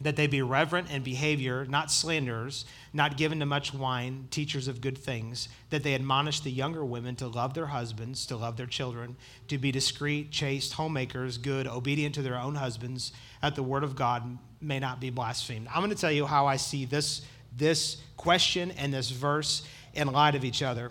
that 0.00 0.16
they 0.16 0.26
be 0.26 0.42
reverent 0.42 0.90
in 0.90 1.02
behavior, 1.02 1.64
not 1.66 1.90
slanderers, 1.90 2.64
not 2.92 3.16
given 3.16 3.40
to 3.40 3.46
much 3.46 3.72
wine, 3.72 4.28
teachers 4.30 4.68
of 4.68 4.80
good 4.80 4.98
things, 4.98 5.48
that 5.70 5.82
they 5.82 5.94
admonish 5.94 6.40
the 6.40 6.50
younger 6.50 6.84
women 6.84 7.16
to 7.16 7.26
love 7.26 7.54
their 7.54 7.66
husbands, 7.66 8.26
to 8.26 8.36
love 8.36 8.56
their 8.56 8.66
children, 8.66 9.16
to 9.48 9.58
be 9.58 9.72
discreet, 9.72 10.30
chaste, 10.30 10.74
homemakers, 10.74 11.38
good, 11.38 11.66
obedient 11.66 12.14
to 12.14 12.22
their 12.22 12.38
own 12.38 12.54
husbands, 12.54 13.12
that 13.40 13.54
the 13.54 13.62
word 13.62 13.84
of 13.84 13.96
God 13.96 14.38
may 14.60 14.78
not 14.78 15.00
be 15.00 15.10
blasphemed. 15.10 15.68
I'm 15.68 15.80
going 15.80 15.90
to 15.90 15.96
tell 15.96 16.12
you 16.12 16.26
how 16.26 16.46
I 16.46 16.56
see 16.56 16.84
this, 16.84 17.22
this 17.56 17.98
question 18.16 18.72
and 18.72 18.92
this 18.92 19.10
verse 19.10 19.66
in 19.94 20.08
light 20.08 20.34
of 20.34 20.44
each 20.44 20.62
other 20.62 20.90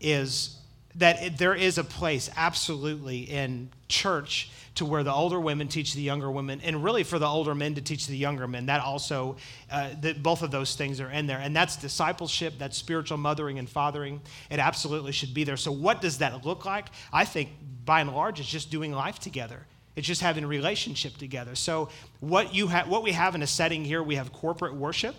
is 0.00 0.58
that 0.96 1.22
it, 1.22 1.38
there 1.38 1.54
is 1.54 1.78
a 1.78 1.84
place 1.84 2.30
absolutely 2.36 3.20
in 3.20 3.70
church 3.88 4.50
to 4.76 4.84
where 4.84 5.02
the 5.04 5.12
older 5.12 5.38
women 5.38 5.68
teach 5.68 5.94
the 5.94 6.02
younger 6.02 6.30
women 6.30 6.60
and 6.62 6.82
really 6.82 7.04
for 7.04 7.18
the 7.18 7.26
older 7.26 7.54
men 7.54 7.74
to 7.74 7.80
teach 7.80 8.06
the 8.06 8.16
younger 8.16 8.46
men. 8.48 8.66
That 8.66 8.80
also 8.80 9.36
uh, 9.70 9.90
that 10.00 10.22
both 10.22 10.42
of 10.42 10.50
those 10.50 10.74
things 10.74 11.00
are 11.00 11.10
in 11.10 11.26
there 11.26 11.38
and 11.38 11.54
that's 11.54 11.76
discipleship 11.76 12.54
that's 12.58 12.76
spiritual 12.76 13.18
mothering 13.18 13.58
and 13.58 13.68
fathering. 13.68 14.20
It 14.50 14.58
absolutely 14.58 15.12
should 15.12 15.32
be 15.32 15.44
there. 15.44 15.56
So 15.56 15.70
what 15.70 16.00
does 16.00 16.18
that 16.18 16.44
look 16.44 16.64
like? 16.64 16.86
I 17.12 17.24
think 17.24 17.50
by 17.84 18.00
and 18.00 18.12
large 18.12 18.40
it's 18.40 18.48
just 18.48 18.70
doing 18.70 18.92
life 18.92 19.18
together. 19.18 19.66
It's 19.96 20.08
just 20.08 20.22
having 20.22 20.42
a 20.42 20.48
relationship 20.48 21.16
together. 21.18 21.54
So 21.54 21.88
what 22.18 22.52
you 22.52 22.66
have 22.68 22.88
what 22.88 23.04
we 23.04 23.12
have 23.12 23.34
in 23.36 23.42
a 23.42 23.46
setting 23.46 23.84
here 23.84 24.02
we 24.02 24.16
have 24.16 24.32
corporate 24.32 24.74
worship 24.74 25.14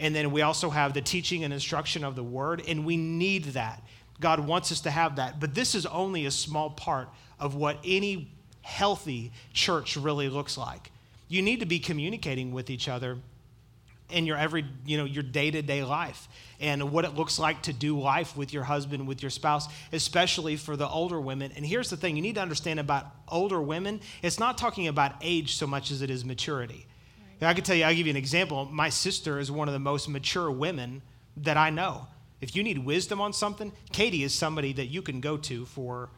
and 0.00 0.14
then 0.14 0.30
we 0.30 0.42
also 0.42 0.70
have 0.70 0.94
the 0.94 1.00
teaching 1.00 1.44
and 1.44 1.52
instruction 1.52 2.04
of 2.04 2.14
the 2.14 2.22
word, 2.22 2.62
and 2.68 2.86
we 2.86 2.96
need 2.96 3.44
that. 3.46 3.82
God 4.20 4.40
wants 4.40 4.72
us 4.72 4.80
to 4.80 4.90
have 4.90 5.16
that. 5.16 5.40
But 5.40 5.54
this 5.54 5.74
is 5.74 5.86
only 5.86 6.26
a 6.26 6.30
small 6.30 6.70
part 6.70 7.08
of 7.38 7.54
what 7.54 7.78
any 7.84 8.32
healthy 8.62 9.32
church 9.52 9.96
really 9.96 10.28
looks 10.28 10.58
like. 10.58 10.90
You 11.28 11.42
need 11.42 11.60
to 11.60 11.66
be 11.66 11.78
communicating 11.78 12.52
with 12.52 12.70
each 12.70 12.88
other 12.88 13.18
in 14.10 14.24
your 14.24 14.38
every, 14.38 14.64
you 14.86 14.96
know, 14.96 15.04
your 15.04 15.22
day-to-day 15.22 15.84
life 15.84 16.28
and 16.60 16.90
what 16.90 17.04
it 17.04 17.14
looks 17.14 17.38
like 17.38 17.62
to 17.62 17.72
do 17.72 18.00
life 18.00 18.36
with 18.36 18.52
your 18.52 18.64
husband, 18.64 19.06
with 19.06 19.22
your 19.22 19.30
spouse, 19.30 19.68
especially 19.92 20.56
for 20.56 20.76
the 20.76 20.88
older 20.88 21.20
women. 21.20 21.52
And 21.54 21.64
here's 21.64 21.90
the 21.90 21.96
thing, 21.96 22.16
you 22.16 22.22
need 22.22 22.36
to 22.36 22.40
understand 22.40 22.80
about 22.80 23.06
older 23.28 23.60
women, 23.60 24.00
it's 24.22 24.40
not 24.40 24.56
talking 24.56 24.88
about 24.88 25.12
age 25.20 25.56
so 25.56 25.66
much 25.66 25.90
as 25.90 26.00
it 26.00 26.08
is 26.08 26.24
maturity. 26.24 26.86
I 27.40 27.54
can 27.54 27.62
tell 27.62 27.76
you, 27.76 27.84
I'll 27.84 27.94
give 27.94 28.06
you 28.06 28.10
an 28.10 28.16
example. 28.16 28.64
My 28.64 28.88
sister 28.88 29.38
is 29.38 29.50
one 29.52 29.68
of 29.68 29.74
the 29.74 29.78
most 29.78 30.08
mature 30.08 30.50
women 30.50 31.02
that 31.36 31.56
I 31.56 31.70
know. 31.70 32.06
If 32.40 32.54
you 32.54 32.62
need 32.62 32.78
wisdom 32.78 33.20
on 33.20 33.32
something, 33.32 33.72
Katie 33.92 34.22
is 34.22 34.32
somebody 34.34 34.72
that 34.74 34.86
you 34.86 35.02
can 35.02 35.20
go 35.20 35.36
to 35.38 35.66
for, 35.66 36.10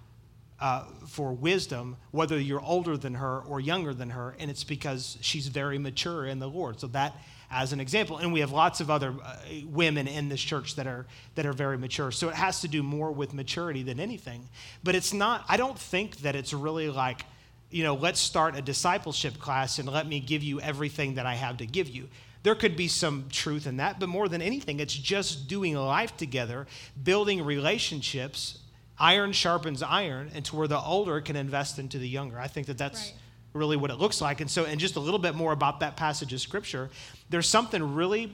uh, 0.60 0.84
for 1.06 1.32
wisdom, 1.32 1.96
whether 2.10 2.38
you're 2.38 2.62
older 2.62 2.96
than 2.96 3.14
her 3.14 3.40
or 3.40 3.60
younger 3.60 3.94
than 3.94 4.10
her, 4.10 4.36
and 4.38 4.50
it's 4.50 4.64
because 4.64 5.16
she's 5.20 5.48
very 5.48 5.78
mature 5.78 6.26
in 6.26 6.38
the 6.38 6.48
Lord. 6.48 6.80
So 6.80 6.88
that 6.88 7.16
as 7.52 7.72
an 7.72 7.80
example, 7.80 8.18
and 8.18 8.32
we 8.32 8.40
have 8.40 8.52
lots 8.52 8.80
of 8.80 8.90
other 8.90 9.12
uh, 9.24 9.36
women 9.66 10.06
in 10.06 10.28
this 10.28 10.40
church 10.40 10.76
that 10.76 10.86
are 10.86 11.06
that 11.34 11.46
are 11.46 11.52
very 11.52 11.76
mature. 11.76 12.12
So 12.12 12.28
it 12.28 12.36
has 12.36 12.60
to 12.60 12.68
do 12.68 12.82
more 12.82 13.10
with 13.10 13.34
maturity 13.34 13.82
than 13.82 13.98
anything. 13.98 14.48
But 14.84 14.94
it's 14.94 15.12
not. 15.12 15.44
I 15.48 15.56
don't 15.56 15.78
think 15.78 16.18
that 16.18 16.36
it's 16.36 16.52
really 16.52 16.90
like 16.90 17.24
you 17.70 17.84
know, 17.84 17.94
let's 17.94 18.18
start 18.18 18.56
a 18.56 18.62
discipleship 18.62 19.38
class 19.38 19.78
and 19.78 19.88
let 19.88 20.06
me 20.06 20.20
give 20.20 20.42
you 20.42 20.60
everything 20.60 21.14
that 21.14 21.26
I 21.26 21.34
have 21.34 21.58
to 21.58 21.66
give 21.66 21.88
you. 21.88 22.08
There 22.42 22.54
could 22.54 22.76
be 22.76 22.88
some 22.88 23.26
truth 23.30 23.66
in 23.66 23.76
that, 23.78 24.00
but 24.00 24.08
more 24.08 24.28
than 24.28 24.40
anything, 24.40 24.80
it's 24.80 24.94
just 24.94 25.46
doing 25.46 25.74
life 25.74 26.16
together, 26.16 26.66
building 27.02 27.44
relationships. 27.44 28.58
Iron 28.98 29.32
sharpens 29.32 29.82
iron, 29.82 30.30
and 30.34 30.44
to 30.44 30.56
where 30.56 30.68
the 30.68 30.78
older 30.78 31.20
can 31.22 31.34
invest 31.36 31.78
into 31.78 31.98
the 31.98 32.08
younger. 32.08 32.38
I 32.38 32.48
think 32.48 32.66
that 32.66 32.76
that's 32.76 33.00
Right. 33.06 33.14
really 33.54 33.76
what 33.76 33.90
it 33.90 33.96
looks 33.96 34.20
like. 34.20 34.40
And 34.40 34.50
so, 34.50 34.64
and 34.64 34.78
just 34.78 34.96
a 34.96 35.00
little 35.00 35.18
bit 35.18 35.34
more 35.34 35.52
about 35.52 35.80
that 35.80 35.96
passage 35.96 36.32
of 36.34 36.40
scripture, 36.40 36.90
there's 37.30 37.48
something 37.48 37.94
really, 37.94 38.30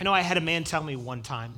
I 0.00 0.04
know 0.04 0.12
I 0.12 0.22
had 0.22 0.36
a 0.36 0.40
man 0.40 0.64
tell 0.64 0.82
me 0.82 0.96
one 0.96 1.22
time 1.22 1.54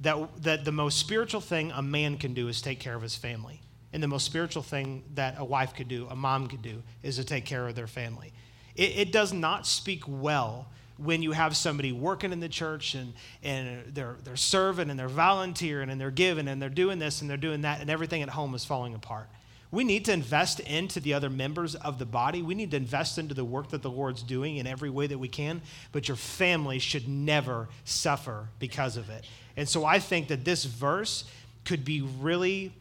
that, 0.00 0.42
that 0.42 0.64
the 0.64 0.72
most 0.72 0.98
spiritual 0.98 1.40
thing 1.40 1.72
a 1.72 1.82
man 1.82 2.18
can 2.18 2.34
do 2.34 2.48
is 2.48 2.60
take 2.60 2.78
care 2.78 2.94
of 2.94 3.02
his 3.02 3.16
family. 3.16 3.60
And 3.92 4.02
the 4.02 4.08
most 4.08 4.26
spiritual 4.26 4.62
thing 4.62 5.02
that 5.14 5.36
a 5.38 5.44
wife 5.44 5.74
could 5.74 5.88
do, 5.88 6.06
a 6.10 6.16
mom 6.16 6.46
could 6.46 6.60
do, 6.60 6.82
is 7.02 7.16
to 7.16 7.24
take 7.24 7.46
care 7.46 7.66
of 7.66 7.74
their 7.74 7.86
family. 7.86 8.34
It, 8.76 8.98
it 8.98 9.12
does 9.12 9.32
not 9.32 9.66
speak 9.66 10.02
well 10.06 10.68
when 10.98 11.22
you 11.22 11.32
have 11.32 11.56
somebody 11.56 11.92
working 11.92 12.32
in 12.32 12.40
the 12.40 12.48
church 12.48 12.94
and, 12.94 13.14
and 13.42 13.94
they're, 13.94 14.16
they're 14.24 14.36
serving 14.36 14.90
and 14.90 14.98
they're 14.98 15.08
volunteering 15.08 15.90
and 15.90 16.00
they're 16.00 16.10
giving 16.10 16.48
and 16.48 16.60
they're 16.60 16.68
doing 16.68 16.98
this 16.98 17.20
and 17.20 17.30
they're 17.30 17.36
doing 17.36 17.62
that 17.62 17.80
and 17.80 17.88
everything 17.88 18.20
at 18.20 18.28
home 18.28 18.54
is 18.54 18.64
falling 18.64 18.94
apart. 18.94 19.28
We 19.70 19.84
need 19.84 20.06
to 20.06 20.12
invest 20.12 20.60
into 20.60 20.98
the 20.98 21.14
other 21.14 21.28
members 21.28 21.74
of 21.74 21.98
the 21.98 22.06
body. 22.06 22.42
We 22.42 22.54
need 22.54 22.70
to 22.70 22.78
invest 22.78 23.18
into 23.18 23.34
the 23.34 23.44
work 23.44 23.68
that 23.70 23.82
the 23.82 23.90
Lord's 23.90 24.22
doing 24.22 24.56
in 24.56 24.66
every 24.66 24.88
way 24.88 25.06
that 25.06 25.18
we 25.18 25.28
can, 25.28 25.60
but 25.92 26.08
your 26.08 26.16
family 26.16 26.78
should 26.78 27.06
never 27.06 27.68
suffer 27.84 28.48
because 28.58 28.96
of 28.96 29.10
it. 29.10 29.24
And 29.56 29.68
so 29.68 29.84
I 29.84 29.98
think 29.98 30.28
that 30.28 30.44
this 30.44 30.64
verse 30.64 31.24
could 31.64 31.84
be 31.84 32.00
really 32.00 32.72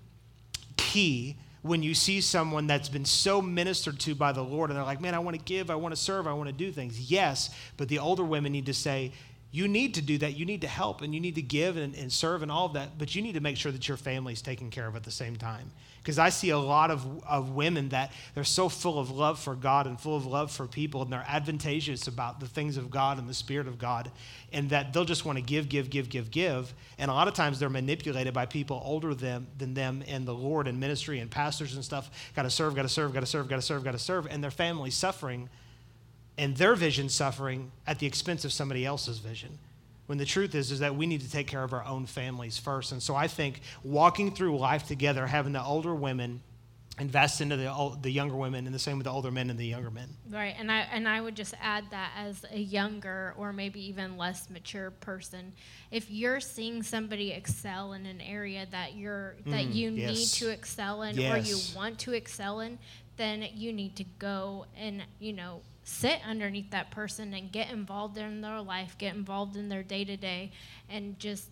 key 0.78 1.36
when 1.62 1.84
you 1.84 1.94
see 1.94 2.22
someone 2.22 2.68
that's 2.68 2.90
been 2.90 3.06
so 3.06 3.42
ministered 3.42 4.00
to 4.02 4.16
by 4.16 4.32
the 4.32 4.44
Lord 4.44 4.70
and 4.70 4.78
they're 4.78 4.86
like, 4.86 5.02
man, 5.02 5.16
I 5.16 5.20
want 5.20 5.38
to 5.38 5.44
give, 5.44 5.70
I 5.70 5.76
want 5.76 5.96
to 5.96 6.02
serve, 6.02 6.28
I 6.28 6.34
want 6.34 6.48
to 6.48 6.54
do 6.54 6.72
things. 6.72 7.12
Yes, 7.12 7.50
but 7.78 7.88
the 7.88 8.00
older 8.00 8.24
women 8.24 8.52
need 8.52 8.68
to 8.68 8.74
say, 8.74 9.12
you 9.52 9.68
need 9.68 9.94
to 9.96 10.02
do 10.02 10.18
that. 10.20 10.36
You 10.36 10.46
need 10.46 10.62
to 10.62 10.68
help 10.68 11.02
and 11.02 11.14
you 11.14 11.20
need 11.20 11.36
to 11.36 11.42
give 11.42 11.78
and, 11.78 11.96
and 11.96 12.12
serve 12.12 12.44
and 12.44 12.52
all 12.52 12.66
of 12.66 12.74
that, 12.74 12.98
but 12.98 13.16
you 13.16 13.22
need 13.22 13.34
to 13.34 13.40
make 13.40 13.58
sure 13.58 13.72
that 13.72 13.88
your 13.88 13.98
family 13.98 14.34
is 14.34 14.42
taken 14.42 14.70
care 14.70 14.88
of 14.88 14.96
at 14.96 15.04
the 15.04 15.12
same 15.12 15.36
time. 15.36 15.72
Because 16.08 16.20
I 16.20 16.30
see 16.30 16.52
a 16.52 16.58
lot 16.58 16.90
of, 16.90 17.06
of 17.26 17.50
women 17.50 17.90
that 17.90 18.14
they're 18.34 18.46
so 18.46 18.70
full 18.70 18.98
of 18.98 19.12
love 19.12 19.38
for 19.40 19.56
God 19.56 19.88
and 19.88 20.00
full 20.00 20.16
of 20.16 20.26
love 20.26 20.54
for 20.54 20.66
people, 20.66 21.02
and 21.02 21.12
they're 21.12 21.26
advantageous 21.28 22.08
about 22.08 22.40
the 22.40 22.48
things 22.48 22.78
of 22.78 22.90
God 22.90 23.20
and 23.20 23.28
the 23.28 23.34
Spirit 23.34 23.68
of 23.68 23.78
God, 23.78 24.10
and 24.54 24.70
that 24.70 24.94
they'll 24.94 25.04
just 25.04 25.26
want 25.26 25.38
to 25.38 25.42
give, 25.42 25.68
give, 25.68 25.90
give, 25.90 26.10
give, 26.10 26.32
give. 26.32 26.74
And 26.98 27.12
a 27.12 27.14
lot 27.14 27.28
of 27.28 27.34
times 27.34 27.60
they're 27.60 27.68
manipulated 27.68 28.34
by 28.34 28.46
people 28.46 28.82
older 28.86 29.14
than, 29.14 29.48
than 29.58 29.74
them 29.74 30.02
in 30.02 30.24
the 30.24 30.34
Lord 30.34 30.70
and 30.70 30.80
ministry 30.80 31.20
and 31.20 31.30
pastors 31.30 31.76
and 31.76 31.84
stuff. 31.84 32.10
Got 32.38 32.44
to 32.44 32.50
serve, 32.50 32.74
got 32.74 32.84
to 32.84 32.88
serve, 32.88 33.14
got 33.14 33.20
to 33.20 33.26
serve, 33.26 33.50
got 33.50 33.58
to 33.58 33.62
serve, 33.62 33.84
got 33.84 33.92
to 33.92 34.00
serve, 34.00 34.28
and 34.28 34.42
their 34.42 34.50
family's 34.50 34.96
suffering 34.96 35.50
and 36.38 36.56
their 36.56 36.76
vision 36.76 37.10
suffering 37.10 37.70
at 37.86 38.00
the 38.00 38.08
expense 38.08 38.46
of 38.46 38.54
somebody 38.54 38.86
else's 38.86 39.18
vision 39.18 39.60
when 40.08 40.18
the 40.18 40.26
truth 40.26 40.56
is 40.56 40.72
is 40.72 40.80
that 40.80 40.96
we 40.96 41.06
need 41.06 41.22
to 41.22 41.32
take 41.32 41.48
care 41.48 41.64
of 41.64 41.74
our 41.74 41.86
own 41.86 42.06
families 42.06 42.58
first 42.58 42.92
and 42.92 43.02
so 43.02 43.16
i 43.16 43.28
think 43.28 43.62
walking 43.84 44.34
through 44.34 44.58
life 44.58 44.88
together 44.88 45.28
having 45.28 45.54
the 45.54 45.64
older 45.64 45.94
women 45.94 46.42
invest 47.00 47.42
into 47.42 47.56
the, 47.56 47.98
the 48.02 48.10
younger 48.10 48.36
women 48.36 48.66
and 48.66 48.74
the 48.74 48.80
same 48.80 48.98
with 48.98 49.06
the 49.06 49.12
older 49.12 49.30
men 49.30 49.52
and 49.52 49.60
the 49.60 49.66
younger 49.66 49.92
men 49.92 50.10
right 50.32 50.56
and 50.58 50.72
i 50.72 50.80
and 50.92 51.08
i 51.08 51.22
would 51.22 51.36
just 51.36 51.54
add 51.62 51.84
that 51.92 52.10
as 52.18 52.44
a 52.52 52.58
younger 52.58 53.36
or 53.38 53.54
maybe 53.54 53.80
even 53.80 54.18
less 54.18 54.50
mature 54.50 54.90
person 54.90 55.54
if 55.92 56.10
you're 56.10 56.40
seeing 56.40 56.82
somebody 56.82 57.32
excel 57.32 57.94
in 57.94 58.06
an 58.08 58.20
area 58.20 58.66
that 58.72 58.96
you're 58.96 59.36
that 59.46 59.66
mm, 59.66 59.76
you 59.76 59.92
yes. 59.92 60.10
need 60.18 60.28
to 60.28 60.52
excel 60.52 61.04
in 61.04 61.16
yes. 61.16 61.32
or 61.32 61.38
you 61.38 61.58
want 61.76 62.00
to 62.00 62.14
excel 62.14 62.62
in 62.62 62.80
then 63.16 63.46
you 63.54 63.72
need 63.72 63.96
to 63.96 64.04
go 64.18 64.66
and 64.76 65.04
you 65.20 65.34
know 65.34 65.62
sit 65.88 66.20
underneath 66.28 66.70
that 66.72 66.92
person 66.92 67.34
and 67.34 67.50
get 67.50 67.72
involved 67.72 68.18
in 68.18 68.42
their 68.42 68.60
life, 68.60 68.98
get 68.98 69.16
involved 69.16 69.56
in 69.56 69.70
their 69.70 69.84
day 69.84 70.04
to 70.04 70.18
day, 70.18 70.52
and 70.90 71.18
just 71.18 71.48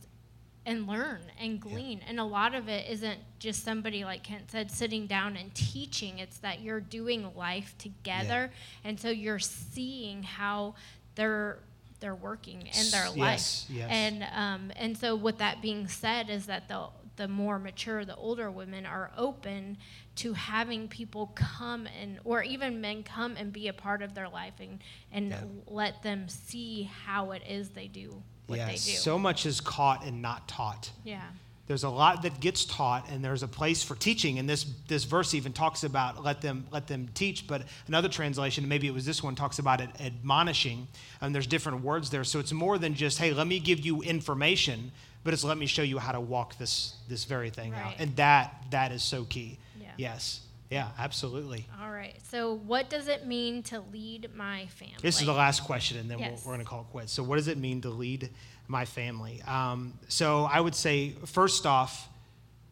and 0.66 0.88
learn 0.88 1.22
and 1.40 1.62
glean. 1.62 2.00
Yeah. 2.00 2.06
And 2.10 2.20
a 2.20 2.26
lot 2.26 2.54
of 2.54 2.68
it 2.68 2.90
isn't 2.90 3.20
just 3.40 3.64
somebody 3.64 4.04
like 4.04 4.24
Kent 4.24 4.52
said 4.52 4.72
sitting 4.72 5.08
down 5.08 5.38
and 5.38 5.56
teaching. 5.56 6.20
It's 6.20 6.38
that 6.40 6.60
you're 6.60 6.82
doing 6.82 7.34
life 7.34 7.76
together, 7.78 8.52
yeah. 8.52 8.90
and 8.90 9.00
so 9.00 9.10
you're 9.10 9.40
seeing 9.40 10.24
how 10.24 10.76
they're 11.16 11.60
they're 12.02 12.14
working 12.14 12.62
in 12.62 12.92
their 12.92 13.08
life. 13.08 13.16
Yes, 13.16 13.68
yes. 13.70 13.88
And 13.90 14.28
um, 14.36 14.72
and 14.76 14.98
so 14.98 15.16
with 15.16 15.38
that 15.38 15.62
being 15.62 15.88
said, 15.88 16.30
is 16.30 16.48
that 16.48 16.68
the 16.68 16.88
the 17.16 17.28
more 17.28 17.60
mature, 17.60 18.06
the 18.06 18.16
older 18.16 18.52
women 18.52 18.86
are 18.86 19.12
open 19.18 19.78
to 20.18 20.34
having 20.34 20.88
people 20.88 21.32
come 21.36 21.88
and 22.02 22.20
or 22.24 22.44
even 22.44 22.82
men 22.82 23.04
come 23.04 23.36
and 23.38 23.52
be 23.52 23.68
a 23.68 23.74
part 23.74 24.02
of 24.02 24.14
their 24.14 24.30
life 24.30 24.54
and 24.60 24.80
and 25.12 25.30
yeah. 25.30 25.42
let 25.68 26.04
them 26.04 26.28
see 26.30 26.90
how 27.06 27.32
it 27.32 27.42
is 27.48 27.70
they 27.70 27.88
do 27.88 28.22
what 28.48 28.60
yeah, 28.60 28.68
they 28.68 28.74
do. 28.74 28.78
So 28.78 29.18
much 29.18 29.46
is 29.46 29.62
caught 29.62 30.06
and 30.06 30.22
not 30.22 30.48
taught. 30.48 30.92
Yeah. 31.04 31.22
There's 31.68 31.84
a 31.84 31.90
lot 31.90 32.22
that 32.22 32.40
gets 32.40 32.64
taught 32.64 33.10
and 33.10 33.26
there's 33.26 33.42
a 33.42 33.48
place 33.48 33.82
for 33.82 33.96
teaching 33.96 34.38
and 34.38 34.48
this 34.48 34.68
this 34.88 35.04
verse 35.04 35.34
even 35.34 35.52
talks 35.52 35.84
about 35.84 36.24
let 36.24 36.40
them 36.40 36.68
let 36.70 36.86
them 36.86 37.10
teach 37.16 37.48
but 37.48 37.64
another 37.88 38.08
translation 38.08 38.68
maybe 38.68 38.86
it 38.86 38.94
was 38.94 39.04
this 39.04 39.24
one 39.24 39.34
talks 39.34 39.58
about 39.58 39.82
it 39.82 39.90
admonishing 40.00 40.88
and 41.22 41.34
there's 41.34 41.48
different 41.48 41.82
words 41.82 42.12
there 42.12 42.24
so 42.24 42.38
it's 42.38 42.54
more 42.54 42.78
than 42.78 42.94
just 42.94 43.18
hey 43.18 43.34
let 43.34 43.48
me 43.48 43.60
give 43.60 43.80
you 43.80 44.04
information 44.04 44.92
but 45.26 45.34
it's 45.34 45.44
let 45.44 45.58
me 45.58 45.66
show 45.66 45.82
you 45.82 46.00
how 46.00 46.14
to 46.14 46.22
walk 46.22 46.58
this 46.58 46.96
this 47.10 47.26
very 47.26 47.50
thing 47.50 47.74
right. 47.74 47.86
out 47.86 47.94
and 48.00 48.16
that 48.16 48.56
that 48.72 48.94
is 48.94 49.04
so 49.04 49.26
key 49.26 49.60
Yes. 49.98 50.42
Yeah, 50.70 50.90
absolutely. 50.98 51.68
All 51.82 51.92
right. 51.92 52.16
So, 52.32 52.56
what 52.56 52.90
does 52.90 53.08
it 53.08 53.28
mean 53.28 53.62
to 53.64 53.84
lead 53.94 54.32
my 54.36 54.66
family? 54.68 54.96
This 55.02 55.20
is 55.20 55.26
the 55.26 55.34
last 55.34 55.64
question, 55.64 55.98
and 56.00 56.10
then 56.10 56.20
yes. 56.20 56.44
we're, 56.44 56.52
we're 56.52 56.56
going 56.56 56.66
to 56.66 56.70
call 56.70 56.82
it 56.82 56.92
quits. 56.92 57.14
So, 57.14 57.22
what 57.22 57.36
does 57.36 57.48
it 57.48 57.58
mean 57.58 57.82
to 57.82 57.90
lead 57.90 58.30
my 58.68 58.84
family? 58.84 59.44
Um, 59.44 59.94
so, 60.08 60.46
I 60.52 60.60
would 60.60 60.74
say, 60.74 61.12
first 61.26 61.68
off, 61.68 62.10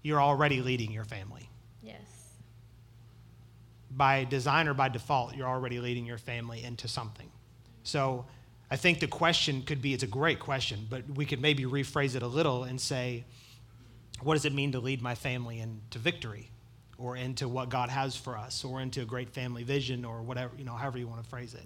you're 0.02 0.22
already 0.22 0.62
leading 0.62 0.92
your 0.92 1.04
family. 1.06 1.48
Yes. 1.84 2.02
By 3.92 4.24
design 4.24 4.68
or 4.68 4.74
by 4.74 4.90
default, 4.90 5.36
you're 5.36 5.48
already 5.48 5.80
leading 5.80 6.06
your 6.06 6.18
family 6.18 6.64
into 6.64 6.88
something. 6.88 7.30
So, 7.84 8.26
I 8.74 8.76
think 8.76 9.00
the 9.00 9.08
question 9.08 9.62
could 9.62 9.84
be 9.84 9.94
it's 9.94 10.02
a 10.02 10.08
great 10.08 10.40
question, 10.40 10.88
but 10.90 11.08
we 11.08 11.28
could 11.28 11.40
maybe 11.40 11.64
rephrase 11.64 12.16
it 12.16 12.24
a 12.24 12.28
little 12.28 12.64
and 12.64 12.82
say, 12.82 13.24
what 14.24 14.34
does 14.34 14.46
it 14.46 14.54
mean 14.54 14.72
to 14.72 14.80
lead 14.80 15.00
my 15.00 15.14
family 15.14 15.60
into 15.60 16.00
victory? 16.00 16.50
or 16.98 17.18
into 17.18 17.48
what 17.48 17.70
God 17.70 17.90
has 17.90 18.16
for 18.16 18.38
us 18.38 18.64
or 18.64 18.82
into 18.82 19.02
a 19.02 19.06
great 19.06 19.30
family 19.30 19.64
vision 19.64 20.06
or 20.06 20.22
whatever, 20.22 20.54
you 20.58 20.64
know, 20.64 20.74
however 20.74 20.98
you 20.98 21.08
want 21.08 21.22
to 21.24 21.30
phrase 21.30 21.54
it. 21.54 21.66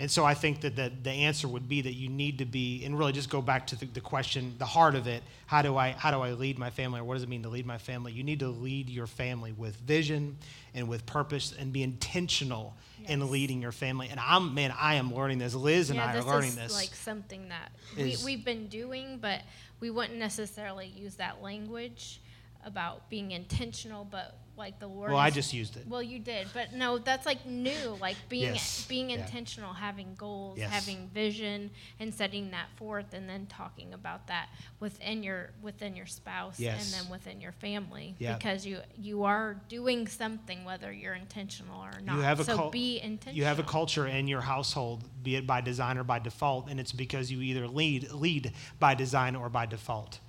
And 0.00 0.10
so 0.10 0.24
I 0.24 0.32
think 0.32 0.62
that 0.62 0.76
the, 0.76 0.90
the 1.02 1.10
answer 1.10 1.46
would 1.46 1.68
be 1.68 1.82
that 1.82 1.92
you 1.92 2.08
need 2.08 2.38
to 2.38 2.46
be, 2.46 2.82
and 2.86 2.98
really 2.98 3.12
just 3.12 3.28
go 3.28 3.42
back 3.42 3.66
to 3.66 3.76
the, 3.76 3.84
the, 3.84 4.00
question, 4.00 4.54
the 4.56 4.64
heart 4.64 4.94
of 4.94 5.06
it. 5.06 5.22
How 5.44 5.60
do 5.60 5.76
I 5.76 5.90
how 5.90 6.10
do 6.10 6.22
I 6.22 6.32
lead 6.32 6.58
my 6.58 6.70
family, 6.70 7.00
or 7.00 7.04
what 7.04 7.14
does 7.14 7.22
it 7.22 7.28
mean 7.28 7.42
to 7.42 7.50
lead 7.50 7.66
my 7.66 7.76
family? 7.76 8.12
You 8.12 8.24
need 8.24 8.40
to 8.40 8.48
lead 8.48 8.88
your 8.88 9.06
family 9.06 9.52
with 9.52 9.76
vision 9.76 10.38
and 10.74 10.88
with 10.88 11.04
purpose, 11.04 11.52
and 11.58 11.70
be 11.70 11.82
intentional 11.82 12.74
yes. 12.98 13.10
in 13.10 13.30
leading 13.30 13.60
your 13.60 13.72
family. 13.72 14.08
And 14.10 14.18
I'm 14.18 14.54
man, 14.54 14.72
I 14.80 14.94
am 14.94 15.14
learning 15.14 15.38
this. 15.38 15.54
Liz 15.54 15.90
and 15.90 15.98
yeah, 15.98 16.06
I 16.06 16.16
are 16.16 16.22
learning 16.22 16.54
this. 16.54 16.72
Like 16.72 16.94
something 16.94 17.50
that 17.50 17.70
we, 17.94 18.16
we've 18.24 18.44
been 18.44 18.68
doing, 18.68 19.18
but 19.20 19.42
we 19.80 19.90
wouldn't 19.90 20.18
necessarily 20.18 20.86
use 20.86 21.16
that 21.16 21.42
language 21.42 22.22
about 22.64 23.10
being 23.10 23.32
intentional, 23.32 24.06
but 24.10 24.38
like 24.60 24.78
the 24.78 24.88
word. 24.88 25.10
Well, 25.10 25.18
I 25.18 25.30
just 25.30 25.52
used 25.52 25.76
it. 25.76 25.88
Well, 25.88 26.02
you 26.02 26.18
did, 26.18 26.46
but 26.52 26.74
no, 26.74 26.98
that's 26.98 27.26
like 27.26 27.44
new. 27.46 27.96
Like 28.00 28.16
being 28.28 28.54
yes. 28.54 28.86
being 28.86 29.10
intentional, 29.10 29.72
yeah. 29.72 29.86
having 29.86 30.14
goals, 30.16 30.58
yes. 30.58 30.70
having 30.70 31.08
vision, 31.12 31.70
and 31.98 32.14
setting 32.14 32.50
that 32.52 32.66
forth, 32.76 33.14
and 33.14 33.28
then 33.28 33.46
talking 33.46 33.94
about 33.94 34.28
that 34.28 34.50
within 34.78 35.22
your 35.22 35.50
within 35.62 35.96
your 35.96 36.06
spouse, 36.06 36.60
yes. 36.60 36.94
and 36.94 37.02
then 37.02 37.10
within 37.10 37.40
your 37.40 37.52
family, 37.52 38.14
yeah. 38.18 38.36
because 38.36 38.64
you 38.64 38.78
you 38.96 39.24
are 39.24 39.56
doing 39.68 40.06
something, 40.06 40.64
whether 40.64 40.92
you're 40.92 41.14
intentional 41.14 41.80
or 41.80 42.00
not. 42.02 42.16
You 42.16 42.22
have 42.22 42.38
a 42.38 42.44
so 42.44 42.56
cul- 42.56 42.70
be 42.70 43.00
intentional. 43.00 43.38
You 43.38 43.44
have 43.44 43.58
a 43.58 43.64
culture 43.64 44.06
in 44.06 44.28
your 44.28 44.42
household, 44.42 45.04
be 45.22 45.36
it 45.36 45.46
by 45.46 45.62
design 45.62 45.96
or 45.96 46.04
by 46.04 46.18
default, 46.18 46.68
and 46.68 46.78
it's 46.78 46.92
because 46.92 47.32
you 47.32 47.40
either 47.40 47.66
lead 47.66 48.12
lead 48.12 48.52
by 48.78 48.94
design 48.94 49.34
or 49.34 49.48
by 49.48 49.64
default. 49.64 50.20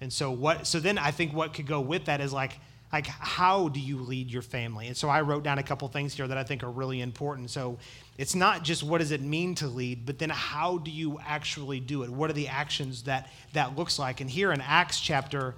And 0.00 0.12
so 0.12 0.30
what 0.30 0.66
so 0.66 0.80
then 0.80 0.98
I 0.98 1.10
think 1.10 1.32
what 1.32 1.52
could 1.52 1.66
go 1.66 1.80
with 1.80 2.06
that 2.06 2.20
is 2.20 2.32
like 2.32 2.58
like 2.92 3.06
how 3.06 3.68
do 3.68 3.80
you 3.80 3.98
lead 3.98 4.30
your 4.30 4.42
family? 4.42 4.86
And 4.86 4.96
so 4.96 5.08
I 5.08 5.22
wrote 5.22 5.42
down 5.42 5.58
a 5.58 5.62
couple 5.62 5.88
things 5.88 6.14
here 6.14 6.28
that 6.28 6.36
I 6.36 6.44
think 6.44 6.62
are 6.62 6.70
really 6.70 7.00
important. 7.00 7.50
So 7.50 7.78
it's 8.18 8.34
not 8.34 8.62
just 8.62 8.82
what 8.82 8.98
does 8.98 9.10
it 9.10 9.22
mean 9.22 9.54
to 9.56 9.66
lead, 9.66 10.04
but 10.04 10.18
then 10.18 10.28
how 10.28 10.76
do 10.78 10.90
you 10.90 11.18
actually 11.26 11.80
do 11.80 12.02
it? 12.02 12.10
What 12.10 12.28
are 12.28 12.34
the 12.34 12.48
actions 12.48 13.04
that 13.04 13.30
that 13.54 13.76
looks 13.76 13.98
like? 13.98 14.20
And 14.20 14.28
here 14.28 14.52
in 14.52 14.60
Acts 14.60 15.00
chapter 15.00 15.54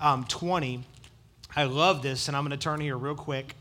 um, 0.00 0.24
20, 0.24 0.82
I 1.54 1.64
love 1.64 2.02
this, 2.02 2.28
and 2.28 2.36
I'm 2.36 2.44
going 2.44 2.58
to 2.58 2.62
turn 2.62 2.80
here 2.80 2.96
real 2.96 3.14
quick, 3.14 3.54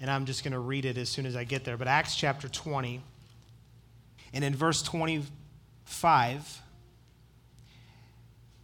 and 0.00 0.10
I'm 0.10 0.24
just 0.24 0.44
going 0.44 0.52
to 0.52 0.60
read 0.60 0.84
it 0.84 0.96
as 0.96 1.08
soon 1.08 1.26
as 1.26 1.36
I 1.36 1.44
get 1.44 1.64
there. 1.64 1.76
But 1.76 1.88
Acts 1.88 2.16
chapter 2.16 2.48
20, 2.48 3.02
and 4.32 4.44
in 4.44 4.54
verse 4.54 4.82
25 4.82 6.61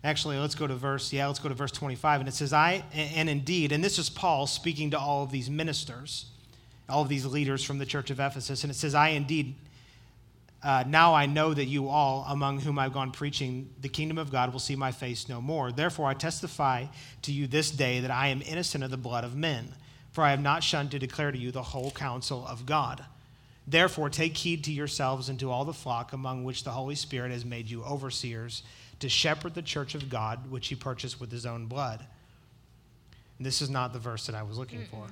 Actually, 0.05 0.39
let's 0.39 0.55
go 0.55 0.67
to 0.67 0.75
verse, 0.75 1.13
yeah, 1.13 1.27
let's 1.27 1.41
go 1.41 1.49
to 1.49 1.55
verse 1.55 1.73
25. 1.73 2.21
And 2.21 2.29
it 2.29 2.35
says, 2.35 2.53
I, 2.53 2.85
and 2.93 3.29
indeed, 3.29 3.73
and 3.73 3.83
this 3.83 3.99
is 3.99 4.09
Paul 4.09 4.47
speaking 4.47 4.93
to 4.93 4.99
all 4.99 5.25
of 5.25 5.33
these 5.33 5.51
ministers, 5.51 6.27
all 6.89 7.03
of 7.03 7.09
these 7.09 7.27
leaders 7.27 7.65
from 7.65 7.79
the 7.79 7.87
church 7.87 8.11
of 8.11 8.21
Ephesus. 8.21 8.63
And 8.63 8.71
it 8.71 8.77
says, 8.77 8.95
I 8.95 9.09
indeed, 9.09 9.57
uh, 10.63 10.85
now 10.87 11.15
I 11.15 11.27
know 11.27 11.53
that 11.53 11.65
you 11.65 11.89
all, 11.89 12.25
among 12.29 12.61
whom 12.61 12.79
I've 12.79 12.93
gone 12.93 13.11
preaching 13.11 13.71
the 13.81 13.89
kingdom 13.89 14.19
of 14.19 14.31
God, 14.31 14.53
will 14.53 14.61
see 14.61 14.77
my 14.77 14.93
face 14.93 15.29
no 15.29 15.41
more. 15.41 15.73
Therefore, 15.73 16.07
I 16.07 16.15
testify 16.15 16.87
to 17.23 17.33
you 17.33 17.49
this 17.49 17.73
day 17.73 17.99
that 18.01 18.11
I 18.13 18.29
am 18.29 18.41
innocent 18.43 18.85
of 18.85 18.91
the 18.93 18.97
blood 18.97 19.25
of 19.25 19.35
men, 19.35 19.75
for 20.13 20.23
I 20.23 20.31
have 20.31 20.41
not 20.41 20.63
shunned 20.63 20.93
to 20.93 20.99
declare 21.01 21.33
to 21.33 21.39
you 21.39 21.51
the 21.51 21.63
whole 21.63 21.91
counsel 21.91 22.47
of 22.47 22.67
God. 22.67 23.05
Therefore, 23.67 24.11
take 24.11 24.37
heed 24.37 24.65
to 24.65 24.73
yourselves 24.73 25.29
and 25.29 25.39
to 25.41 25.51
all 25.51 25.65
the 25.65 25.73
flock 25.73 26.13
among 26.13 26.45
which 26.45 26.65
the 26.65 26.71
Holy 26.71 26.95
Spirit 26.95 27.33
has 27.33 27.45
made 27.45 27.69
you 27.69 27.83
overseers 27.85 28.63
to 29.01 29.09
shepherd 29.09 29.55
the 29.55 29.63
church 29.63 29.95
of 29.95 30.09
God, 30.09 30.51
which 30.51 30.69
he 30.69 30.75
purchased 30.75 31.21
with 31.21 31.31
his 31.31 31.47
own 31.47 31.67
blood. 31.67 32.05
And 33.39 33.47
this 33.47 33.63
is 33.63 33.71
not 33.71 33.93
the 33.93 33.99
verse 33.99 34.27
that 34.27 34.35
I 34.35 34.43
was 34.43 34.59
looking 34.59 34.81
Mm-mm, 34.81 34.89
for. 34.89 35.07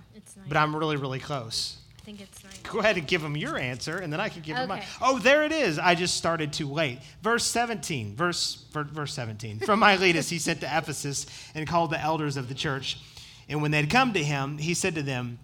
But 0.49 0.57
I'm 0.57 0.75
really, 0.75 0.96
really 0.96 1.20
close. 1.20 1.79
I 2.01 2.05
think 2.05 2.20
it's 2.20 2.42
nice. 2.44 2.59
Go 2.59 2.81
ahead 2.81 2.96
and 2.96 3.07
give 3.07 3.22
him 3.22 3.37
your 3.37 3.57
answer, 3.57 3.99
and 3.99 4.12
then 4.12 4.20
I 4.20 4.29
can 4.29 4.42
give 4.42 4.57
okay. 4.57 4.62
him 4.62 4.68
mine. 4.68 4.83
Oh, 5.01 5.18
there 5.18 5.44
it 5.44 5.53
is. 5.53 5.79
I 5.79 5.94
just 5.94 6.16
started 6.16 6.53
too 6.53 6.68
late. 6.68 6.99
Verse 7.22 7.44
17. 7.44 8.14
Verse, 8.14 8.64
verse 8.72 9.14
17. 9.14 9.61
From 9.61 9.81
Miletus 9.81 10.29
he 10.29 10.38
sent 10.38 10.61
to 10.61 10.66
Ephesus 10.66 11.27
and 11.55 11.66
called 11.66 11.90
the 11.90 12.01
elders 12.01 12.37
of 12.37 12.49
the 12.49 12.55
church. 12.55 12.99
And 13.49 13.62
when 13.62 13.70
they'd 13.70 13.90
come 13.90 14.12
to 14.12 14.22
him, 14.22 14.59
he 14.59 14.75
said 14.75 14.96
to 14.96 15.03
them, 15.03 15.38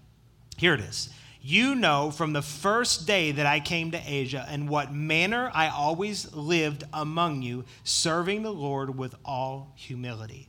Here 0.57 0.75
it 0.75 0.81
is. 0.81 1.09
You 1.45 1.75
know 1.75 2.13
from 2.13 2.33
the 2.33 2.43
first 2.43 3.05
day 3.05 3.33
that 3.33 3.47
I 3.47 3.59
came 3.59 3.91
to 3.91 4.01
Asia 4.07 4.47
and 4.49 4.69
what 4.69 4.93
manner 4.93 5.51
I 5.53 5.69
always 5.69 6.33
lived 6.33 6.85
among 6.93 7.43
you, 7.43 7.65
serving 7.83 8.43
the 8.43 8.53
Lord 8.53 8.97
with 8.97 9.17
all 9.25 9.73
humility. 9.75 10.49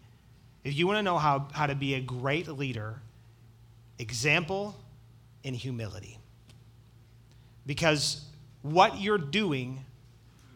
If 0.64 0.76
you 0.76 0.86
want 0.86 1.00
to 1.00 1.04
know 1.04 1.18
how, 1.18 1.48
how 1.52 1.66
to 1.66 1.74
be 1.74 1.96
a 1.96 2.00
great 2.00 2.48
leader, 2.48 3.02
example 3.98 4.76
in 5.44 5.56
humility. 5.56 6.20
Because 7.66 8.24
what 8.62 9.02
you're 9.02 9.18
doing, 9.18 9.84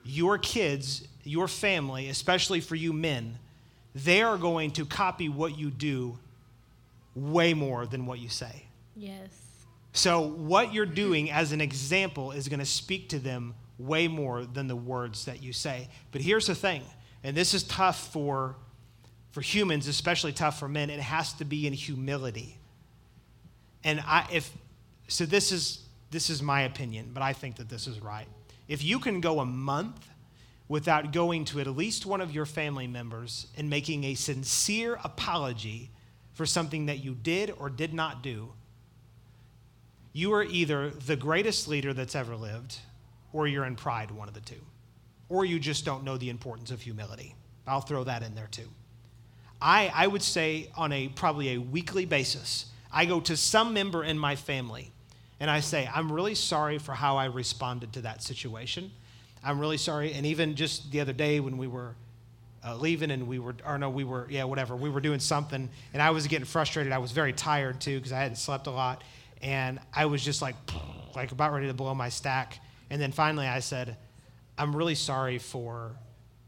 your 0.06 0.38
kids, 0.38 1.08
your 1.24 1.48
family, 1.48 2.10
especially 2.10 2.62
for 2.62 2.76
you 2.76 2.94
men, 2.94 3.40
they 3.96 4.22
are 4.22 4.38
going 4.38 4.70
to 4.72 4.86
copy 4.86 5.30
what 5.30 5.58
you 5.58 5.72
do 5.72 6.20
way 7.16 7.56
more 7.56 7.88
than 7.88 8.06
what 8.06 8.20
you 8.20 8.30
say. 8.30 8.66
Yes. 8.96 9.47
So, 9.98 10.22
what 10.22 10.76
you're 10.76 10.86
doing 10.86 11.32
as 11.32 11.54
an 11.54 11.60
example 11.60 12.32
is 12.32 12.48
going 12.50 12.60
to 12.60 12.68
speak 12.68 13.10
to 13.10 13.20
them 13.20 13.56
way 13.80 14.08
more 14.08 14.46
than 14.46 14.68
the 14.68 14.76
words 14.76 15.26
that 15.26 15.42
you 15.42 15.54
say. 15.54 15.90
But 16.12 16.22
here's 16.22 16.46
the 16.46 16.54
thing, 16.54 16.84
and 17.24 17.36
this 17.36 17.56
is 17.56 17.64
tough 17.64 18.14
for, 18.14 18.56
for 19.32 19.42
humans, 19.42 19.88
especially 19.88 20.34
tough 20.34 20.60
for 20.60 20.68
men, 20.68 20.92
it 20.92 21.00
has 21.00 21.34
to 21.34 21.46
be 21.46 21.66
in 21.66 21.74
humility. 21.74 22.60
And 23.84 24.00
I, 24.06 24.28
if, 24.32 24.52
so 25.08 25.26
this 25.26 25.52
is, 25.52 25.80
this 26.12 26.30
is 26.30 26.44
my 26.44 26.62
opinion, 26.62 27.10
but 27.12 27.24
I 27.24 27.34
think 27.34 27.56
that 27.56 27.68
this 27.68 27.88
is 27.88 28.00
right. 28.00 28.28
If 28.68 28.84
you 28.84 29.00
can 29.00 29.20
go 29.20 29.40
a 29.40 29.48
month 29.48 30.08
without 30.68 31.12
going 31.12 31.44
to 31.46 31.60
at 31.60 31.68
least 31.70 32.06
one 32.06 32.22
of 32.22 32.32
your 32.32 32.46
family 32.46 32.86
members 32.86 33.48
and 33.58 33.68
making 33.68 34.04
a 34.04 34.14
sincere 34.14 35.00
apology 35.04 35.90
for 36.34 36.46
something 36.46 36.86
that 36.86 37.04
you 37.04 37.16
did 37.16 37.52
or 37.58 37.72
did 37.72 37.96
not 37.96 38.22
do, 38.22 38.52
you 40.18 40.34
are 40.34 40.44
either 40.46 40.90
the 40.90 41.16
greatest 41.16 41.68
leader 41.68 41.94
that's 41.94 42.16
ever 42.16 42.36
lived 42.36 42.80
or 43.34 43.48
you're 43.48 43.66
in 43.66 43.76
pride, 43.76 44.10
one 44.10 44.28
of 44.28 44.34
the 44.34 44.42
two. 44.42 44.60
Or 45.30 45.46
you 45.46 45.60
just 45.60 45.86
don't 45.86 46.04
know 46.04 46.18
the 46.18 46.32
importance 46.32 46.72
of 46.72 46.82
humility. 46.82 47.36
I'll 47.68 47.82
throw 47.82 48.04
that 48.04 48.24
in 48.24 48.34
there 48.34 48.48
too. 48.50 48.68
I, 49.62 49.92
I 49.94 50.08
would 50.08 50.24
say 50.24 50.72
on 50.76 50.92
a 50.92 51.10
probably 51.10 51.54
a 51.54 51.60
weekly 51.60 52.06
basis, 52.06 52.66
I 52.92 53.06
go 53.06 53.20
to 53.20 53.38
some 53.38 53.76
member 53.76 54.04
in 54.04 54.18
my 54.18 54.36
family 54.36 54.92
and 55.40 55.52
I 55.52 55.60
say, 55.60 55.88
I'm 55.94 56.12
really 56.12 56.34
sorry 56.34 56.80
for 56.80 56.94
how 56.94 57.18
I 57.18 57.26
responded 57.26 57.94
to 57.94 58.02
that 58.02 58.24
situation. 58.24 58.90
I'm 59.44 59.60
really 59.60 59.78
sorry. 59.78 60.14
And 60.14 60.26
even 60.26 60.56
just 60.56 60.92
the 60.92 61.00
other 61.00 61.14
day 61.14 61.40
when 61.40 61.58
we 61.58 61.68
were 61.68 61.94
uh, 62.66 62.76
leaving 62.76 63.12
and 63.12 63.28
we 63.28 63.38
were, 63.38 63.56
or 63.64 63.78
no, 63.78 63.92
we 63.92 64.04
were, 64.04 64.26
yeah, 64.32 64.46
whatever, 64.46 64.76
we 64.76 64.90
were 64.90 65.02
doing 65.02 65.20
something 65.20 65.70
and 65.94 66.02
I 66.02 66.10
was 66.10 66.26
getting 66.26 66.46
frustrated. 66.46 66.92
I 66.92 66.98
was 66.98 67.12
very 67.12 67.34
tired 67.34 67.80
too 67.80 67.98
because 67.98 68.12
I 68.12 68.18
hadn't 68.18 68.38
slept 68.38 68.66
a 68.66 68.72
lot. 68.72 69.04
And 69.42 69.80
I 69.94 70.06
was 70.06 70.24
just 70.24 70.42
like, 70.42 70.56
like 71.16 71.32
about 71.32 71.54
ready 71.54 71.68
to 71.68 71.74
blow 71.74 71.94
my 71.94 72.10
stack. 72.10 72.60
And 72.90 73.02
then 73.02 73.12
finally 73.12 73.48
I 73.48 73.60
said, 73.60 73.98
I'm 74.58 74.76
really 74.76 74.96
sorry 74.96 75.38
for 75.38 75.96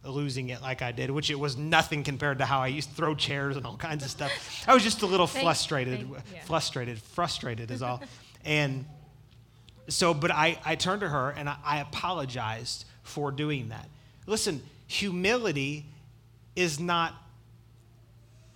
losing 0.04 0.50
it 0.50 0.62
like 0.62 0.82
I 0.82 0.92
did, 0.92 1.12
which 1.12 1.30
it 1.30 1.40
was 1.40 1.58
nothing 1.58 2.04
compared 2.04 2.40
to 2.40 2.46
how 2.46 2.60
I 2.62 2.68
used 2.68 2.90
to 2.90 2.96
throw 2.96 3.16
chairs 3.16 3.58
and 3.58 3.66
all 3.66 3.78
kinds 3.78 4.04
of 4.04 4.10
stuff. 4.10 4.64
I 4.68 4.74
was 4.74 4.84
just 4.84 5.02
a 5.02 5.06
little 5.06 5.28
Thank- 5.28 5.44
frustrated, 5.44 6.00
thank- 6.00 6.24
yeah. 6.34 6.42
frustrated, 6.46 7.00
frustrated 7.00 7.70
is 7.72 7.82
all. 7.82 8.02
and 8.46 8.86
so, 9.88 10.14
but 10.14 10.32
I, 10.32 10.58
I 10.66 10.76
turned 10.76 11.02
to 11.02 11.10
her 11.10 11.32
and 11.32 11.50
I, 11.50 11.58
I 11.64 11.80
apologized 11.80 12.86
for 13.04 13.32
doing 13.32 13.70
that. 13.70 13.88
Listen, 14.26 14.62
humility 14.88 15.86
is 16.56 16.80
not 16.80 17.14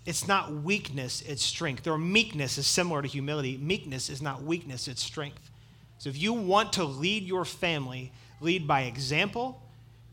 it's 0.06 0.28
not 0.28 0.51
weakness, 0.51 1.22
it's 1.22 1.43
strength. 1.43 1.88
Or 1.88 1.97
meekness 1.97 2.58
is 2.58 2.68
similar 2.68 3.01
to 3.01 3.08
humility. 3.08 3.58
Meekness 3.58 4.10
is 4.10 4.22
not 4.22 4.43
weakness, 4.43 4.88
it's 4.88 5.01
strength. 5.01 5.49
So 5.97 6.10
if 6.10 6.18
you 6.22 6.34
want 6.34 6.74
to 6.74 6.84
lead 6.84 7.24
your 7.24 7.45
family, 7.45 8.12
lead 8.41 8.68
by 8.68 8.82
example 8.82 9.62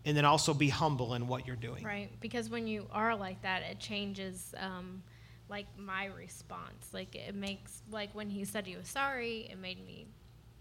and 0.05 0.17
then 0.17 0.25
also 0.25 0.55
be 0.55 0.69
humble 0.69 1.15
in 1.15 1.27
what 1.27 1.47
you're 1.47 1.57
doing. 1.57 1.85
Right, 1.85 2.11
because 2.21 2.49
when 2.49 2.67
you 2.67 2.87
are 2.93 3.15
like 3.17 3.43
that, 3.43 3.63
it 3.63 3.81
changes, 3.81 4.55
um, 4.57 5.03
like 5.49 5.67
my 5.77 6.07
response. 6.07 6.89
Like 6.93 7.15
it 7.15 7.35
makes, 7.35 7.83
like 7.91 8.15
when 8.15 8.31
he 8.31 8.45
said 8.45 8.67
he 8.67 8.77
was 8.77 8.89
sorry, 8.89 9.49
it 9.51 9.59
made 9.59 9.85
me 9.85 10.07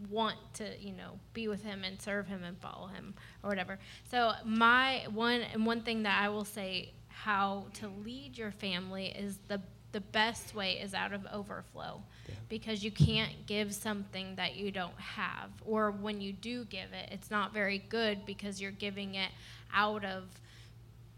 want 0.09 0.37
to, 0.55 0.65
you 0.79 0.93
know, 0.93 1.19
be 1.33 1.47
with 1.47 1.63
him 1.63 1.83
and 1.83 2.01
serve 2.01 2.27
him 2.27 2.43
and 2.43 2.57
follow 2.57 2.87
him 2.87 3.13
or 3.43 3.49
whatever. 3.49 3.79
So 4.09 4.33
my 4.43 5.05
one 5.13 5.41
and 5.41 5.65
one 5.65 5.81
thing 5.81 6.03
that 6.03 6.21
I 6.21 6.29
will 6.29 6.45
say 6.45 6.93
how 7.23 7.65
to 7.73 7.89
lead 8.05 8.37
your 8.37 8.51
family 8.51 9.07
is 9.07 9.39
the 9.47 9.61
the 9.91 9.99
best 9.99 10.53
way 10.53 10.73
is 10.73 10.93
out 10.93 11.13
of 11.13 11.25
overflow. 11.33 12.01
Because 12.47 12.83
you 12.83 12.91
can't 12.91 13.47
give 13.47 13.73
something 13.73 14.35
that 14.35 14.55
you 14.55 14.71
don't 14.71 14.99
have. 14.99 15.49
Or 15.65 15.89
when 15.89 16.21
you 16.21 16.31
do 16.31 16.65
give 16.65 16.93
it 16.93 17.09
it's 17.11 17.31
not 17.31 17.53
very 17.53 17.79
good 17.89 18.25
because 18.25 18.61
you're 18.61 18.71
giving 18.71 19.15
it 19.15 19.31
out 19.73 20.05
of 20.05 20.25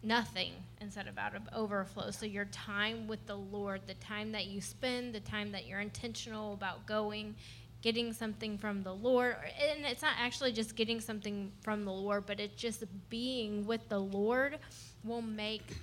nothing 0.04 0.54
instead 0.80 1.08
of 1.08 1.18
out 1.18 1.36
of 1.36 1.44
overflow. 1.54 2.12
So 2.12 2.26
your 2.26 2.46
time 2.46 3.08
with 3.08 3.26
the 3.28 3.36
Lord, 3.36 3.82
the 3.88 3.94
time 3.96 4.32
that 4.32 4.46
you 4.46 4.62
spend, 4.62 5.14
the 5.14 5.20
time 5.20 5.52
that 5.52 5.68
you're 5.68 5.82
intentional 5.82 6.54
about 6.54 6.86
going, 6.86 7.36
getting 7.82 8.14
something 8.14 8.58
from 8.58 8.84
the 8.84 8.94
Lord, 8.94 9.36
and 9.60 9.86
it's 9.86 10.02
not 10.02 10.14
actually 10.20 10.52
just 10.52 10.76
getting 10.76 11.00
something 11.00 11.52
from 11.62 11.84
the 11.86 11.92
Lord, 11.92 12.26
but 12.26 12.40
it's 12.40 12.60
just 12.60 12.84
being 13.10 13.66
with 13.66 13.88
the 13.90 14.00
Lord 14.00 14.58
will 15.04 15.22
make 15.22 15.76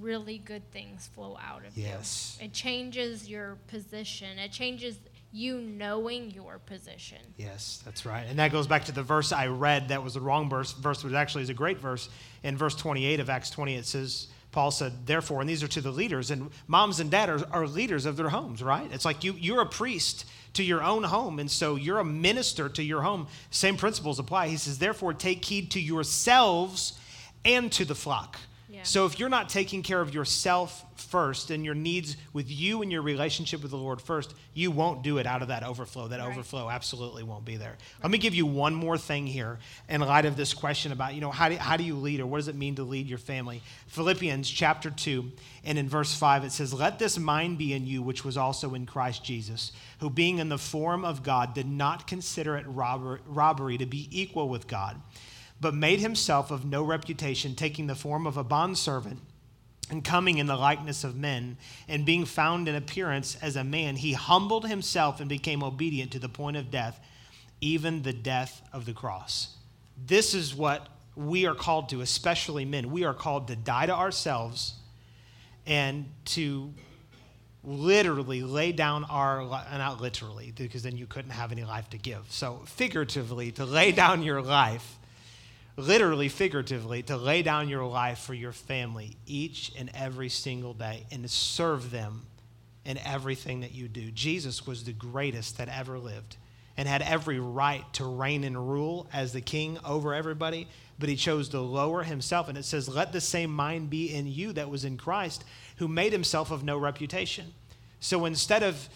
really 0.00 0.38
good 0.38 0.70
things 0.72 1.06
flow 1.14 1.38
out 1.42 1.64
of 1.64 1.76
Yes. 1.76 2.36
you. 2.40 2.46
It 2.46 2.52
changes 2.52 3.28
your 3.28 3.56
position. 3.68 4.38
It 4.38 4.52
changes 4.52 4.98
you 5.32 5.58
knowing 5.60 6.30
your 6.30 6.58
position. 6.60 7.18
Yes, 7.36 7.82
that's 7.84 8.06
right. 8.06 8.24
And 8.28 8.38
that 8.38 8.52
goes 8.52 8.66
back 8.68 8.84
to 8.84 8.92
the 8.92 9.02
verse 9.02 9.32
I 9.32 9.48
read 9.48 9.88
that 9.88 10.02
was 10.02 10.14
the 10.14 10.20
wrong 10.20 10.48
verse. 10.48 10.72
Verse 10.72 11.02
was 11.02 11.12
actually 11.12 11.42
is 11.42 11.48
a 11.50 11.54
great 11.54 11.78
verse. 11.78 12.08
In 12.44 12.56
verse 12.56 12.76
28 12.76 13.18
of 13.20 13.28
Acts 13.28 13.50
20, 13.50 13.74
it 13.74 13.84
says, 13.86 14.28
Paul 14.52 14.70
said, 14.70 15.06
therefore, 15.06 15.40
and 15.40 15.50
these 15.50 15.64
are 15.64 15.68
to 15.68 15.80
the 15.80 15.90
leaders, 15.90 16.30
and 16.30 16.50
moms 16.68 17.00
and 17.00 17.10
dads 17.10 17.42
are, 17.42 17.46
are 17.50 17.66
leaders 17.66 18.06
of 18.06 18.16
their 18.16 18.28
homes, 18.28 18.62
right? 18.62 18.88
It's 18.92 19.04
like 19.04 19.24
you, 19.24 19.32
you're 19.32 19.62
a 19.62 19.66
priest 19.66 20.26
to 20.52 20.62
your 20.62 20.80
own 20.84 21.02
home, 21.02 21.40
and 21.40 21.50
so 21.50 21.74
you're 21.74 21.98
a 21.98 22.04
minister 22.04 22.68
to 22.68 22.82
your 22.84 23.02
home. 23.02 23.26
Same 23.50 23.76
principles 23.76 24.20
apply. 24.20 24.46
He 24.46 24.56
says, 24.56 24.78
therefore, 24.78 25.12
take 25.12 25.44
heed 25.44 25.72
to 25.72 25.80
yourselves 25.80 26.96
and 27.44 27.72
to 27.72 27.84
the 27.84 27.96
flock. 27.96 28.38
So 28.84 29.06
if 29.06 29.18
you're 29.18 29.28
not 29.28 29.48
taking 29.48 29.82
care 29.82 30.00
of 30.00 30.14
yourself 30.14 30.84
first 30.96 31.50
and 31.50 31.64
your 31.64 31.74
needs 31.74 32.16
with 32.32 32.50
you 32.50 32.82
and 32.82 32.92
your 32.92 33.02
relationship 33.02 33.62
with 33.62 33.70
the 33.70 33.76
Lord 33.76 34.00
first, 34.00 34.34
you 34.52 34.70
won't 34.70 35.02
do 35.02 35.18
it 35.18 35.26
out 35.26 35.42
of 35.42 35.48
that 35.48 35.62
overflow. 35.64 36.08
That 36.08 36.20
Right. 36.20 36.28
overflow 36.28 36.70
absolutely 36.70 37.22
won't 37.22 37.44
be 37.44 37.56
there. 37.56 37.76
Let 38.02 38.12
me 38.12 38.18
give 38.18 38.34
you 38.34 38.46
one 38.46 38.74
more 38.74 38.96
thing 38.98 39.26
here 39.26 39.58
in 39.88 40.00
light 40.00 40.26
of 40.26 40.36
this 40.36 40.54
question 40.54 40.92
about, 40.92 41.14
you 41.14 41.20
know, 41.20 41.30
how 41.30 41.48
do, 41.48 41.56
how 41.56 41.76
do 41.76 41.84
you 41.84 41.96
lead 41.96 42.20
or 42.20 42.26
what 42.26 42.38
does 42.38 42.48
it 42.48 42.54
mean 42.54 42.76
to 42.76 42.84
lead 42.84 43.08
your 43.08 43.18
family? 43.18 43.62
Philippians 43.88 44.48
chapter 44.48 44.90
2 44.90 45.32
and 45.64 45.78
in 45.78 45.88
verse 45.88 46.14
5 46.14 46.44
it 46.44 46.52
says, 46.52 46.72
"Let 46.72 46.98
this 46.98 47.18
mind 47.18 47.58
be 47.58 47.72
in 47.72 47.86
you 47.86 48.02
which 48.02 48.24
was 48.24 48.36
also 48.36 48.74
in 48.74 48.86
Christ 48.86 49.24
Jesus, 49.24 49.72
who 49.98 50.10
being 50.10 50.38
in 50.38 50.50
the 50.50 50.58
form 50.58 51.04
of 51.04 51.22
God 51.22 51.54
did 51.54 51.66
not 51.66 52.06
consider 52.06 52.56
it 52.56 52.66
robber, 52.68 53.20
robbery 53.26 53.78
to 53.78 53.86
be 53.86 54.08
equal 54.10 54.48
with 54.48 54.68
God." 54.68 55.00
But 55.60 55.74
made 55.74 56.00
himself 56.00 56.50
of 56.50 56.64
no 56.64 56.82
reputation, 56.82 57.54
taking 57.54 57.86
the 57.86 57.94
form 57.94 58.26
of 58.26 58.36
a 58.36 58.44
bondservant 58.44 59.20
and 59.90 60.04
coming 60.04 60.38
in 60.38 60.46
the 60.46 60.56
likeness 60.56 61.04
of 61.04 61.14
men, 61.14 61.56
and 61.88 62.06
being 62.06 62.24
found 62.24 62.68
in 62.68 62.74
appearance 62.74 63.36
as 63.42 63.56
a 63.56 63.64
man, 63.64 63.96
he 63.96 64.12
humbled 64.12 64.66
himself 64.66 65.20
and 65.20 65.28
became 65.28 65.62
obedient 65.62 66.10
to 66.12 66.18
the 66.18 66.28
point 66.28 66.56
of 66.56 66.70
death, 66.70 66.98
even 67.60 68.02
the 68.02 68.12
death 68.12 68.62
of 68.72 68.86
the 68.86 68.92
cross. 68.92 69.56
This 70.06 70.34
is 70.34 70.54
what 70.54 70.88
we 71.14 71.46
are 71.46 71.54
called 71.54 71.90
to, 71.90 72.00
especially 72.00 72.64
men. 72.64 72.90
We 72.90 73.04
are 73.04 73.14
called 73.14 73.48
to 73.48 73.56
die 73.56 73.86
to 73.86 73.94
ourselves 73.94 74.74
and 75.66 76.06
to 76.26 76.72
literally 77.62 78.42
lay 78.42 78.72
down 78.72 79.04
our 79.04 79.40
uh, 79.40 79.78
not 79.78 80.00
literally 80.00 80.52
because 80.54 80.82
then 80.82 80.96
you 80.96 81.06
couldn't 81.06 81.30
have 81.30 81.50
any 81.50 81.64
life 81.64 81.88
to 81.88 81.96
give 81.96 82.20
so 82.28 82.60
figuratively 82.66 83.50
to 83.52 83.64
lay 83.64 83.90
down 83.90 84.22
your 84.22 84.42
life 84.42 84.98
literally, 85.76 86.28
figuratively, 86.28 87.02
to 87.02 87.16
lay 87.16 87.42
down 87.42 87.68
your 87.68 87.84
life 87.84 88.18
for 88.18 88.34
your 88.34 88.52
family 88.52 89.16
each 89.26 89.72
and 89.78 89.90
every 89.94 90.28
single 90.28 90.74
day 90.74 91.06
and 91.10 91.22
to 91.22 91.28
serve 91.28 91.90
them 91.90 92.22
in 92.84 92.98
everything 92.98 93.60
that 93.60 93.74
you 93.74 93.88
do. 93.88 94.10
Jesus 94.10 94.66
was 94.66 94.84
the 94.84 94.92
greatest 94.92 95.58
that 95.58 95.68
ever 95.68 95.98
lived 95.98 96.36
and 96.76 96.88
had 96.88 97.02
every 97.02 97.38
right 97.38 97.84
to 97.94 98.04
reign 98.04 98.44
and 98.44 98.70
rule 98.70 99.08
as 99.12 99.32
the 99.32 99.40
king 99.40 99.78
over 99.84 100.12
everybody, 100.12 100.68
but 100.98 101.08
he 101.08 101.16
chose 101.16 101.48
to 101.50 101.60
lower 101.60 102.02
himself. 102.02 102.48
And 102.48 102.58
it 102.58 102.64
says, 102.64 102.88
Let 102.88 103.12
the 103.12 103.20
same 103.20 103.50
mind 103.50 103.90
be 103.90 104.14
in 104.14 104.26
you 104.26 104.52
that 104.52 104.70
was 104.70 104.84
in 104.84 104.96
Christ, 104.96 105.44
who 105.76 105.88
made 105.88 106.12
himself 106.12 106.50
of 106.50 106.64
no 106.64 106.76
reputation. 106.76 107.52
So 108.00 108.26
instead 108.26 108.62
of 108.62 108.88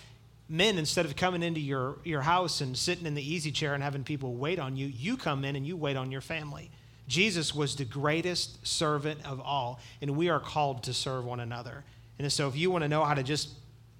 men, 0.48 0.78
instead 0.78 1.04
of 1.04 1.14
coming 1.16 1.42
into 1.42 1.60
your, 1.60 1.98
your 2.04 2.22
house 2.22 2.60
and 2.60 2.76
sitting 2.76 3.06
in 3.06 3.14
the 3.14 3.22
easy 3.22 3.50
chair 3.50 3.74
and 3.74 3.82
having 3.82 4.04
people 4.04 4.34
wait 4.34 4.58
on 4.58 4.76
you, 4.76 4.86
you 4.86 5.16
come 5.16 5.44
in 5.44 5.56
and 5.56 5.66
you 5.66 5.76
wait 5.76 5.96
on 5.96 6.10
your 6.10 6.20
family. 6.20 6.70
Jesus 7.06 7.54
was 7.54 7.76
the 7.76 7.84
greatest 7.84 8.66
servant 8.66 9.24
of 9.26 9.40
all, 9.40 9.80
and 10.00 10.10
we 10.16 10.28
are 10.28 10.40
called 10.40 10.82
to 10.84 10.94
serve 10.94 11.24
one 11.24 11.40
another. 11.40 11.84
And 12.18 12.30
so, 12.32 12.48
if 12.48 12.56
you 12.56 12.70
want 12.70 12.82
to 12.82 12.88
know 12.88 13.04
how 13.04 13.14
to 13.14 13.22
just 13.22 13.50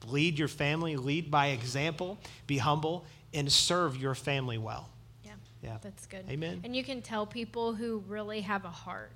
lead 0.07 0.39
your 0.39 0.49
family, 0.49 0.97
lead 0.97 1.31
by 1.31 1.49
example, 1.49 2.19
be 2.47 2.59
humble, 2.59 3.05
and 3.33 3.51
serve 3.51 3.97
your 3.97 4.15
family 4.15 4.59
well. 4.59 4.91
Yeah. 5.25 5.33
Yeah. 5.63 5.79
That's 5.81 6.07
good. 6.07 6.25
Amen. 6.29 6.61
And 6.65 6.77
you 6.77 6.85
can 6.85 7.01
tell 7.01 7.27
people 7.27 7.75
who 7.75 8.03
really 8.07 8.43
have 8.43 8.65
a 8.65 8.71
heart 8.71 9.13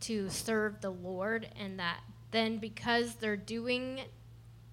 to 0.00 0.28
serve 0.28 0.80
the 0.80 0.90
Lord, 0.90 1.48
and 1.58 1.78
that 1.78 2.00
then 2.30 2.58
because 2.58 3.14
they're 3.14 3.36
doing 3.36 4.00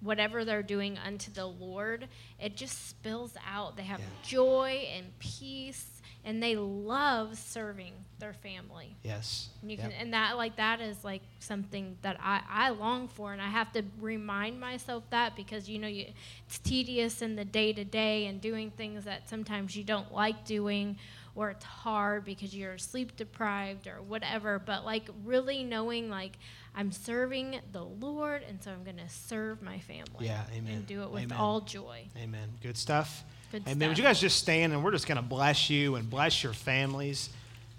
whatever 0.00 0.44
they're 0.44 0.62
doing 0.62 0.98
unto 0.98 1.30
the 1.32 1.46
Lord, 1.46 2.08
it 2.38 2.56
just 2.56 2.88
spills 2.88 3.34
out. 3.46 3.76
They 3.76 3.82
have 3.84 4.00
Yeah. 4.00 4.06
joy 4.22 4.88
and 4.94 5.18
peace 5.18 5.86
and 6.24 6.42
they 6.42 6.56
love 6.56 7.38
serving 7.38 7.92
their 8.18 8.32
family. 8.32 8.96
Yes. 9.04 9.50
And 9.62 9.70
you 9.70 9.76
Yep. 9.78 9.90
can, 9.92 10.00
and 10.00 10.12
that 10.12 10.36
like 10.36 10.56
that 10.56 10.80
is 10.80 11.04
like 11.04 11.22
something 11.38 11.96
that 12.02 12.16
I, 12.20 12.42
I 12.48 12.70
long 12.70 13.06
for, 13.06 13.32
and 13.32 13.40
I 13.40 13.48
have 13.48 13.70
to 13.74 13.84
remind 14.00 14.58
myself 14.60 15.04
that 15.10 15.36
because 15.36 15.68
you 15.68 15.78
know 15.78 15.86
you, 15.86 16.06
it's 16.46 16.58
tedious 16.58 17.22
in 17.22 17.36
the 17.36 17.44
day 17.44 17.72
to 17.72 17.84
day 17.84 18.26
and 18.26 18.40
doing 18.40 18.72
things 18.72 19.04
that 19.04 19.28
sometimes 19.28 19.76
you 19.76 19.84
don't 19.84 20.12
like 20.12 20.44
doing, 20.44 20.98
or 21.36 21.50
it's 21.50 21.64
hard 21.64 22.24
because 22.24 22.54
you're 22.54 22.78
sleep 22.78 23.16
deprived 23.16 23.86
or 23.86 24.02
whatever. 24.02 24.58
But 24.58 24.84
like 24.84 25.08
really 25.24 25.62
knowing 25.62 26.10
like 26.10 26.38
I'm 26.74 26.90
serving 26.90 27.60
the 27.72 27.84
Lord, 27.84 28.42
and 28.48 28.62
so 28.62 28.72
I'm 28.72 28.82
gonna 28.82 29.08
serve 29.08 29.62
my 29.62 29.78
family. 29.78 30.26
Yeah, 30.26 30.42
amen. 30.54 30.72
And 30.74 30.86
do 30.86 31.02
it 31.02 31.10
with 31.10 31.24
Amen. 31.24 31.38
all 31.38 31.60
joy. 31.60 32.06
Amen. 32.16 32.48
Good 32.62 32.76
stuff. 32.76 33.24
Good 33.52 33.62
Amen. 33.68 33.88
Would 33.88 33.98
you 33.98 34.04
guys 34.04 34.20
just 34.20 34.38
stand 34.38 34.72
and 34.72 34.82
we're 34.82 34.90
just 34.90 35.06
going 35.06 35.16
to 35.16 35.22
bless 35.22 35.70
you 35.70 35.94
and 35.94 36.10
bless 36.10 36.42
your 36.42 36.52
families. 36.52 37.30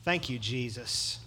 Thank 0.03 0.30
you, 0.30 0.39
Jesus. 0.39 1.20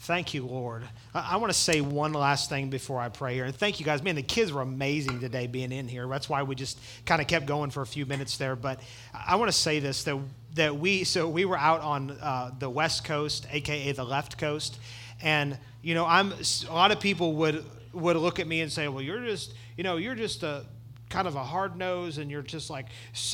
Thank 0.00 0.34
you, 0.34 0.44
Lord. 0.44 0.84
I, 1.14 1.30
I 1.32 1.36
want 1.36 1.52
to 1.52 1.58
say 1.58 1.80
one 1.80 2.12
last 2.12 2.50
thing 2.50 2.68
before 2.68 3.00
I 3.00 3.08
pray 3.08 3.34
here. 3.34 3.44
And 3.44 3.54
thank 3.54 3.80
you 3.80 3.86
guys. 3.86 4.02
Man, 4.02 4.14
the 4.14 4.22
kids 4.22 4.52
were 4.52 4.60
amazing 4.60 5.20
today 5.20 5.46
being 5.46 5.72
in 5.72 5.88
here. 5.88 6.06
That's 6.06 6.28
why 6.28 6.42
we 6.42 6.54
just 6.54 6.78
kind 7.06 7.20
of 7.20 7.26
kept 7.26 7.46
going 7.46 7.70
for 7.70 7.82
a 7.82 7.86
few 7.86 8.04
minutes 8.04 8.36
there. 8.36 8.56
But 8.56 8.80
I 9.14 9.36
want 9.36 9.50
to 9.50 9.56
say 9.56 9.80
this 9.80 10.04
that, 10.04 10.18
that 10.54 10.76
we, 10.76 11.04
so 11.04 11.28
we 11.28 11.44
were 11.44 11.58
out 11.58 11.80
on 11.80 12.10
uh, 12.10 12.50
the 12.58 12.70
West 12.70 13.04
Coast, 13.04 13.46
AKA 13.50 13.92
the 13.92 14.04
left 14.04 14.38
coast. 14.38 14.78
And, 15.22 15.58
you 15.82 15.94
know, 15.94 16.04
I'm, 16.06 16.32
a 16.68 16.74
lot 16.74 16.90
of 16.90 17.00
people 17.00 17.34
would, 17.34 17.64
would 17.92 18.16
look 18.16 18.38
at 18.38 18.46
me 18.46 18.60
and 18.60 18.70
say, 18.72 18.88
well, 18.88 19.02
you're 19.02 19.24
just, 19.24 19.54
you 19.76 19.84
know, 19.84 19.96
you're 19.96 20.14
just 20.14 20.42
a, 20.42 20.64
kind 21.08 21.26
of 21.26 21.36
a 21.36 21.44
hard 21.44 21.76
nose 21.76 22.18
and 22.18 22.30
you're 22.30 22.42
just 22.42 22.70
like 22.70 22.86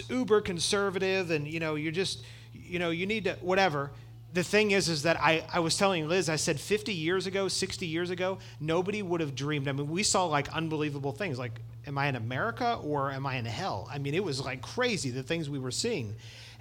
uber 0.09 0.41
conservative 0.41 1.31
and 1.31 1.47
you 1.47 1.61
know 1.61 1.75
you're 1.75 1.93
just 1.93 2.23
you 2.53 2.79
know 2.79 2.91
you 2.91 3.07
need 3.07 3.25
to 3.25 3.35
whatever. 3.41 3.91
The 4.33 4.43
thing 4.43 4.73
is 4.73 4.89
is 4.89 5.05
that 5.05 5.17
I, 5.21 5.47
I 5.53 5.61
was 5.61 5.79
telling 5.79 6.09
liz 6.09 6.29
i 6.29 6.35
said 6.35 6.59
50 6.59 6.93
years 6.93 7.29
ago 7.29 7.47
60 7.47 7.87
years 7.87 8.11
ago 8.11 8.39
nobody 8.59 9.01
would 9.01 9.21
have 9.21 9.37
dreamed 9.37 9.69
i 9.69 9.73
mean 9.73 9.89
we 9.89 10.03
saw 10.03 10.25
like 10.25 10.53
unbelievable 10.53 11.13
things 11.13 11.39
like 11.39 11.61
am 11.87 11.97
i 11.99 12.09
in 12.09 12.17
america 12.17 12.81
or 12.83 13.13
am 13.13 13.27
i 13.27 13.37
in 13.37 13.45
hell? 13.45 13.89
I 13.93 13.99
mean 13.99 14.13
it 14.13 14.25
was 14.25 14.45
like 14.45 14.61
crazy 14.61 15.11
the 15.11 15.23
things 15.23 15.49
we 15.49 15.61
were 15.61 15.71
seeing 15.71 16.17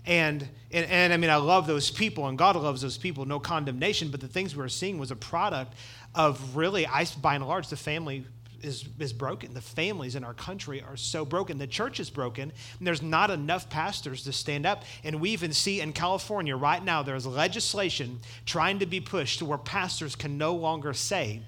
and, 0.05 0.47
and 0.71 0.85
and 0.87 1.13
i 1.13 1.17
mean 1.17 1.29
i 1.29 1.35
love 1.35 1.65
those 1.67 1.89
people 1.89 2.27
and 2.27 2.37
god 2.37 2.55
loves 2.55 2.81
those 2.81 2.97
people 2.97 3.25
no 3.25 3.39
condemnation 3.39 4.09
but 4.09 4.19
the 4.19 4.27
things 4.27 4.55
we 4.55 4.61
were 4.61 4.69
seeing 4.69 4.97
was 4.97 5.11
a 5.11 5.15
product 5.15 5.73
of 6.15 6.55
really 6.55 6.85
i 6.87 7.05
by 7.21 7.35
and 7.35 7.47
large 7.47 7.67
the 7.69 7.77
family 7.77 8.25
is, 8.63 8.87
is 8.99 9.13
broken. 9.13 9.53
The 9.53 9.61
families 9.61 10.15
in 10.15 10.23
our 10.23 10.33
country 10.33 10.81
are 10.81 10.97
so 10.97 11.25
broken. 11.25 11.57
The 11.57 11.67
church 11.67 11.99
is 11.99 12.09
broken, 12.09 12.51
and 12.77 12.87
there's 12.87 13.01
not 13.01 13.29
enough 13.29 13.69
pastors 13.69 14.23
to 14.23 14.33
stand 14.33 14.65
up. 14.65 14.83
And 15.03 15.19
we 15.19 15.31
even 15.31 15.53
see 15.53 15.81
in 15.81 15.93
California 15.93 16.55
right 16.55 16.83
now, 16.83 17.03
there's 17.03 17.27
legislation 17.27 18.19
trying 18.45 18.79
to 18.79 18.85
be 18.85 19.01
pushed 19.01 19.39
to 19.39 19.45
where 19.45 19.57
pastors 19.57 20.15
can 20.15 20.37
no 20.37 20.55
longer 20.55 20.93
say 20.93 21.41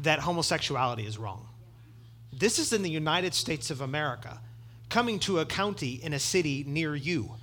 that 0.00 0.20
homosexuality 0.20 1.06
is 1.06 1.18
wrong. 1.18 1.46
This 2.32 2.58
is 2.58 2.72
in 2.72 2.82
the 2.82 2.90
United 2.90 3.34
States 3.34 3.70
of 3.70 3.80
America, 3.80 4.40
coming 4.88 5.18
to 5.20 5.38
a 5.40 5.46
county 5.46 6.00
in 6.02 6.12
a 6.12 6.18
city 6.18 6.64
near 6.66 6.96
you 6.96 7.34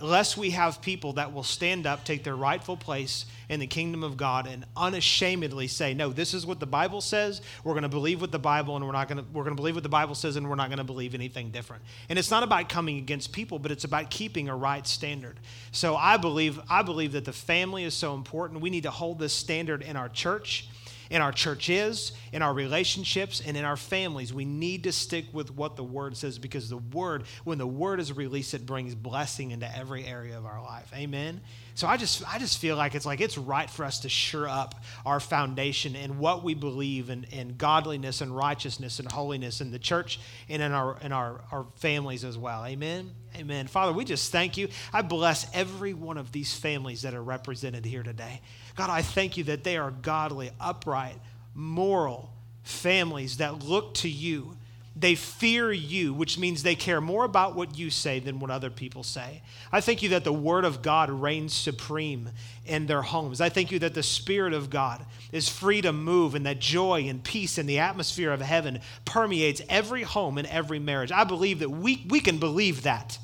lest 0.00 0.36
we 0.36 0.50
have 0.50 0.82
people 0.82 1.14
that 1.14 1.32
will 1.32 1.44
stand 1.44 1.86
up, 1.86 2.04
take 2.04 2.24
their 2.24 2.34
rightful 2.34 2.76
place 2.76 3.26
in 3.48 3.60
the 3.60 3.66
kingdom 3.66 4.02
of 4.02 4.16
God, 4.16 4.46
and 4.46 4.64
unashamedly 4.76 5.68
say, 5.68 5.94
"No, 5.94 6.12
this 6.12 6.34
is 6.34 6.44
what 6.44 6.58
the 6.58 6.66
Bible 6.66 7.00
says. 7.00 7.40
We're 7.62 7.74
going 7.74 7.84
to 7.84 7.88
believe 7.88 8.20
what 8.20 8.32
the 8.32 8.38
Bible, 8.38 8.74
and 8.74 8.84
we're 8.84 8.92
not 8.92 9.08
going 9.08 9.18
to 9.18 9.24
we're 9.32 9.44
going 9.44 9.54
to 9.54 9.60
believe 9.60 9.74
what 9.76 9.82
the 9.82 9.88
Bible 9.88 10.14
says, 10.14 10.36
and 10.36 10.48
we're 10.48 10.56
not 10.56 10.68
going 10.68 10.78
to 10.78 10.84
believe 10.84 11.14
anything 11.14 11.50
different." 11.50 11.82
And 12.08 12.18
it's 12.18 12.30
not 12.30 12.42
about 12.42 12.68
coming 12.68 12.98
against 12.98 13.32
people, 13.32 13.58
but 13.58 13.70
it's 13.70 13.84
about 13.84 14.10
keeping 14.10 14.48
a 14.48 14.56
right 14.56 14.86
standard. 14.86 15.38
So 15.72 15.96
I 15.96 16.16
believe 16.16 16.60
I 16.68 16.82
believe 16.82 17.12
that 17.12 17.24
the 17.24 17.32
family 17.32 17.84
is 17.84 17.94
so 17.94 18.14
important. 18.14 18.60
We 18.60 18.70
need 18.70 18.82
to 18.84 18.90
hold 18.90 19.18
this 19.18 19.32
standard 19.32 19.82
in 19.82 19.96
our 19.96 20.08
church 20.08 20.68
in 21.10 21.20
our 21.22 21.32
churches, 21.32 22.12
in 22.32 22.42
our 22.42 22.52
relationships, 22.52 23.42
and 23.44 23.56
in 23.56 23.64
our 23.64 23.76
families. 23.76 24.32
We 24.32 24.44
need 24.44 24.84
to 24.84 24.92
stick 24.92 25.26
with 25.32 25.50
what 25.50 25.76
the 25.76 25.84
Word 25.84 26.16
says 26.16 26.38
because 26.38 26.68
the 26.68 26.78
Word, 26.78 27.24
when 27.44 27.58
the 27.58 27.66
Word 27.66 28.00
is 28.00 28.12
released, 28.12 28.54
it 28.54 28.66
brings 28.66 28.94
blessing 28.94 29.50
into 29.50 29.76
every 29.76 30.04
area 30.04 30.36
of 30.36 30.46
our 30.46 30.62
life. 30.62 30.90
Amen. 30.94 31.40
So 31.76 31.88
I 31.88 31.96
just, 31.96 32.22
I 32.32 32.38
just 32.38 32.58
feel 32.58 32.76
like 32.76 32.94
it's 32.94 33.04
like 33.04 33.20
it's 33.20 33.36
right 33.36 33.68
for 33.68 33.84
us 33.84 34.00
to 34.00 34.08
sure 34.08 34.48
up 34.48 34.76
our 35.04 35.18
foundation 35.18 35.96
and 35.96 36.18
what 36.18 36.44
we 36.44 36.54
believe 36.54 37.10
in, 37.10 37.24
in 37.32 37.56
godliness 37.56 38.20
and 38.20 38.34
righteousness 38.34 39.00
and 39.00 39.10
holiness 39.10 39.60
in 39.60 39.72
the 39.72 39.78
church 39.78 40.20
and 40.48 40.62
in 40.62 40.72
our 40.72 40.96
in 41.00 41.12
our, 41.12 41.40
our 41.50 41.66
families 41.76 42.24
as 42.24 42.38
well. 42.38 42.64
Amen. 42.64 43.10
Amen. 43.36 43.66
Father, 43.66 43.92
we 43.92 44.04
just 44.04 44.30
thank 44.30 44.56
you. 44.56 44.68
I 44.92 45.02
bless 45.02 45.46
every 45.52 45.92
one 45.92 46.18
of 46.18 46.30
these 46.30 46.54
families 46.54 47.02
that 47.02 47.14
are 47.14 47.22
represented 47.22 47.84
here 47.84 48.02
today. 48.02 48.40
God, 48.76 48.90
I 48.90 49.02
thank 49.02 49.36
you 49.36 49.44
that 49.44 49.64
they 49.64 49.76
are 49.76 49.90
godly, 49.90 50.50
upright, 50.60 51.16
moral 51.54 52.32
families 52.62 53.38
that 53.38 53.64
look 53.64 53.94
to 53.94 54.08
you. 54.08 54.56
They 54.96 55.16
fear 55.16 55.72
you, 55.72 56.14
which 56.14 56.38
means 56.38 56.62
they 56.62 56.76
care 56.76 57.00
more 57.00 57.24
about 57.24 57.56
what 57.56 57.76
you 57.76 57.90
say 57.90 58.20
than 58.20 58.38
what 58.38 58.52
other 58.52 58.70
people 58.70 59.02
say. 59.02 59.42
I 59.72 59.80
thank 59.80 60.04
you 60.04 60.10
that 60.10 60.22
the 60.22 60.32
Word 60.32 60.64
of 60.64 60.82
God 60.82 61.10
reigns 61.10 61.52
supreme 61.52 62.30
in 62.64 62.86
their 62.86 63.02
homes. 63.02 63.40
I 63.40 63.48
thank 63.48 63.72
you 63.72 63.80
that 63.80 63.94
the 63.94 64.04
Spirit 64.04 64.52
of 64.52 64.70
God 64.70 65.04
is 65.32 65.48
free 65.48 65.80
to 65.80 65.92
move 65.92 66.36
and 66.36 66.46
that 66.46 66.60
joy 66.60 67.06
and 67.08 67.24
peace 67.24 67.58
in 67.58 67.66
the 67.66 67.80
atmosphere 67.80 68.30
of 68.30 68.40
heaven 68.40 68.80
permeates 69.04 69.60
every 69.68 70.04
home 70.04 70.38
and 70.38 70.46
every 70.46 70.78
marriage. 70.78 71.10
I 71.10 71.24
believe 71.24 71.58
that 71.58 71.70
we, 71.70 72.06
we 72.08 72.20
can 72.20 72.38
believe 72.38 72.84
that. 72.84 73.18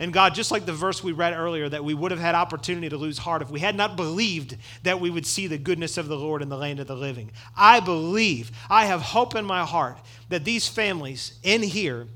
And 0.00 0.14
God, 0.14 0.34
just 0.34 0.50
like 0.50 0.64
the 0.64 0.72
verse 0.72 1.04
we 1.04 1.12
read 1.12 1.34
earlier, 1.34 1.68
that 1.68 1.84
we 1.84 1.92
would 1.92 2.10
have 2.10 2.18
had 2.18 2.34
opportunity 2.34 2.88
to 2.88 2.96
lose 2.96 3.18
heart 3.18 3.42
if 3.42 3.50
we 3.50 3.60
had 3.60 3.76
not 3.76 3.96
believed 3.96 4.56
that 4.82 4.98
we 4.98 5.10
would 5.10 5.26
see 5.26 5.46
the 5.46 5.58
goodness 5.58 5.98
of 5.98 6.08
the 6.08 6.16
Lord 6.16 6.40
in 6.40 6.48
the 6.48 6.56
land 6.56 6.80
of 6.80 6.86
the 6.86 6.96
living. 6.96 7.30
I 7.54 7.80
believe, 7.80 8.50
I 8.70 8.86
have 8.86 9.02
hope 9.02 9.34
in 9.34 9.44
my 9.44 9.62
heart 9.62 9.98
that 10.30 10.44
these 10.44 10.66
families 10.66 11.38
in 11.42 11.62
here 11.62 12.06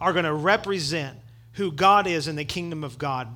are 0.00 0.12
going 0.12 0.24
to 0.24 0.32
represent 0.32 1.18
who 1.54 1.72
God 1.72 2.06
is 2.06 2.28
in 2.28 2.36
the 2.36 2.44
kingdom 2.44 2.84
of 2.84 2.96
God 2.96 3.26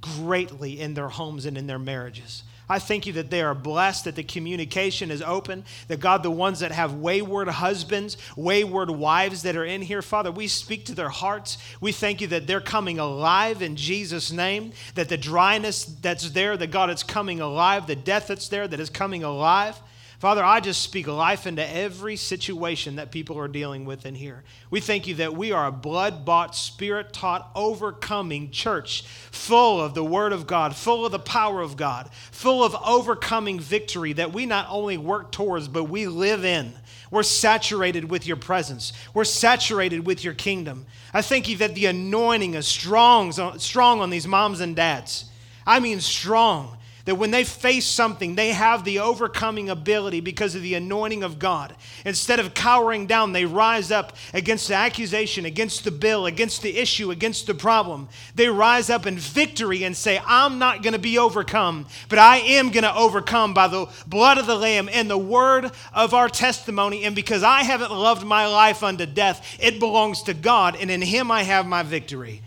greatly 0.00 0.80
in 0.80 0.94
their 0.94 1.10
homes 1.10 1.44
and 1.44 1.58
in 1.58 1.66
their 1.66 1.78
marriages. 1.78 2.44
I 2.72 2.78
thank 2.78 3.06
you 3.06 3.12
that 3.12 3.28
they 3.28 3.42
are 3.42 3.54
blessed, 3.54 4.06
that 4.06 4.16
the 4.16 4.22
communication 4.22 5.10
is 5.10 5.20
open, 5.20 5.64
that 5.88 6.00
God, 6.00 6.22
the 6.22 6.30
ones 6.30 6.60
that 6.60 6.72
have 6.72 6.94
wayward 6.94 7.46
husbands, 7.46 8.16
wayward 8.34 8.88
wives 8.88 9.42
that 9.42 9.56
are 9.56 9.64
in 9.66 9.82
here, 9.82 10.00
Father, 10.00 10.32
we 10.32 10.48
speak 10.48 10.86
to 10.86 10.94
their 10.94 11.10
hearts. 11.10 11.58
We 11.82 11.92
thank 11.92 12.22
you 12.22 12.28
that 12.28 12.46
they're 12.46 12.62
coming 12.62 12.98
alive 12.98 13.60
in 13.60 13.76
Jesus' 13.76 14.32
name, 14.32 14.72
that 14.94 15.10
the 15.10 15.18
dryness 15.18 15.84
that's 15.84 16.30
there, 16.30 16.56
that 16.56 16.70
God, 16.70 16.88
it's 16.88 17.02
coming 17.02 17.40
alive, 17.40 17.86
the 17.86 17.94
death 17.94 18.28
that's 18.28 18.48
there, 18.48 18.66
that 18.66 18.80
is 18.80 18.88
coming 18.88 19.22
alive. 19.22 19.78
Father, 20.22 20.44
I 20.44 20.60
just 20.60 20.82
speak 20.82 21.08
life 21.08 21.48
into 21.48 21.68
every 21.68 22.14
situation 22.14 22.94
that 22.94 23.10
people 23.10 23.40
are 23.40 23.48
dealing 23.48 23.84
with 23.84 24.06
in 24.06 24.14
here. 24.14 24.44
We 24.70 24.78
thank 24.78 25.08
you 25.08 25.16
that 25.16 25.34
we 25.34 25.50
are 25.50 25.66
a 25.66 25.72
blood 25.72 26.24
bought, 26.24 26.54
spirit 26.54 27.12
taught, 27.12 27.50
overcoming 27.56 28.52
church 28.52 29.02
full 29.02 29.80
of 29.80 29.94
the 29.94 30.04
Word 30.04 30.32
of 30.32 30.46
God, 30.46 30.76
full 30.76 31.04
of 31.04 31.10
the 31.10 31.18
power 31.18 31.60
of 31.60 31.76
God, 31.76 32.08
full 32.30 32.62
of 32.62 32.76
overcoming 32.86 33.58
victory 33.58 34.12
that 34.12 34.32
we 34.32 34.46
not 34.46 34.68
only 34.70 34.96
work 34.96 35.32
towards, 35.32 35.66
but 35.66 35.90
we 35.90 36.06
live 36.06 36.44
in. 36.44 36.72
We're 37.10 37.24
saturated 37.24 38.08
with 38.08 38.24
your 38.24 38.36
presence. 38.36 38.92
We're 39.12 39.24
saturated 39.24 40.06
with 40.06 40.22
your 40.22 40.34
kingdom. 40.34 40.86
I 41.12 41.22
thank 41.22 41.48
you 41.48 41.56
that 41.56 41.74
the 41.74 41.86
anointing 41.86 42.54
is 42.54 42.68
strong, 42.68 43.32
strong 43.58 44.00
on 44.00 44.10
these 44.10 44.28
moms 44.28 44.60
and 44.60 44.76
dads. 44.76 45.24
I 45.66 45.80
mean, 45.80 45.98
strong. 46.00 46.78
That 47.04 47.16
when 47.16 47.32
they 47.32 47.42
face 47.42 47.86
something, 47.86 48.36
they 48.36 48.50
have 48.50 48.84
the 48.84 49.00
overcoming 49.00 49.68
ability 49.68 50.20
because 50.20 50.54
of 50.54 50.62
the 50.62 50.74
anointing 50.74 51.24
of 51.24 51.38
God. 51.38 51.74
Instead 52.04 52.38
of 52.38 52.54
cowering 52.54 53.06
down, 53.06 53.32
they 53.32 53.44
rise 53.44 53.90
up 53.90 54.16
against 54.32 54.68
the 54.68 54.74
accusation, 54.74 55.44
against 55.44 55.82
the 55.82 55.90
bill, 55.90 56.26
against 56.26 56.62
the 56.62 56.78
issue, 56.78 57.10
against 57.10 57.46
the 57.46 57.54
problem. 57.54 58.08
They 58.36 58.48
rise 58.48 58.88
up 58.88 59.06
in 59.06 59.18
victory 59.18 59.82
and 59.82 59.96
say, 59.96 60.20
I'm 60.24 60.58
not 60.58 60.82
going 60.82 60.92
to 60.92 60.98
be 60.98 61.18
overcome, 61.18 61.86
but 62.08 62.20
I 62.20 62.36
am 62.38 62.70
going 62.70 62.84
to 62.84 62.96
overcome 62.96 63.52
by 63.52 63.66
the 63.66 63.86
blood 64.06 64.38
of 64.38 64.46
the 64.46 64.56
Lamb 64.56 64.88
and 64.92 65.10
the 65.10 65.18
word 65.18 65.70
of 65.92 66.14
our 66.14 66.28
testimony. 66.28 67.04
And 67.04 67.16
because 67.16 67.42
I 67.42 67.62
haven't 67.62 67.90
loved 67.90 68.24
my 68.24 68.46
life 68.46 68.82
unto 68.82 69.06
death, 69.06 69.58
it 69.60 69.80
belongs 69.80 70.22
to 70.24 70.34
God, 70.34 70.76
and 70.76 70.90
in 70.90 71.02
Him 71.02 71.30
I 71.30 71.42
have 71.42 71.66
my 71.66 71.82
victory. 71.82 72.42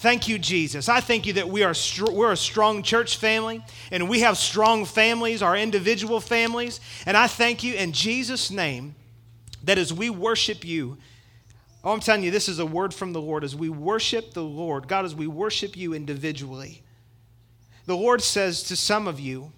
Thank 0.00 0.28
you, 0.28 0.38
Jesus. 0.38 0.88
I 0.88 1.00
thank 1.00 1.26
you 1.26 1.34
that 1.34 1.50
we 1.50 1.62
are 1.62 1.74
str- 1.74 2.10
we're 2.10 2.32
a 2.32 2.36
strong 2.36 2.82
church 2.82 3.18
family 3.18 3.62
and 3.92 4.08
we 4.08 4.20
have 4.20 4.38
strong 4.38 4.86
families, 4.86 5.42
our 5.42 5.54
individual 5.54 6.20
families. 6.20 6.80
And 7.04 7.18
I 7.18 7.26
thank 7.26 7.62
you 7.62 7.74
in 7.74 7.92
Jesus' 7.92 8.50
name 8.50 8.94
that 9.62 9.76
as 9.76 9.92
we 9.92 10.08
worship 10.08 10.64
you, 10.64 10.96
oh, 11.84 11.92
I'm 11.92 12.00
telling 12.00 12.22
you, 12.22 12.30
this 12.30 12.48
is 12.48 12.60
a 12.60 12.64
word 12.64 12.94
from 12.94 13.12
the 13.12 13.20
Lord. 13.20 13.44
As 13.44 13.54
we 13.54 13.68
worship 13.68 14.32
the 14.32 14.42
Lord, 14.42 14.88
God, 14.88 15.04
as 15.04 15.14
we 15.14 15.26
worship 15.26 15.76
you 15.76 15.92
individually, 15.92 16.80
the 17.84 17.94
Lord 17.94 18.22
says 18.22 18.62
to 18.64 18.76
some 18.76 19.06
of 19.06 19.20
you, 19.20 19.52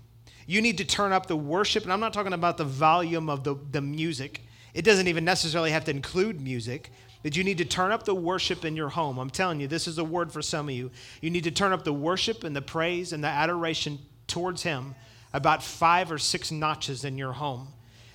you 0.48 0.60
need 0.60 0.78
to 0.78 0.84
turn 0.84 1.12
up 1.12 1.26
the 1.26 1.36
worship. 1.36 1.84
And 1.84 1.92
I'm 1.92 2.00
not 2.00 2.12
talking 2.12 2.32
about 2.32 2.56
the 2.56 2.64
volume 2.64 3.30
of 3.30 3.44
the, 3.44 3.54
the 3.70 3.80
music, 3.80 4.40
it 4.74 4.84
doesn't 4.84 5.06
even 5.06 5.24
necessarily 5.24 5.70
have 5.70 5.84
to 5.84 5.92
include 5.92 6.40
music. 6.40 6.90
That 7.22 7.36
you 7.36 7.44
need 7.44 7.58
to 7.58 7.64
turn 7.64 7.92
up 7.92 8.04
the 8.04 8.14
worship 8.14 8.64
in 8.64 8.76
your 8.76 8.88
home. 8.88 9.18
I'm 9.18 9.30
telling 9.30 9.60
you, 9.60 9.68
this 9.68 9.86
is 9.86 9.98
a 9.98 10.04
word 10.04 10.32
for 10.32 10.42
some 10.42 10.68
of 10.68 10.74
you. 10.74 10.90
You 11.20 11.30
need 11.30 11.44
to 11.44 11.50
turn 11.50 11.72
up 11.72 11.84
the 11.84 11.92
worship 11.92 12.44
and 12.44 12.54
the 12.54 12.62
praise 12.62 13.12
and 13.12 13.22
the 13.22 13.28
adoration 13.28 13.98
towards 14.26 14.62
Him 14.62 14.94
about 15.32 15.62
five 15.62 16.12
or 16.12 16.18
six 16.18 16.50
notches 16.50 17.04
in 17.04 17.16
your 17.16 17.32
home. 17.32 17.68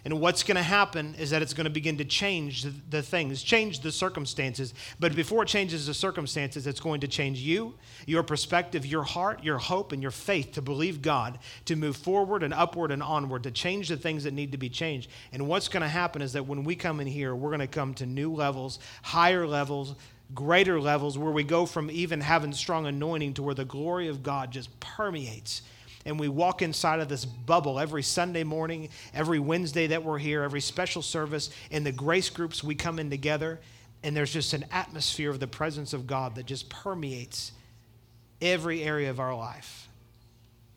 And 0.08 0.22
what's 0.22 0.42
going 0.42 0.56
to 0.56 0.64
happen 0.64 1.16
is 1.16 1.32
that 1.32 1.42
it's 1.42 1.54
going 1.54 1.66
to 1.66 1.70
begin 1.70 1.98
to 1.98 2.06
change 2.06 2.66
the 2.90 3.02
things, 3.02 3.44
change 3.44 3.82
the 3.82 3.92
circumstances. 3.92 4.74
But 5.02 5.14
before 5.14 5.44
it 5.44 5.48
changes 5.48 5.86
the 5.86 5.94
circumstances, 5.94 6.66
it's 6.66 6.80
going 6.80 7.02
to 7.02 7.10
change 7.10 7.40
you, 7.40 7.74
your 8.06 8.24
perspective, 8.24 8.86
your 8.86 9.04
heart, 9.04 9.44
your 9.44 9.58
hope, 9.58 9.92
and 9.92 10.02
your 10.02 10.12
faith 10.12 10.54
to 10.54 10.62
believe 10.62 11.02
God, 11.02 11.40
to 11.66 11.76
move 11.76 11.98
forward 11.98 12.42
and 12.42 12.54
upward 12.54 12.94
and 12.94 13.04
onward, 13.04 13.44
to 13.44 13.52
change 13.52 13.90
the 13.90 13.98
things 13.98 14.24
that 14.24 14.34
need 14.34 14.54
to 14.54 14.58
be 14.58 14.70
changed. 14.70 15.10
And 15.34 15.46
what's 15.46 15.68
going 15.68 15.82
to 15.82 15.90
happen 15.90 16.22
is 16.22 16.32
that 16.32 16.48
when 16.48 16.64
we 16.64 16.78
come 16.78 17.02
in 17.02 17.08
here, 17.08 17.36
we're 17.36 17.50
going 17.50 17.60
to 17.60 17.68
come 17.68 17.94
to 17.96 18.06
new 18.06 18.34
levels, 18.34 18.80
higher 19.02 19.46
levels, 19.46 19.94
greater 20.34 20.80
levels, 20.80 21.18
where 21.18 21.34
we 21.34 21.44
go 21.44 21.66
from 21.66 21.92
even 21.92 22.22
having 22.22 22.54
strong 22.54 22.88
anointing 22.88 23.34
to 23.34 23.44
where 23.44 23.56
the 23.56 23.66
glory 23.66 24.08
of 24.08 24.24
God 24.24 24.52
just 24.52 24.80
permeates 24.80 25.64
and 26.08 26.18
we 26.18 26.30
walk 26.30 26.62
inside 26.62 27.02
of 27.02 27.10
this 27.10 27.26
bubble 27.26 27.80
every 27.80 28.02
Sunday 28.02 28.46
morning, 28.46 28.90
every 29.14 29.40
Wednesday 29.40 29.88
that 29.88 30.04
we're 30.04 30.18
here, 30.18 30.42
every 30.42 30.62
special 30.62 31.02
service, 31.02 31.50
in 31.70 31.84
the 31.84 31.92
grace 31.92 32.30
groups 32.30 32.64
we 32.64 32.76
come 32.76 32.98
in 32.98 33.10
together, 33.10 33.60
and 34.04 34.16
there's 34.16 34.32
just 34.32 34.54
an 34.54 34.66
atmosphere 34.72 35.30
of 35.30 35.40
the 35.40 35.48
presence 35.48 35.92
of 35.92 36.08
God 36.08 36.36
that 36.36 36.46
just 36.46 36.70
permeates 36.70 37.52
every 38.42 38.84
area 38.84 39.10
of 39.10 39.20
our 39.20 39.36
life. 39.36 39.90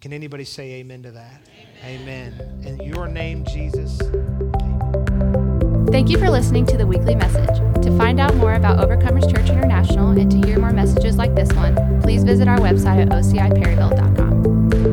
Can 0.01 0.12
anybody 0.12 0.45
say 0.45 0.72
amen 0.72 1.05
to 1.05 1.12
that? 1.12 1.43
Amen. 1.85 2.62
In 2.64 2.81
your 2.81 3.07
name, 3.07 3.45
Jesus. 3.45 4.01
Amen. 4.01 5.87
Thank 5.93 6.09
you 6.09 6.18
for 6.18 6.31
listening 6.31 6.66
to 6.66 6.76
the 6.76 6.87
weekly 6.87 7.14
message. 7.14 7.57
To 7.85 7.97
find 7.99 8.20
out 8.20 8.35
more 8.37 8.55
about 8.55 8.78
Overcomers 8.78 9.33
Church 9.33 9.51
International 9.51 10.11
and 10.11 10.31
to 10.31 10.47
hear 10.47 10.59
more 10.59 10.72
messages 10.72 11.16
like 11.16 11.35
this 11.35 11.53
one, 11.53 12.01
please 12.01 12.24
visit 12.24 12.49
our 12.49 12.59
website 12.59 13.03
at 13.03 13.09
ociperryville.com. 13.09 14.89